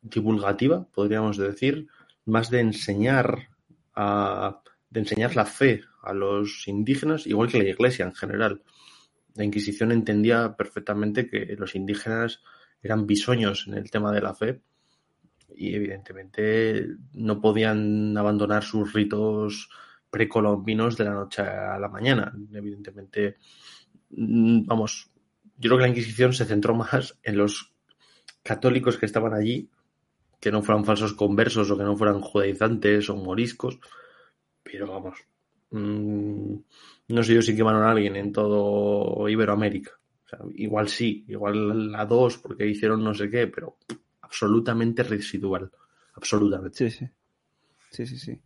divulgativa, 0.00 0.84
podríamos 0.84 1.36
decir, 1.36 1.86
más 2.24 2.50
de 2.50 2.60
enseñar 2.60 3.48
de 3.94 5.00
enseñar 5.00 5.36
la 5.36 5.46
fe 5.46 5.82
a 6.02 6.12
los 6.12 6.66
indígenas, 6.66 7.26
igual 7.26 7.48
que 7.48 7.58
la 7.58 7.68
Iglesia 7.68 8.04
en 8.04 8.14
general. 8.14 8.62
La 9.34 9.44
Inquisición 9.44 9.92
entendía 9.92 10.56
perfectamente 10.56 11.28
que 11.28 11.56
los 11.58 11.74
indígenas 11.74 12.42
eran 12.82 13.06
bisoños 13.06 13.66
en 13.68 13.74
el 13.74 13.90
tema 13.90 14.12
de 14.12 14.20
la 14.20 14.34
fe 14.34 14.60
y 15.54 15.74
evidentemente 15.74 16.86
no 17.12 17.40
podían 17.40 18.16
abandonar 18.16 18.64
sus 18.64 18.92
ritos 18.92 19.68
precolombinos 20.10 20.96
de 20.96 21.04
la 21.04 21.12
noche 21.12 21.42
a 21.42 21.78
la 21.78 21.88
mañana. 21.88 22.32
Evidentemente, 22.52 23.36
mm, 24.10 24.66
vamos, 24.66 25.10
yo 25.56 25.70
creo 25.70 25.78
que 25.78 25.82
la 25.84 25.88
Inquisición 25.88 26.32
se 26.32 26.44
centró 26.44 26.74
más 26.74 27.18
en 27.22 27.36
los 27.36 27.72
católicos 28.42 28.98
que 28.98 29.06
estaban 29.06 29.34
allí, 29.34 29.70
que 30.42 30.50
no 30.50 30.60
fueran 30.60 30.84
falsos 30.84 31.14
conversos 31.14 31.70
o 31.70 31.78
que 31.78 31.84
no 31.86 31.96
fueran 31.96 32.20
judaizantes 32.20 33.08
o 33.08 33.14
moriscos, 33.14 33.78
pero 34.60 34.90
vamos, 34.90 35.22
mmm, 35.70 36.56
no 37.14 37.22
sé 37.22 37.34
yo 37.34 37.42
si 37.42 37.54
quemaron 37.54 37.84
a 37.84 37.92
alguien 37.92 38.16
en 38.16 38.32
todo 38.32 39.28
Iberoamérica. 39.28 39.92
O 40.26 40.28
sea, 40.28 40.40
igual 40.56 40.88
sí, 40.88 41.24
igual 41.28 41.94
a 41.94 42.04
dos 42.06 42.38
porque 42.38 42.66
hicieron 42.66 43.04
no 43.04 43.14
sé 43.14 43.30
qué, 43.30 43.46
pero 43.46 43.76
absolutamente 44.22 45.04
residual. 45.04 45.70
Absolutamente. 46.14 46.76
Sí, 46.76 46.90
sí. 46.90 47.08
Sí, 47.90 48.06
sí, 48.06 48.18
sí. 48.18 48.40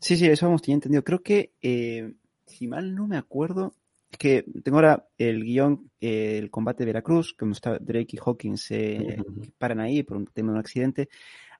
Sí, 0.00 0.16
sí, 0.16 0.26
eso 0.26 0.46
hemos 0.46 0.66
entendido. 0.68 1.04
Creo 1.04 1.22
que, 1.22 1.52
eh, 1.62 2.12
si 2.44 2.66
mal 2.66 2.92
no 2.94 3.06
me 3.06 3.18
acuerdo, 3.18 3.74
que 4.18 4.44
tengo 4.62 4.78
ahora 4.78 5.06
el 5.18 5.44
guion, 5.44 5.90
eh, 6.00 6.38
el 6.38 6.50
combate 6.50 6.82
de 6.82 6.86
Veracruz, 6.86 7.34
como 7.34 7.52
está 7.52 7.78
Drake 7.78 8.16
y 8.16 8.18
Hawkins 8.24 8.70
eh, 8.70 9.22
paran 9.58 9.80
ahí 9.80 10.02
por 10.02 10.16
un 10.16 10.26
tema 10.26 10.48
de 10.48 10.54
un 10.54 10.60
accidente. 10.60 11.08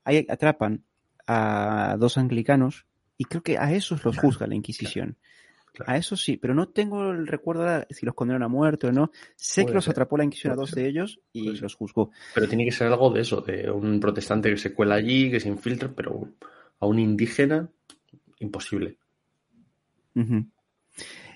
Ahí 0.04 0.26
atrapan 0.28 0.84
a 1.26 1.96
dos 1.98 2.18
anglicanos 2.18 2.86
y 3.16 3.24
creo 3.24 3.42
que 3.42 3.58
a 3.58 3.72
esos 3.72 4.04
los 4.04 4.18
juzga 4.18 4.46
la 4.46 4.54
Inquisición. 4.54 5.16
A 5.86 5.96
eso 5.96 6.16
sí, 6.16 6.36
pero 6.36 6.54
no 6.54 6.68
tengo 6.68 7.10
el 7.12 7.26
recuerdo 7.26 7.62
de 7.64 7.86
si 7.90 8.04
los 8.04 8.14
condenaron 8.14 8.42
a 8.42 8.48
muerte 8.48 8.88
o 8.88 8.92
no. 8.92 9.12
Sé 9.36 9.64
que 9.64 9.72
los 9.72 9.88
atrapó 9.88 10.16
la 10.16 10.24
Inquisición 10.24 10.52
a 10.52 10.56
dos 10.56 10.72
de 10.72 10.86
ellos 10.86 11.20
y 11.32 11.56
los 11.58 11.74
juzgó. 11.74 12.10
Pero 12.34 12.48
tiene 12.48 12.64
que 12.64 12.72
ser 12.72 12.88
algo 12.88 13.10
de 13.10 13.20
eso, 13.20 13.40
de 13.40 13.70
un 13.70 14.00
protestante 14.00 14.50
que 14.50 14.56
se 14.56 14.74
cuela 14.74 14.96
allí, 14.96 15.30
que 15.30 15.38
se 15.38 15.48
infiltra, 15.48 15.92
pero 15.94 16.28
a 16.80 16.86
un 16.86 16.98
indígena, 16.98 17.68
imposible. 18.40 18.96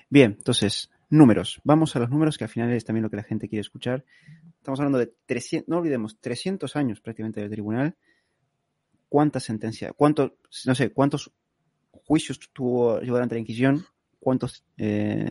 Bien, 0.09 0.35
entonces, 0.37 0.89
números. 1.09 1.61
Vamos 1.63 1.95
a 1.95 1.99
los 1.99 2.09
números, 2.09 2.37
que 2.37 2.43
al 2.43 2.49
final 2.49 2.71
es 2.71 2.85
también 2.85 3.03
lo 3.03 3.09
que 3.09 3.17
la 3.17 3.23
gente 3.23 3.47
quiere 3.47 3.61
escuchar. 3.61 4.05
Estamos 4.57 4.79
hablando 4.79 4.97
de 4.97 5.13
300, 5.25 5.67
no 5.67 5.77
olvidemos, 5.77 6.19
300 6.19 6.75
años 6.75 7.01
prácticamente 7.01 7.41
del 7.41 7.49
tribunal. 7.49 7.95
¿Cuántas 9.09 9.43
sentencias? 9.43 9.93
¿Cuántos, 9.95 10.31
no 10.65 10.75
sé, 10.75 10.91
cuántos 10.91 11.31
juicios 11.91 12.39
tuvo 12.51 12.99
llevar 12.99 13.21
ante 13.21 13.35
la 13.35 13.41
Inquisición? 13.41 13.85
¿cuántos 14.25 14.65
eh, 14.77 15.29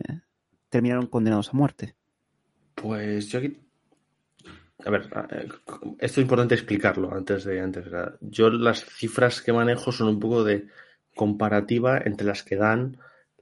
terminaron 0.69 1.07
condenados 1.07 1.49
a 1.49 1.57
muerte? 1.57 1.95
Pues 2.75 3.27
yo 3.27 3.39
aquí. 3.39 3.59
A 4.85 4.89
ver, 4.89 5.09
eh, 5.31 5.47
esto 5.99 6.21
es 6.21 6.23
importante 6.23 6.55
explicarlo 6.55 7.13
antes 7.13 7.43
de. 7.43 7.59
Antes, 7.59 7.85
yo 8.21 8.49
las 8.49 8.85
cifras 8.85 9.41
que 9.41 9.51
manejo 9.51 9.91
son 9.91 10.07
un 10.07 10.19
poco 10.19 10.45
de 10.45 10.69
comparativa 11.13 11.97
entre 12.05 12.25
las 12.25 12.43
que 12.43 12.55
dan 12.55 12.97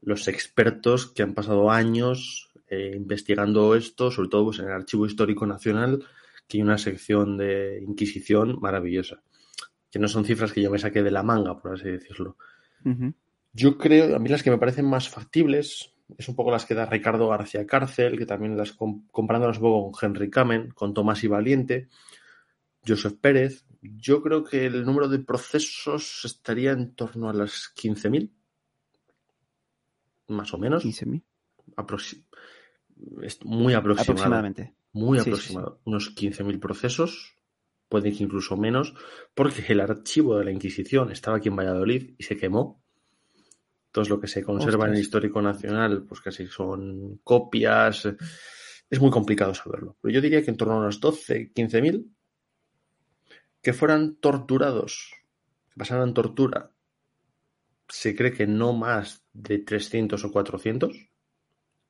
los 0.06 0.28
expertos 0.28 1.12
que 1.12 1.24
han 1.24 1.34
pasado 1.34 1.72
años 1.72 2.52
eh, 2.70 2.94
investigando 2.96 3.76
esto, 3.76 4.12
sobre 4.12 4.30
todo 4.30 4.46
pues, 4.46 4.60
en 4.60 4.66
el 4.66 4.72
Archivo 4.72 5.06
Histórico 5.06 5.46
Nacional, 5.46 6.04
que 6.48 6.58
hay 6.58 6.62
una 6.64 6.78
sección 6.78 7.38
de 7.38 7.84
Inquisición 7.88 8.60
maravillosa. 8.60 9.22
Que 9.92 10.00
no 10.00 10.08
son 10.08 10.26
cifras 10.26 10.52
que 10.52 10.62
yo 10.62 10.72
me 10.72 10.80
saqué 10.80 11.04
de 11.04 11.12
la 11.12 11.24
manga, 11.24 11.60
por 11.62 11.74
así 11.74 11.90
decirlo. 11.90 12.38
Yo 13.54 13.78
creo, 13.78 14.16
a 14.16 14.20
mí 14.20 14.30
las 14.30 14.42
que 14.42 14.50
me 14.50 14.58
parecen 14.58 14.86
más 14.86 15.08
factibles 15.08 15.94
es 16.18 16.28
un 16.28 16.36
poco 16.36 16.52
las 16.52 16.66
que 16.66 16.74
da 16.74 16.86
Ricardo 16.86 17.30
García 17.30 17.66
Cárcel, 17.66 18.18
que 18.18 18.26
también 18.26 18.58
las 18.58 18.74
comparándolas 18.74 19.58
un 19.58 19.64
poco 19.64 19.92
con 19.92 20.10
Henry 20.10 20.30
Kamen, 20.30 20.72
con 20.72 20.94
Tomás 20.94 21.24
y 21.24 21.28
Valiente, 21.28 21.90
Joseph 22.86 23.18
Pérez. 23.20 23.66
Yo 23.82 24.22
creo 24.22 24.44
que 24.44 24.66
el 24.66 24.86
número 24.86 25.08
de 25.08 25.20
procesos 25.20 26.22
estaría 26.24 26.72
en 26.72 26.96
torno 26.96 27.30
a 27.30 27.34
las 27.34 27.72
15.000, 27.76 28.32
más 30.28 30.54
o 30.54 30.58
menos. 30.58 30.86
15.000. 30.86 31.24
muy 33.44 33.74
aproximado. 33.74 34.12
Aproximadamente. 34.12 34.76
Muy 34.94 35.20
aproximado. 35.20 35.80
Unos 35.86 36.16
15.000 36.16 36.60
procesos, 36.60 37.36
puede 37.90 38.12
que 38.12 38.24
incluso 38.24 38.58
menos, 38.58 38.94
porque 39.34 39.64
el 39.70 39.82
archivo 39.82 40.38
de 40.38 40.46
la 40.46 40.52
Inquisición 40.52 41.12
estaba 41.12 41.38
aquí 41.38 41.50
en 41.50 41.56
Valladolid 41.56 42.16
y 42.18 42.24
se 42.24 42.38
quemó 42.38 42.84
todo 43.94 44.06
lo 44.06 44.20
que 44.20 44.28
se 44.28 44.44
conserva 44.44 44.88
en 44.88 44.96
el 44.96 45.00
histórico 45.00 45.42
nacional, 45.42 46.04
pues 46.04 46.20
casi 46.20 46.48
son 46.48 47.20
copias. 47.24 48.08
Es 48.90 49.00
muy 49.00 49.12
complicado 49.12 49.54
saberlo. 49.54 49.96
Pero 50.02 50.16
yo 50.16 50.20
diría 50.20 50.44
que 50.44 50.50
en 50.50 50.58
torno 50.58 50.74
a 50.74 50.78
unos 50.78 51.00
12, 51.00 51.52
15 51.54 51.82
mil 51.82 52.12
que 53.62 53.72
fueran 53.72 54.16
torturados, 54.16 55.14
que 55.70 55.78
pasaran 55.78 56.14
tortura, 56.14 56.73
se 57.94 58.16
cree 58.16 58.34
que 58.34 58.48
no 58.48 58.74
más 58.74 59.24
de 59.34 59.60
300 59.60 60.24
o 60.26 60.32
400. 60.32 61.10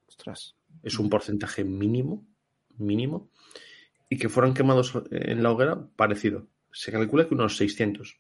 Ostras. 0.06 0.58
Es 0.82 1.00
un 1.00 1.10
porcentaje 1.10 1.64
mínimo, 1.64 2.26
mínimo. 2.78 3.30
Y 4.10 4.18
que 4.18 4.28
fueran 4.28 4.54
quemados 4.54 4.92
en 5.12 5.42
la 5.42 5.52
hoguera, 5.52 5.88
parecido. 5.96 6.48
Se 6.74 6.92
calcula 6.92 7.26
que 7.26 7.36
unos 7.36 7.56
600, 7.56 8.20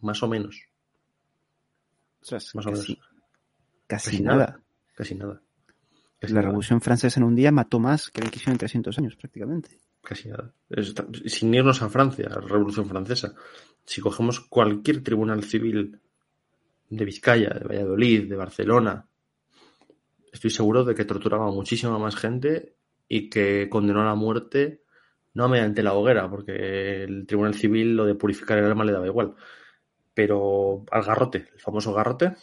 más 0.00 0.22
o 0.22 0.28
menos. 0.28 0.62
Ostras, 2.22 2.54
Más 2.54 2.64
o 2.66 2.70
menos. 2.70 2.86
casi, 2.86 2.98
casi 3.86 4.10
Casi 4.10 4.22
nada. 4.22 4.36
nada. 4.38 4.62
Casi 4.94 5.14
nada. 5.14 5.42
Casi 6.18 6.32
La 6.32 6.40
nada. 6.40 6.46
Revolución 6.48 6.80
Francesa 6.80 7.20
en 7.20 7.24
un 7.24 7.34
día 7.36 7.52
mató 7.52 7.78
más 7.78 8.10
que 8.10 8.20
la 8.22 8.28
Inquisición 8.28 8.54
en 8.54 8.58
300 8.60 8.98
años, 8.98 9.14
prácticamente. 9.16 9.78
Casi 10.02 10.30
nada. 10.30 10.54
Sin 11.26 11.52
irnos 11.52 11.82
a 11.82 11.90
Francia, 11.90 12.28
a 12.28 12.40
la 12.40 12.48
Revolución 12.48 12.88
Francesa. 12.88 13.34
Si 13.84 14.00
cogemos 14.00 14.40
cualquier 14.40 15.02
tribunal 15.02 15.44
civil 15.44 16.00
de 16.90 17.04
Vizcaya, 17.04 17.50
de 17.50 17.64
Valladolid, 17.66 18.28
de 18.28 18.36
Barcelona, 18.36 19.08
estoy 20.32 20.50
seguro 20.50 20.84
de 20.84 20.94
que 20.94 21.04
torturaba 21.04 21.48
a 21.48 21.52
muchísima 21.52 21.98
más 21.98 22.16
gente 22.16 22.74
y 23.08 23.28
que 23.30 23.68
condenó 23.70 24.02
a 24.02 24.06
la 24.06 24.14
muerte 24.14 24.82
no 25.34 25.48
mediante 25.48 25.82
la 25.82 25.94
hoguera, 25.94 26.28
porque 26.28 27.04
el 27.04 27.26
tribunal 27.26 27.54
civil 27.54 27.96
lo 27.96 28.04
de 28.06 28.14
purificar 28.14 28.58
el 28.58 28.64
alma 28.64 28.84
le 28.84 28.92
daba 28.92 29.06
igual, 29.06 29.34
pero 30.14 30.84
al 30.90 31.04
garrote, 31.04 31.48
el 31.54 31.60
famoso 31.60 31.94
garrote, 31.94 32.34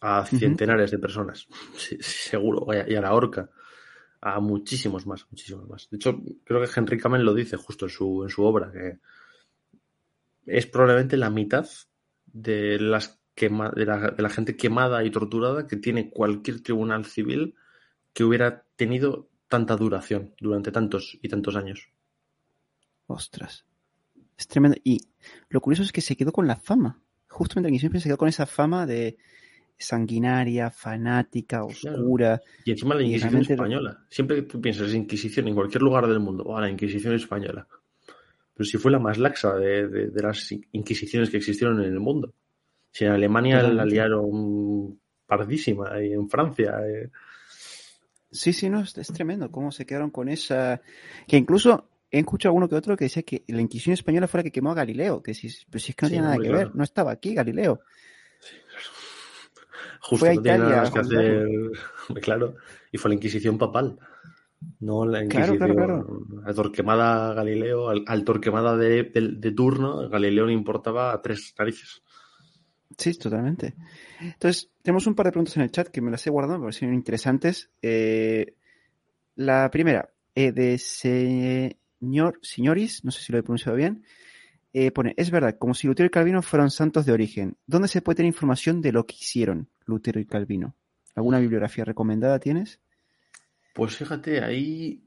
a 0.00 0.24
centenares 0.26 0.90
de 0.90 0.98
personas, 0.98 1.46
sí, 1.76 1.96
sí, 2.00 2.30
seguro, 2.30 2.66
y 2.74 2.76
a- 2.76 2.88
y 2.90 2.94
a 2.94 3.00
la 3.00 3.14
horca 3.14 3.48
a 4.20 4.40
muchísimos 4.40 5.06
más, 5.06 5.26
muchísimos 5.30 5.68
más. 5.68 5.88
De 5.90 5.96
hecho, 5.98 6.20
creo 6.44 6.60
que 6.62 6.70
Henry 6.74 6.98
Kamen 6.98 7.24
lo 7.24 7.34
dice 7.34 7.56
justo 7.58 7.86
en 7.86 7.90
su, 7.90 8.22
en 8.24 8.30
su 8.30 8.42
obra, 8.44 8.72
que 8.72 8.98
es 10.46 10.66
probablemente 10.66 11.16
la 11.16 11.30
mitad 11.30 11.66
de, 12.34 12.78
las 12.78 13.18
quema- 13.34 13.72
de, 13.72 13.86
la, 13.86 14.10
de 14.10 14.22
la 14.22 14.28
gente 14.28 14.56
quemada 14.56 15.02
y 15.04 15.10
torturada 15.10 15.66
que 15.66 15.76
tiene 15.76 16.10
cualquier 16.10 16.60
tribunal 16.62 17.06
civil 17.06 17.54
que 18.12 18.24
hubiera 18.24 18.64
tenido 18.76 19.30
tanta 19.48 19.76
duración 19.76 20.34
durante 20.38 20.70
tantos 20.70 21.18
y 21.22 21.28
tantos 21.28 21.56
años. 21.56 21.88
Ostras. 23.06 23.64
Es 24.36 24.48
tremendo. 24.48 24.76
Y 24.84 24.98
lo 25.48 25.60
curioso 25.60 25.82
es 25.82 25.92
que 25.92 26.00
se 26.00 26.16
quedó 26.16 26.32
con 26.32 26.46
la 26.46 26.56
fama. 26.56 27.00
Justamente 27.28 27.68
la 27.68 27.74
Inquisición 27.74 28.00
se 28.00 28.08
quedó 28.08 28.18
con 28.18 28.28
esa 28.28 28.46
fama 28.46 28.86
de 28.86 29.16
sanguinaria, 29.76 30.70
fanática, 30.70 31.62
Claro. 31.80 31.98
oscura. 31.98 32.40
Y 32.64 32.70
encima 32.72 32.94
la 32.94 33.02
Y 33.02 33.06
Inquisición 33.06 33.30
realmente- 33.32 33.54
española. 33.54 34.04
Siempre 34.08 34.36
que 34.36 34.42
tú 34.42 34.60
piensas 34.60 34.90
en 34.90 35.02
Inquisición 35.02 35.48
en 35.48 35.54
cualquier 35.54 35.82
lugar 35.82 36.06
del 36.06 36.20
mundo, 36.20 36.44
o 36.44 36.60
la 36.60 36.70
Inquisición 36.70 37.14
española. 37.14 37.66
Pero 38.54 38.64
si 38.64 38.78
fue 38.78 38.90
la 38.92 38.98
más 38.98 39.18
laxa 39.18 39.54
de, 39.56 39.88
de- 39.88 40.06
de 40.08 40.22
las 40.22 40.52
inquisiciones 40.72 41.30
que 41.30 41.38
existieron 41.38 41.80
en 41.82 41.92
el 41.92 42.00
mundo. 42.00 42.32
Si 42.90 43.04
en 43.04 43.10
Alemania 43.12 43.62
la 43.62 43.84
liaron 43.84 45.00
pardísima, 45.26 46.00
y 46.02 46.12
en 46.12 46.28
Francia. 46.30 46.76
eh, 46.86 47.10
Sí, 48.30 48.52
sí, 48.52 48.68
no, 48.70 48.80
es, 48.80 48.96
es 48.98 49.08
tremendo 49.12 49.50
cómo 49.50 49.70
se 49.72 49.86
quedaron 49.86 50.10
con 50.10 50.28
esa... 50.28 50.80
Que 51.26 51.36
incluso 51.36 51.88
he 52.10 52.18
escuchado 52.20 52.52
a 52.52 52.56
uno 52.56 52.68
que 52.68 52.74
otro 52.76 52.96
que 52.96 53.04
decía 53.06 53.22
que 53.22 53.44
la 53.48 53.60
Inquisición 53.60 53.94
española 53.94 54.26
fue 54.28 54.38
la 54.40 54.44
que 54.44 54.52
quemó 54.52 54.70
a 54.72 54.74
Galileo. 54.74 55.22
Que 55.22 55.34
si, 55.34 55.48
pero 55.70 55.80
si 55.80 55.90
es 55.92 55.96
que 55.96 56.04
no 56.06 56.08
Sí, 56.08 56.12
tiene 56.14 56.26
nada 56.26 56.36
que 56.38 56.48
claro. 56.48 56.58
ver, 56.58 56.74
no 56.76 56.84
estaba 56.84 57.10
aquí 57.12 57.34
Galileo. 57.34 57.80
Justo 60.00 60.18
Fue 60.26 60.30
a 60.30 60.34
no 60.34 60.42
tiene 60.42 60.58
nada 60.58 60.70
Italia 60.70 60.82
más 60.82 60.92
que 60.92 61.00
hacer. 61.00 61.46
Claro. 62.22 62.56
Y 62.92 62.98
fue 62.98 63.08
la 63.08 63.14
Inquisición 63.14 63.56
papal. 63.58 63.98
No 64.80 65.04
la 65.06 65.24
Claro, 65.26 65.54
Inquisición. 65.54 65.76
claro, 65.76 66.26
A 66.46 66.54
Torquemada 66.54 67.34
Galileo, 67.34 67.88
al, 67.88 68.04
al 68.06 68.24
Torquemada 68.24 68.76
de, 68.76 69.04
de, 69.04 69.28
de 69.36 69.52
turno, 69.52 70.08
Galileo 70.08 70.46
le 70.46 70.52
importaba 70.52 71.12
a 71.12 71.22
tres 71.22 71.54
narices. 71.58 72.02
Sí, 72.96 73.14
totalmente. 73.18 73.74
Entonces, 74.20 74.70
tenemos 74.82 75.06
un 75.06 75.14
par 75.14 75.26
de 75.26 75.32
preguntas 75.32 75.56
en 75.56 75.62
el 75.64 75.70
chat 75.70 75.88
que 75.88 76.00
me 76.00 76.10
las 76.10 76.26
he 76.26 76.30
guardado, 76.30 76.58
me 76.58 76.64
parecieron 76.66 76.94
interesantes. 76.94 77.70
Eh, 77.82 78.54
la 79.36 79.68
primera, 79.70 80.10
eh, 80.34 80.52
de 80.52 80.78
señor, 80.78 82.38
señoris, 82.42 83.04
no 83.04 83.10
sé 83.10 83.22
si 83.22 83.32
lo 83.32 83.38
he 83.38 83.42
pronunciado 83.42 83.76
bien, 83.76 84.04
eh, 84.72 84.90
pone, 84.90 85.14
es 85.16 85.30
verdad, 85.30 85.56
como 85.58 85.74
si 85.74 85.86
Lutero 85.86 86.06
y 86.06 86.10
Calvino 86.10 86.42
fueran 86.42 86.70
santos 86.70 87.06
de 87.06 87.12
origen. 87.12 87.56
¿Dónde 87.66 87.88
se 87.88 88.02
puede 88.02 88.16
tener 88.16 88.28
información 88.28 88.80
de 88.80 88.92
lo 88.92 89.06
que 89.06 89.14
hicieron 89.14 89.68
Lutero 89.86 90.20
y 90.20 90.26
Calvino? 90.26 90.74
¿Alguna 91.14 91.38
bibliografía 91.38 91.84
recomendada 91.84 92.38
tienes? 92.40 92.80
Pues 93.74 93.96
fíjate, 93.96 94.42
ahí 94.42 95.02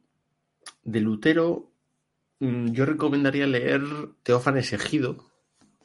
de 0.84 1.00
Lutero 1.00 1.72
mm, 2.40 2.72
yo 2.74 2.86
recomendaría 2.86 3.48
leer 3.48 3.82
Teófanes 4.24 4.74
Egido. 4.74 5.32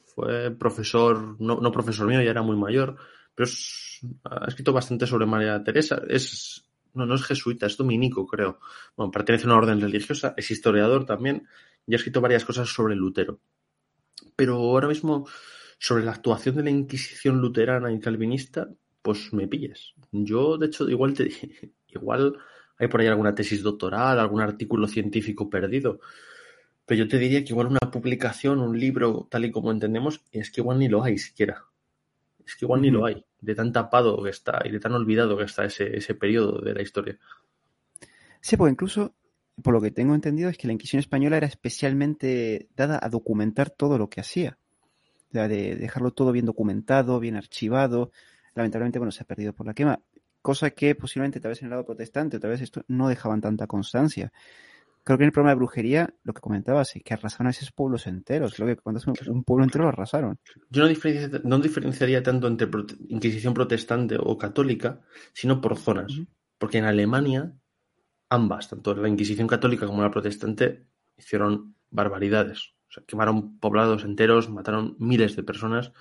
Fue 0.03 0.51
profesor, 0.51 1.37
no, 1.39 1.71
profesor 1.71 2.05
mío, 2.07 2.21
ya 2.21 2.29
era 2.29 2.43
muy 2.43 2.57
mayor, 2.57 2.97
pero 3.33 3.49
ha 4.25 4.47
escrito 4.47 4.73
bastante 4.73 5.07
sobre 5.07 5.25
María 5.25 5.63
Teresa. 5.63 6.03
Es, 6.07 6.69
no, 6.93 7.05
no 7.05 7.15
es 7.15 7.23
jesuita, 7.23 7.65
es 7.65 7.77
dominico, 7.77 8.27
creo. 8.27 8.59
Bueno, 8.97 9.11
pertenece 9.11 9.45
a 9.45 9.47
una 9.47 9.57
orden 9.57 9.79
religiosa, 9.81 10.33
es 10.35 10.51
historiador 10.51 11.05
también 11.05 11.47
y 11.87 11.93
ha 11.93 11.95
escrito 11.95 12.19
varias 12.19 12.43
cosas 12.43 12.69
sobre 12.69 12.95
Lutero. 12.95 13.39
Pero 14.35 14.55
ahora 14.55 14.89
mismo, 14.89 15.25
sobre 15.79 16.03
la 16.03 16.11
actuación 16.11 16.57
de 16.57 16.63
la 16.63 16.69
Inquisición 16.69 17.39
luterana 17.39 17.93
y 17.93 17.99
calvinista, 17.99 18.69
pues 19.01 19.31
me 19.31 19.47
pilles. 19.47 19.93
Yo, 20.11 20.57
de 20.57 20.67
hecho, 20.67 20.89
igual 20.89 21.13
te 21.13 21.31
igual 21.87 22.37
hay 22.83 22.89
por 22.89 23.01
ahí 23.01 23.07
alguna 23.07 23.35
tesis 23.35 23.61
doctoral, 23.61 24.19
algún 24.19 24.41
artículo 24.41 24.87
científico 24.87 25.49
perdido. 25.49 25.99
Pero 26.85 27.03
yo 27.03 27.07
te 27.07 27.17
diría 27.17 27.43
que 27.43 27.53
igual 27.53 27.67
una 27.67 27.79
publicación, 27.79 28.59
un 28.59 28.77
libro, 28.77 29.27
tal 29.29 29.45
y 29.45 29.51
como 29.51 29.71
entendemos, 29.71 30.23
es 30.31 30.51
que 30.51 30.61
igual 30.61 30.79
ni 30.79 30.89
lo 30.89 31.03
hay 31.03 31.17
siquiera. 31.17 31.65
Es 32.45 32.55
que 32.55 32.65
igual 32.65 32.81
ni 32.81 32.91
lo 32.91 33.05
hay. 33.05 33.23
De 33.39 33.55
tan 33.55 33.71
tapado 33.71 34.21
que 34.21 34.29
está 34.29 34.61
y 34.65 34.71
de 34.71 34.79
tan 34.79 34.93
olvidado 34.93 35.37
que 35.37 35.45
está 35.45 35.65
ese, 35.65 35.95
ese 35.95 36.15
periodo 36.15 36.59
de 36.59 36.73
la 36.73 36.81
historia. 36.81 37.17
Sí, 38.41 38.57
porque 38.57 38.71
incluso, 38.71 39.15
por 39.61 39.73
lo 39.73 39.81
que 39.81 39.91
tengo 39.91 40.13
entendido, 40.13 40.49
es 40.49 40.57
que 40.57 40.67
la 40.67 40.73
Inquisición 40.73 40.99
española 40.99 41.37
era 41.37 41.47
especialmente 41.47 42.67
dada 42.75 42.99
a 43.01 43.09
documentar 43.09 43.69
todo 43.69 43.97
lo 43.97 44.09
que 44.09 44.19
hacía. 44.19 44.57
O 45.29 45.31
sea, 45.31 45.47
de 45.47 45.75
dejarlo 45.75 46.11
todo 46.11 46.33
bien 46.33 46.45
documentado, 46.45 47.19
bien 47.19 47.37
archivado. 47.37 48.11
Lamentablemente, 48.55 48.99
bueno, 48.99 49.11
se 49.11 49.23
ha 49.23 49.25
perdido 49.25 49.53
por 49.53 49.65
la 49.65 49.73
quema. 49.73 50.01
Cosa 50.43 50.71
que 50.71 50.93
posiblemente 50.93 51.39
tal 51.39 51.51
vez 51.51 51.61
en 51.61 51.67
el 51.67 51.69
lado 51.69 51.85
protestante, 51.85 52.37
tal 52.37 52.49
vez 52.49 52.59
esto 52.59 52.83
no 52.89 53.07
dejaban 53.07 53.39
tanta 53.39 53.65
constancia. 53.65 54.33
Creo 55.05 55.17
que 55.17 55.23
en 55.23 55.27
el 55.27 55.31
problema 55.31 55.51
de 55.51 55.55
brujería, 55.55 56.13
lo 56.23 56.33
que 56.33 56.41
comentabas, 56.41 56.97
es 56.97 57.01
que 57.01 57.13
arrasaron 57.13 57.47
a 57.47 57.51
esos 57.51 57.71
pueblos 57.71 58.07
enteros. 58.07 58.53
Creo 58.53 58.67
que 58.67 58.75
cuando 58.75 58.99
es 58.99 59.07
un, 59.07 59.43
pueblo 59.45 59.63
entero 59.63 59.85
lo 59.85 59.91
arrasaron. 59.91 60.37
Yo 60.69 60.83
no, 60.83 60.89
diferencia- 60.89 61.39
no 61.45 61.59
diferenciaría 61.59 62.21
tanto 62.21 62.47
entre 62.47 62.69
prote- 62.69 62.97
Inquisición 63.07 63.53
protestante 63.53 64.17
o 64.19 64.37
católica, 64.37 64.99
sino 65.31 65.61
por 65.61 65.77
zonas. 65.77 66.11
Porque 66.57 66.79
en 66.79 66.85
Alemania, 66.85 67.53
ambas, 68.27 68.67
tanto 68.67 68.93
la 68.95 69.07
Inquisición 69.07 69.47
católica 69.47 69.85
como 69.85 70.01
la 70.01 70.11
protestante, 70.11 70.87
hicieron 71.15 71.75
barbaridades. 71.89 72.73
O 72.89 72.91
sea, 72.91 73.03
quemaron 73.05 73.59
poblados 73.59 74.03
enteros, 74.03 74.49
mataron 74.49 74.97
miles 74.99 75.37
de 75.37 75.43
personas 75.43 75.93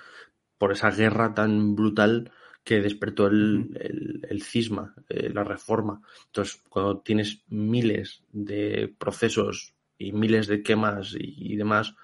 por 0.59 0.73
esa 0.73 0.91
guerra 0.91 1.33
tan 1.33 1.77
brutal 1.77 2.33
que 2.65 2.81
despertó 2.81 3.27
el, 3.27 3.71
el- 3.81 4.27
el 4.29 4.43
cisma, 4.43 4.95
eh, 5.09 5.31
la 5.33 5.45
reforma. 5.45 6.01
Entonces, 6.27 6.63
cuando 6.69 6.99
tienes 7.01 7.43
miles 7.49 8.23
de 8.33 8.95
procesos 8.99 9.75
y 9.99 10.13
miles 10.13 10.47
de 10.47 10.63
quemas 10.63 11.15
y, 11.19 11.53
y 11.53 11.57
demás, 11.57 11.95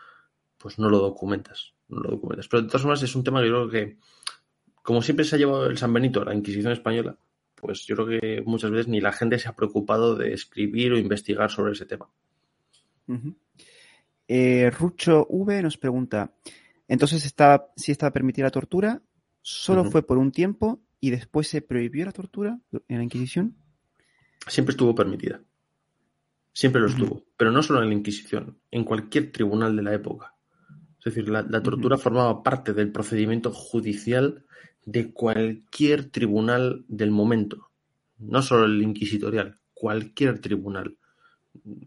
pues 0.58 0.78
no 0.78 0.88
lo 0.88 0.98
documentas. 0.98 1.74
No 1.88 2.00
lo 2.00 2.10
documentas. 2.10 2.48
Pero 2.48 2.62
de 2.62 2.68
todas 2.68 2.82
formas 2.82 3.02
es 3.02 3.14
un 3.14 3.24
tema 3.24 3.40
que 3.40 3.48
yo 3.48 3.68
creo 3.68 3.70
que, 3.70 3.96
como 4.82 5.00
siempre 5.02 5.24
se 5.24 5.36
ha 5.36 5.38
llevado 5.38 5.66
el 5.66 5.78
San 5.78 5.92
Benito 5.92 6.24
la 6.24 6.34
Inquisición 6.34 6.72
española, 6.72 7.16
pues 7.54 7.84
yo 7.86 7.96
creo 7.96 8.20
que 8.20 8.42
muchas 8.44 8.70
veces 8.70 8.88
ni 8.88 9.00
la 9.00 9.12
gente 9.12 9.38
se 9.38 9.48
ha 9.48 9.54
preocupado 9.56 10.14
de 10.16 10.32
escribir 10.32 10.92
o 10.92 10.98
investigar 10.98 11.50
sobre 11.50 11.72
ese 11.72 11.86
tema. 11.86 12.08
Eh, 14.26 14.70
Rucho 14.70 15.26
V 15.30 15.62
nos 15.62 15.78
pregunta, 15.78 16.32
entonces 16.86 17.24
estaba, 17.24 17.72
si 17.76 17.92
estaba 17.92 18.12
permitida 18.12 18.46
la 18.46 18.50
tortura, 18.50 19.00
solo 19.48 19.90
fue 19.90 20.02
por 20.02 20.18
un 20.18 20.30
tiempo 20.30 20.80
y 21.00 21.08
después 21.10 21.48
se 21.48 21.62
prohibió 21.62 22.04
la 22.04 22.12
tortura 22.12 22.60
en 22.86 22.98
la 22.98 23.02
Inquisición. 23.02 23.56
Siempre 24.46 24.72
estuvo 24.72 24.94
permitida. 24.94 25.40
Siempre 26.52 26.82
lo 26.82 26.88
estuvo. 26.88 27.24
Pero 27.36 27.50
no 27.50 27.62
solo 27.62 27.82
en 27.82 27.88
la 27.88 27.94
Inquisición, 27.94 28.58
en 28.70 28.84
cualquier 28.84 29.32
tribunal 29.32 29.74
de 29.74 29.82
la 29.82 29.94
época. 29.94 30.34
Es 30.98 31.04
decir, 31.04 31.30
la, 31.30 31.42
la 31.42 31.62
tortura 31.62 31.96
formaba 31.96 32.42
parte 32.42 32.74
del 32.74 32.92
procedimiento 32.92 33.50
judicial 33.50 34.44
de 34.84 35.12
cualquier 35.12 36.10
tribunal 36.10 36.84
del 36.86 37.10
momento. 37.10 37.70
No 38.18 38.42
solo 38.42 38.66
el 38.66 38.82
inquisitorial, 38.82 39.58
cualquier 39.72 40.40
tribunal. 40.40 40.98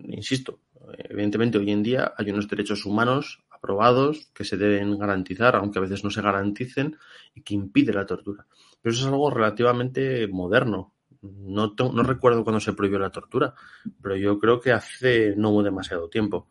Insisto, 0.07 0.61
evidentemente 1.09 1.59
hoy 1.59 1.69
en 1.71 1.83
día 1.83 2.13
hay 2.17 2.31
unos 2.31 2.47
derechos 2.47 2.85
humanos 2.85 3.43
aprobados 3.61 4.31
que 4.33 4.43
se 4.43 4.57
deben 4.57 4.97
garantizar, 4.97 5.55
aunque 5.55 5.77
a 5.77 5.83
veces 5.83 6.03
no 6.03 6.09
se 6.09 6.21
garanticen, 6.21 6.97
y 7.35 7.43
que 7.43 7.53
impide 7.53 7.93
la 7.93 8.07
tortura. 8.07 8.47
Pero 8.81 8.93
eso 8.93 9.05
es 9.05 9.13
algo 9.13 9.29
relativamente 9.29 10.27
moderno. 10.27 10.93
No, 11.21 11.75
no 11.77 12.03
recuerdo 12.03 12.43
cuándo 12.43 12.59
se 12.59 12.73
prohibió 12.73 12.97
la 12.97 13.11
tortura, 13.11 13.53
pero 14.01 14.15
yo 14.15 14.39
creo 14.39 14.59
que 14.59 14.71
hace 14.71 15.35
no 15.37 15.61
demasiado 15.61 16.09
tiempo. 16.09 16.47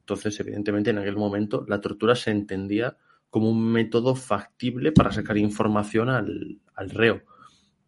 Entonces, 0.00 0.40
evidentemente, 0.40 0.90
en 0.90 0.98
aquel 0.98 1.16
momento 1.16 1.64
la 1.68 1.80
tortura 1.80 2.16
se 2.16 2.32
entendía 2.32 2.96
como 3.30 3.48
un 3.48 3.70
método 3.70 4.16
factible 4.16 4.90
para 4.90 5.12
sacar 5.12 5.38
información 5.38 6.08
al, 6.08 6.60
al 6.74 6.90
reo. 6.90 7.22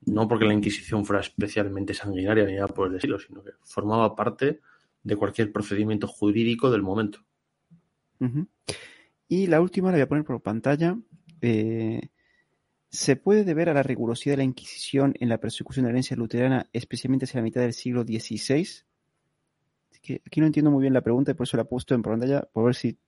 No 0.07 0.29
porque 0.29 0.45
la 0.45 0.55
Inquisición 0.55 1.05
fuera 1.05 1.21
especialmente 1.21 1.95
sanguinaria 1.95 2.45
ni 2.45 2.55
nada 2.55 2.69
por 2.69 2.89
el 2.89 2.95
estilo, 2.95 3.19
sino 3.19 3.43
que 3.43 3.51
formaba 3.65 4.15
parte 4.15 4.61
de 5.03 5.17
cualquier 5.17 5.51
procedimiento 5.51 6.07
jurídico 6.07 6.71
del 6.71 6.83
momento. 6.83 7.21
Y 9.29 9.47
la 9.47 9.61
última 9.61 9.89
la 9.89 9.97
voy 9.97 10.03
a 10.03 10.09
poner 10.09 10.25
por 10.25 10.43
pantalla. 10.43 10.99
Eh, 11.41 12.01
¿Se 12.89 13.17
puede 13.17 13.45
deber 13.45 13.69
a 13.69 13.75
la 13.75 13.83
rigurosidad 13.83 14.35
de 14.35 14.39
la 14.39 14.45
Inquisición 14.45 15.15
en 15.21 15.29
la 15.29 15.39
persecución 15.39 15.85
de 15.85 15.89
la 15.89 15.93
herencia 15.93 16.17
luterana, 16.17 16.69
especialmente 16.73 17.25
hacia 17.25 17.39
la 17.39 17.45
mitad 17.45 17.61
del 17.61 17.73
siglo 17.73 18.03
XVI? 18.03 18.67
que 20.03 20.23
aquí 20.27 20.41
no 20.41 20.47
entiendo 20.47 20.71
muy 20.71 20.83
bien 20.83 20.95
la 20.95 21.03
pregunta 21.03 21.31
y 21.31 21.35
por 21.35 21.47
eso 21.47 21.57
la 21.57 21.65
he 21.65 21.67
puesto 21.67 21.95
en 21.95 22.03
pantalla, 22.03 22.49
por 22.53 22.65
ver 22.65 22.75
si 22.75 22.99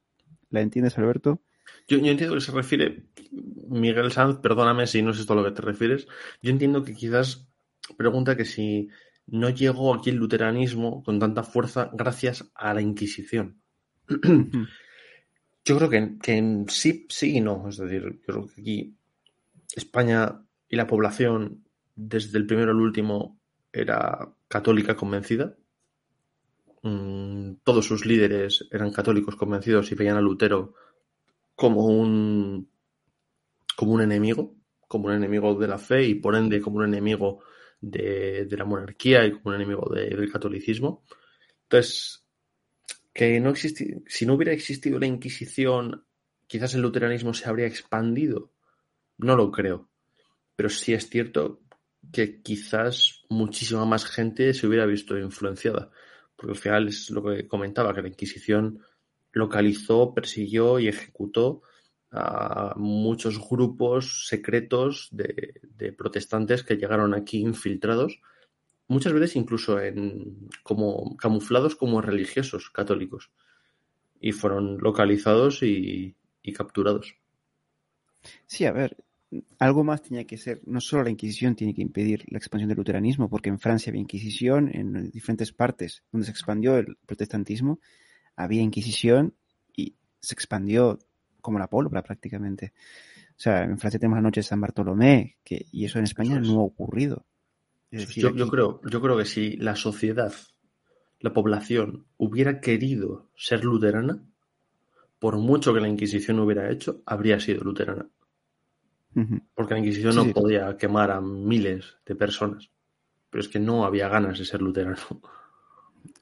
la 0.50 0.60
entiendes, 0.60 0.98
Alberto. 0.98 1.40
Yo, 1.88 1.98
yo 1.98 2.10
entiendo 2.10 2.34
que 2.34 2.40
se 2.40 2.52
refiere, 2.52 3.04
Miguel 3.30 4.12
Sanz, 4.12 4.38
perdóname 4.38 4.86
si 4.86 5.02
no 5.02 5.12
es 5.12 5.18
esto 5.18 5.32
a 5.32 5.36
lo 5.36 5.44
que 5.44 5.52
te 5.52 5.62
refieres. 5.62 6.06
Yo 6.42 6.50
entiendo 6.50 6.84
que 6.84 6.94
quizás 6.94 7.48
pregunta 7.96 8.36
que 8.36 8.44
si 8.44 8.88
no 9.26 9.50
llegó 9.50 9.94
aquí 9.94 10.10
el 10.10 10.16
luteranismo 10.16 11.02
con 11.02 11.18
tanta 11.18 11.42
fuerza 11.42 11.90
gracias 11.92 12.50
a 12.54 12.74
la 12.74 12.82
Inquisición. 12.82 13.62
Yo 15.64 15.76
creo 15.76 15.90
que, 15.90 16.18
que 16.20 16.64
sí, 16.68 17.06
sí 17.08 17.36
y 17.36 17.40
no. 17.40 17.68
Es 17.68 17.76
decir, 17.76 18.02
yo 18.02 18.34
creo 18.34 18.46
que 18.46 18.60
aquí 18.60 18.96
España 19.74 20.42
y 20.68 20.76
la 20.76 20.86
población, 20.86 21.64
desde 21.94 22.38
el 22.38 22.46
primero 22.46 22.72
al 22.72 22.80
último, 22.80 23.38
era 23.72 24.34
católica 24.48 24.96
convencida. 24.96 25.56
Mm, 26.82 27.54
todos 27.62 27.86
sus 27.86 28.04
líderes 28.06 28.66
eran 28.72 28.92
católicos 28.92 29.36
convencidos 29.36 29.90
y 29.92 29.94
veían 29.94 30.16
a 30.16 30.20
Lutero 30.20 30.74
como 31.54 31.86
un, 31.86 32.68
como 33.76 33.92
un 33.92 34.02
enemigo, 34.02 34.56
como 34.88 35.06
un 35.06 35.14
enemigo 35.14 35.54
de 35.54 35.68
la 35.68 35.78
fe 35.78 36.04
y 36.04 36.14
por 36.16 36.34
ende 36.34 36.60
como 36.60 36.78
un 36.78 36.84
enemigo 36.84 37.40
de, 37.80 38.48
la 38.50 38.64
monarquía 38.64 39.24
y 39.24 39.32
como 39.32 39.50
un 39.50 39.54
enemigo 39.56 39.88
del 39.94 40.30
catolicismo. 40.30 41.04
Entonces, 41.64 42.21
que 43.12 43.40
no 43.40 43.50
existi 43.50 44.02
si 44.06 44.26
no 44.26 44.34
hubiera 44.34 44.52
existido 44.52 44.98
la 44.98 45.06
Inquisición, 45.06 46.04
quizás 46.46 46.74
el 46.74 46.82
luteranismo 46.82 47.34
se 47.34 47.48
habría 47.48 47.66
expandido. 47.66 48.52
No 49.18 49.36
lo 49.36 49.50
creo. 49.50 49.88
Pero 50.56 50.68
sí 50.68 50.92
es 50.92 51.08
cierto 51.08 51.60
que 52.12 52.42
quizás 52.42 53.24
muchísima 53.28 53.84
más 53.84 54.04
gente 54.04 54.52
se 54.54 54.66
hubiera 54.66 54.86
visto 54.86 55.16
influenciada 55.18 55.90
porque 56.42 56.52
al 56.52 56.58
final 56.58 56.88
es 56.88 57.10
lo 57.10 57.22
que 57.22 57.46
comentaba, 57.46 57.94
que 57.94 58.02
la 58.02 58.08
Inquisición 58.08 58.80
localizó, 59.32 60.12
persiguió 60.12 60.80
y 60.80 60.88
ejecutó 60.88 61.62
a 62.10 62.74
muchos 62.76 63.38
grupos 63.48 64.26
secretos 64.26 65.08
de, 65.12 65.92
protestantes 65.96 66.64
que 66.64 66.76
llegaron 66.76 67.14
aquí 67.14 67.38
infiltrados, 67.38 68.20
muchas 68.92 69.12
veces 69.12 69.36
incluso 69.36 69.80
en, 69.80 70.48
como 70.62 71.16
camuflados 71.16 71.76
como 71.76 72.00
religiosos 72.00 72.70
católicos, 72.70 73.30
y 74.20 74.32
fueron 74.32 74.78
localizados 74.78 75.62
y 75.62 76.14
capturados. 76.54 77.16
Sí, 78.46 78.64
a 78.66 78.72
ver, 78.72 78.96
algo 79.58 79.84
más 79.84 80.02
tenía 80.02 80.26
que 80.26 80.36
ser, 80.36 80.60
no 80.66 80.80
solo 80.80 81.04
la 81.04 81.10
Inquisición 81.10 81.54
tiene 81.54 81.74
que 81.74 81.82
impedir 81.82 82.24
la 82.28 82.38
expansión 82.38 82.68
del 82.68 82.78
luteranismo, 82.78 83.28
porque 83.28 83.48
en 83.48 83.58
Francia 83.58 83.90
había 83.90 84.00
Inquisición, 84.00 84.70
en 84.72 85.10
diferentes 85.10 85.52
partes 85.52 86.02
donde 86.12 86.26
se 86.26 86.30
expandió 86.30 86.76
el 86.76 86.96
protestantismo, 87.06 87.80
había 88.36 88.62
Inquisición 88.62 89.34
y 89.74 89.96
se 90.20 90.34
expandió 90.34 90.98
como 91.40 91.58
la 91.58 91.68
pólvora 91.68 92.02
prácticamente. 92.02 92.72
O 93.30 93.40
sea, 93.42 93.64
en 93.64 93.78
Francia 93.78 93.98
tenemos 93.98 94.18
la 94.18 94.22
noche 94.22 94.40
de 94.40 94.46
San 94.46 94.60
Bartolomé, 94.60 95.38
que, 95.42 95.66
y 95.72 95.84
eso 95.84 95.98
en 95.98 96.04
España 96.04 96.38
no 96.38 96.60
ha 96.60 96.64
ocurrido. 96.64 97.26
Yo, 97.92 98.34
yo, 98.34 98.48
creo, 98.48 98.80
yo 98.88 99.00
creo 99.00 99.16
que 99.16 99.24
si 99.24 99.56
la 99.56 99.76
sociedad, 99.76 100.32
la 101.20 101.32
población, 101.32 102.06
hubiera 102.16 102.60
querido 102.60 103.30
ser 103.36 103.64
luterana, 103.64 104.22
por 105.18 105.36
mucho 105.38 105.72
que 105.72 105.80
la 105.80 105.88
Inquisición 105.88 106.40
hubiera 106.40 106.70
hecho, 106.70 107.02
habría 107.06 107.38
sido 107.38 107.62
luterana. 107.62 108.08
Porque 109.54 109.74
la 109.74 109.80
Inquisición 109.80 110.16
no 110.16 110.26
podía 110.32 110.76
quemar 110.76 111.10
a 111.10 111.20
miles 111.20 111.98
de 112.06 112.16
personas. 112.16 112.70
Pero 113.30 113.42
es 113.42 113.48
que 113.48 113.60
no 113.60 113.84
había 113.84 114.08
ganas 114.08 114.38
de 114.38 114.44
ser 114.44 114.62
luterano. 114.62 114.96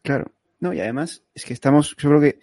Claro. 0.02 0.32
No, 0.58 0.74
y 0.74 0.80
además 0.80 1.24
es 1.34 1.44
que 1.44 1.54
estamos, 1.54 1.96
yo 1.96 2.08
creo 2.10 2.20
que 2.20 2.40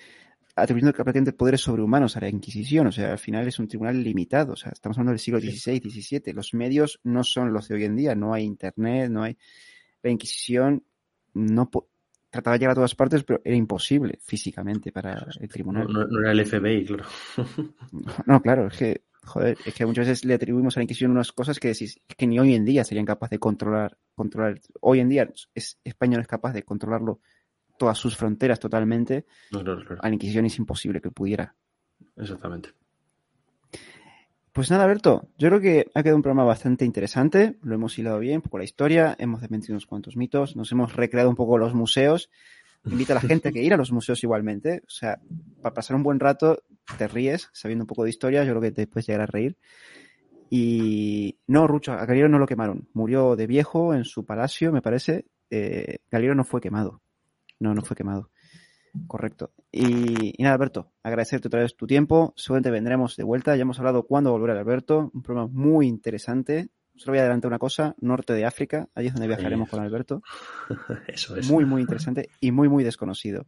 atribuyendo 0.57 0.93
prácticamente 0.93 1.33
poderes 1.33 1.61
sobrehumanos 1.61 2.17
a 2.17 2.21
la 2.21 2.29
Inquisición. 2.29 2.87
O 2.87 2.91
sea, 2.91 3.11
al 3.11 3.19
final 3.19 3.47
es 3.47 3.59
un 3.59 3.67
tribunal 3.67 4.03
limitado. 4.03 4.53
O 4.53 4.55
sea, 4.55 4.71
estamos 4.71 4.97
hablando 4.97 5.11
del 5.11 5.19
siglo 5.19 5.39
XVI, 5.39 5.79
XVII. 5.79 6.33
Los 6.33 6.53
medios 6.53 6.99
no 7.03 7.23
son 7.23 7.53
los 7.53 7.67
de 7.67 7.75
hoy 7.75 7.85
en 7.85 7.95
día. 7.95 8.15
No 8.15 8.33
hay 8.33 8.43
internet, 8.43 9.09
no 9.09 9.23
hay. 9.23 9.37
La 10.01 10.09
Inquisición 10.09 10.83
no 11.33 11.69
trataba 12.29 12.55
de 12.55 12.59
llegar 12.59 12.71
a 12.71 12.75
todas 12.75 12.95
partes, 12.95 13.23
pero 13.23 13.41
era 13.45 13.55
imposible 13.55 14.19
físicamente 14.21 14.91
para 14.91 15.27
el 15.39 15.47
tribunal. 15.47 15.87
No, 15.87 16.05
no 16.05 16.19
era 16.19 16.31
el 16.31 16.45
FBI, 16.45 16.85
claro. 16.85 17.05
no, 18.25 18.41
claro, 18.41 18.67
es 18.67 18.77
que 18.77 19.01
Joder, 19.27 19.57
es 19.65 19.73
que 19.73 19.85
muchas 19.85 20.07
veces 20.07 20.23
le 20.23 20.35
atribuimos 20.35 20.77
a 20.77 20.79
la 20.79 20.85
Inquisición 20.85 21.11
unas 21.11 21.33
cosas 21.33 21.59
que 21.59 21.67
decís, 21.67 21.99
que 22.07 22.25
ni 22.25 22.39
hoy 22.39 22.55
en 22.55 22.63
día 22.63 22.85
serían 22.85 23.05
capaces 23.05 23.31
de 23.31 23.39
controlar, 23.39 23.97
controlar. 24.15 24.61
Hoy 24.79 25.01
en 25.01 25.09
día 25.09 25.29
es, 25.53 25.77
España 25.83 26.15
no 26.15 26.21
es 26.21 26.27
capaz 26.27 26.53
de 26.53 26.63
controlarlo 26.63 27.19
todas 27.77 27.97
sus 27.97 28.17
fronteras 28.17 28.59
totalmente. 28.59 29.25
A 29.53 30.07
la 30.07 30.13
Inquisición 30.13 30.45
es 30.45 30.57
imposible 30.57 31.01
que 31.01 31.11
pudiera. 31.11 31.55
Exactamente. 32.15 32.69
Pues 34.57 34.71
nada, 34.71 34.85
Alberto, 34.85 35.29
yo 35.37 35.49
creo 35.49 35.61
que 35.61 35.85
ha 35.93 36.01
quedado 36.01 36.15
un 36.15 36.23
programa 36.23 36.43
bastante 36.43 36.83
interesante, 36.83 37.59
lo 37.61 37.75
hemos 37.75 37.95
hilado 37.99 38.17
bien, 38.17 38.37
un 38.37 38.41
poco 38.41 38.57
la 38.57 38.63
historia, 38.63 39.15
hemos 39.19 39.39
desmentido 39.41 39.73
unos 39.73 39.85
cuantos 39.85 40.17
mitos, 40.17 40.55
nos 40.55 40.71
hemos 40.71 40.95
recreado 40.95 41.29
un 41.29 41.35
poco 41.35 41.59
los 41.59 41.75
museos. 41.75 42.31
Invita 42.83 43.13
a 43.13 43.15
la 43.15 43.21
gente 43.21 43.49
a 43.49 43.51
que 43.51 43.61
ir 43.61 43.73
a 43.75 43.77
los 43.77 43.91
museos 43.91 44.23
igualmente, 44.23 44.81
o 44.87 44.89
sea, 44.89 45.19
para 45.61 45.75
pasar 45.75 45.95
un 45.95 46.01
buen 46.01 46.19
rato 46.19 46.63
te 46.97 47.07
ríes 47.07 47.49
sabiendo 47.53 47.83
un 47.83 47.87
poco 47.87 48.03
de 48.03 48.09
historia, 48.09 48.43
yo 48.43 48.51
creo 48.51 48.61
que 48.61 48.71
te 48.71 48.87
puedes 48.87 49.05
llegar 49.05 49.21
a 49.21 49.25
reír. 49.27 49.57
Y 50.49 51.37
no, 51.45 51.67
Rucho, 51.67 51.91
a 51.91 52.05
Galileo 52.07 52.29
no 52.29 52.39
lo 52.39 52.47
quemaron. 52.47 52.87
Murió 52.93 53.35
de 53.35 53.45
viejo 53.45 53.93
en 53.93 54.05
su 54.05 54.25
palacio, 54.25 54.71
me 54.71 54.81
parece. 54.81 55.25
Eh, 55.49 55.97
Galileo 56.09 56.33
no 56.33 56.43
fue 56.43 56.61
quemado. 56.61 57.01
No, 57.59 57.73
no 57.73 57.81
fue 57.81 57.95
quemado. 57.95 58.29
Correcto. 59.05 59.51
Y, 59.71 60.33
nada, 60.39 60.55
Alberto, 60.55 60.91
agradecerte 61.03 61.47
otra 61.47 61.61
vez 61.61 61.75
tu 61.75 61.85
tiempo. 61.85 62.33
Seguramente 62.35 62.71
vendremos 62.71 63.15
de 63.15 63.23
vuelta. 63.23 63.55
Ya 63.55 63.61
hemos 63.61 63.77
hablado 63.79 64.03
cuándo 64.03 64.31
volver 64.31 64.55
a 64.55 64.59
Alberto. 64.59 65.11
Un 65.13 65.21
programa 65.21 65.49
muy 65.51 65.87
interesante. 65.87 66.69
Solo 66.95 67.11
voy 67.11 67.19
a 67.19 67.21
adelantar 67.21 67.49
una 67.49 67.59
cosa. 67.59 67.95
Norte 67.99 68.33
de 68.33 68.45
África. 68.45 68.89
Allí 68.95 69.07
es 69.07 69.13
donde 69.13 69.27
viajaremos 69.27 69.69
con 69.69 69.81
Alberto. 69.81 70.23
Eso 71.07 71.35
es. 71.35 71.49
Muy, 71.49 71.65
muy 71.65 71.81
interesante 71.81 72.29
y 72.39 72.51
muy, 72.51 72.69
muy 72.69 72.83
desconocido. 72.83 73.45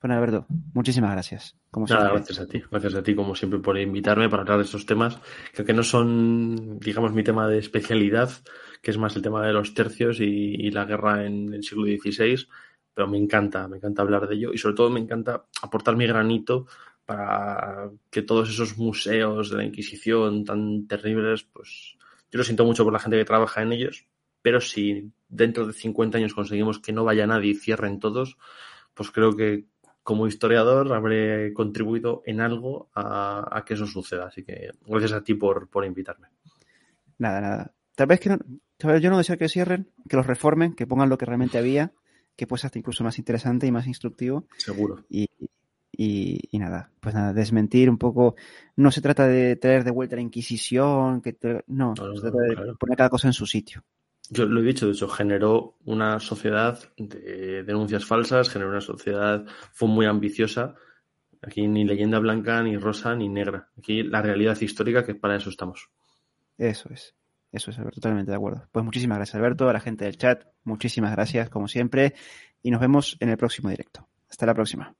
Bueno, 0.00 0.16
Alberto, 0.16 0.46
muchísimas 0.72 1.12
gracias. 1.12 1.56
Como 1.70 1.86
Nada, 1.86 2.12
gracias 2.12 2.40
a 2.40 2.46
ti. 2.46 2.62
Gracias 2.70 2.94
a 2.94 3.02
ti, 3.02 3.14
como 3.14 3.34
siempre, 3.34 3.60
por 3.60 3.78
invitarme 3.78 4.30
para 4.30 4.42
hablar 4.42 4.56
de 4.56 4.64
estos 4.64 4.86
temas, 4.86 5.20
que 5.54 5.74
no 5.74 5.82
son, 5.82 6.78
digamos, 6.78 7.12
mi 7.12 7.22
tema 7.22 7.46
de 7.46 7.58
especialidad, 7.58 8.30
que 8.80 8.92
es 8.92 8.98
más 8.98 9.14
el 9.16 9.22
tema 9.22 9.46
de 9.46 9.52
los 9.52 9.74
tercios 9.74 10.18
y, 10.20 10.70
la 10.70 10.86
guerra 10.86 11.26
en 11.26 11.52
el 11.52 11.62
siglo 11.62 11.84
XVI, 11.84 12.48
pero 13.00 13.08
me 13.08 13.16
encanta, 13.16 13.66
me 13.66 13.78
encanta 13.78 14.02
hablar 14.02 14.28
de 14.28 14.34
ello 14.34 14.52
y 14.52 14.58
sobre 14.58 14.74
todo 14.74 14.90
me 14.90 15.00
encanta 15.00 15.46
aportar 15.62 15.96
mi 15.96 16.06
granito 16.06 16.66
para 17.06 17.90
que 18.10 18.20
todos 18.20 18.50
esos 18.50 18.76
museos 18.76 19.48
de 19.48 19.56
la 19.56 19.64
Inquisición 19.64 20.44
tan 20.44 20.86
terribles, 20.86 21.44
pues 21.44 21.96
yo 22.30 22.36
lo 22.36 22.44
siento 22.44 22.66
mucho 22.66 22.84
por 22.84 22.92
la 22.92 22.98
gente 22.98 23.16
que 23.16 23.24
trabaja 23.24 23.62
en 23.62 23.72
ellos, 23.72 24.06
pero 24.42 24.60
si 24.60 25.10
dentro 25.30 25.66
de 25.66 25.72
50 25.72 26.18
años 26.18 26.34
conseguimos 26.34 26.78
que 26.78 26.92
no 26.92 27.02
vaya 27.02 27.26
nadie 27.26 27.52
y 27.52 27.54
cierren 27.54 28.00
todos, 28.00 28.36
pues 28.92 29.10
creo 29.10 29.34
que 29.34 29.64
como 30.02 30.26
historiador 30.26 30.92
habré 30.92 31.54
contribuido 31.54 32.22
en 32.26 32.42
algo 32.42 32.90
a, 32.94 33.64
que 33.64 33.72
eso 33.72 33.86
suceda. 33.86 34.26
Así 34.26 34.44
que 34.44 34.72
gracias 34.84 35.12
a 35.12 35.24
ti 35.24 35.32
por, 35.32 35.70
invitarme. 35.86 36.28
Nada, 37.16 37.40
nada. 37.40 37.74
Tal 37.94 38.08
vez 38.08 38.20
que 38.20 38.28
tal 38.76 38.92
vez 38.92 39.00
yo 39.00 39.08
no 39.08 39.16
deseo 39.16 39.38
que 39.38 39.48
cierren, 39.48 39.90
que 40.06 40.16
los 40.16 40.26
reformen, 40.26 40.74
que 40.74 40.86
pongan 40.86 41.08
lo 41.08 41.16
que 41.16 41.24
realmente 41.24 41.56
había, 41.56 41.94
que 42.40 42.46
puede 42.46 42.62
ser 42.62 42.70
incluso 42.74 43.04
más 43.04 43.18
interesante 43.18 43.66
y 43.66 43.70
más 43.70 43.86
instructivo. 43.86 44.46
Seguro. 44.56 45.04
Y, 45.10 45.28
y, 45.92 46.58
nada, 46.58 46.90
pues 46.98 47.14
nada, 47.14 47.34
desmentir 47.34 47.90
un 47.90 47.98
poco. 47.98 48.34
No 48.76 48.90
se 48.90 49.02
trata 49.02 49.26
de 49.26 49.56
traer 49.56 49.84
de 49.84 49.90
vuelta 49.90 50.16
la 50.16 50.22
Inquisición, 50.22 51.20
que 51.20 51.36
no, 51.66 51.94
se 51.94 52.02
trata 52.22 52.38
de 52.38 52.74
poner 52.76 52.96
cada 52.96 53.10
cosa 53.10 53.28
en 53.28 53.34
su 53.34 53.44
sitio. 53.44 53.84
Yo 54.30 54.46
lo 54.46 54.60
he 54.60 54.64
dicho, 54.64 54.86
de 54.86 54.92
hecho, 54.92 55.06
generó 55.06 55.76
una 55.84 56.18
sociedad 56.18 56.78
de 56.96 57.62
denuncias 57.62 58.06
falsas, 58.06 58.48
generó 58.48 58.70
una 58.70 58.80
sociedad, 58.80 59.44
fue 59.74 59.88
muy 59.90 60.06
ambiciosa. 60.06 60.76
Aquí 61.42 61.68
ni 61.68 61.84
leyenda 61.84 62.20
blanca, 62.20 62.62
ni 62.62 62.78
rosa, 62.78 63.14
ni 63.14 63.28
negra. 63.28 63.68
Aquí 63.76 64.02
la 64.02 64.22
realidad 64.22 64.58
histórica, 64.58 65.04
que 65.04 65.14
para 65.14 65.36
eso 65.36 65.50
estamos. 65.50 65.90
Eso 66.56 66.88
es. 66.90 67.14
Eso 67.52 67.70
es, 67.70 67.78
Alberto, 67.78 68.00
totalmente 68.00 68.30
de 68.30 68.36
acuerdo. 68.36 68.68
Pues 68.70 68.84
muchísimas 68.84 69.18
gracias, 69.18 69.34
Alberto, 69.34 69.68
a 69.68 69.72
la 69.72 69.80
gente 69.80 70.04
del 70.04 70.16
chat. 70.16 70.44
Muchísimas 70.64 71.12
gracias, 71.12 71.50
como 71.50 71.68
siempre. 71.68 72.14
Y 72.62 72.70
nos 72.70 72.80
vemos 72.80 73.16
en 73.20 73.30
el 73.30 73.36
próximo 73.36 73.70
directo. 73.70 74.08
Hasta 74.28 74.46
la 74.46 74.54
próxima. 74.54 74.94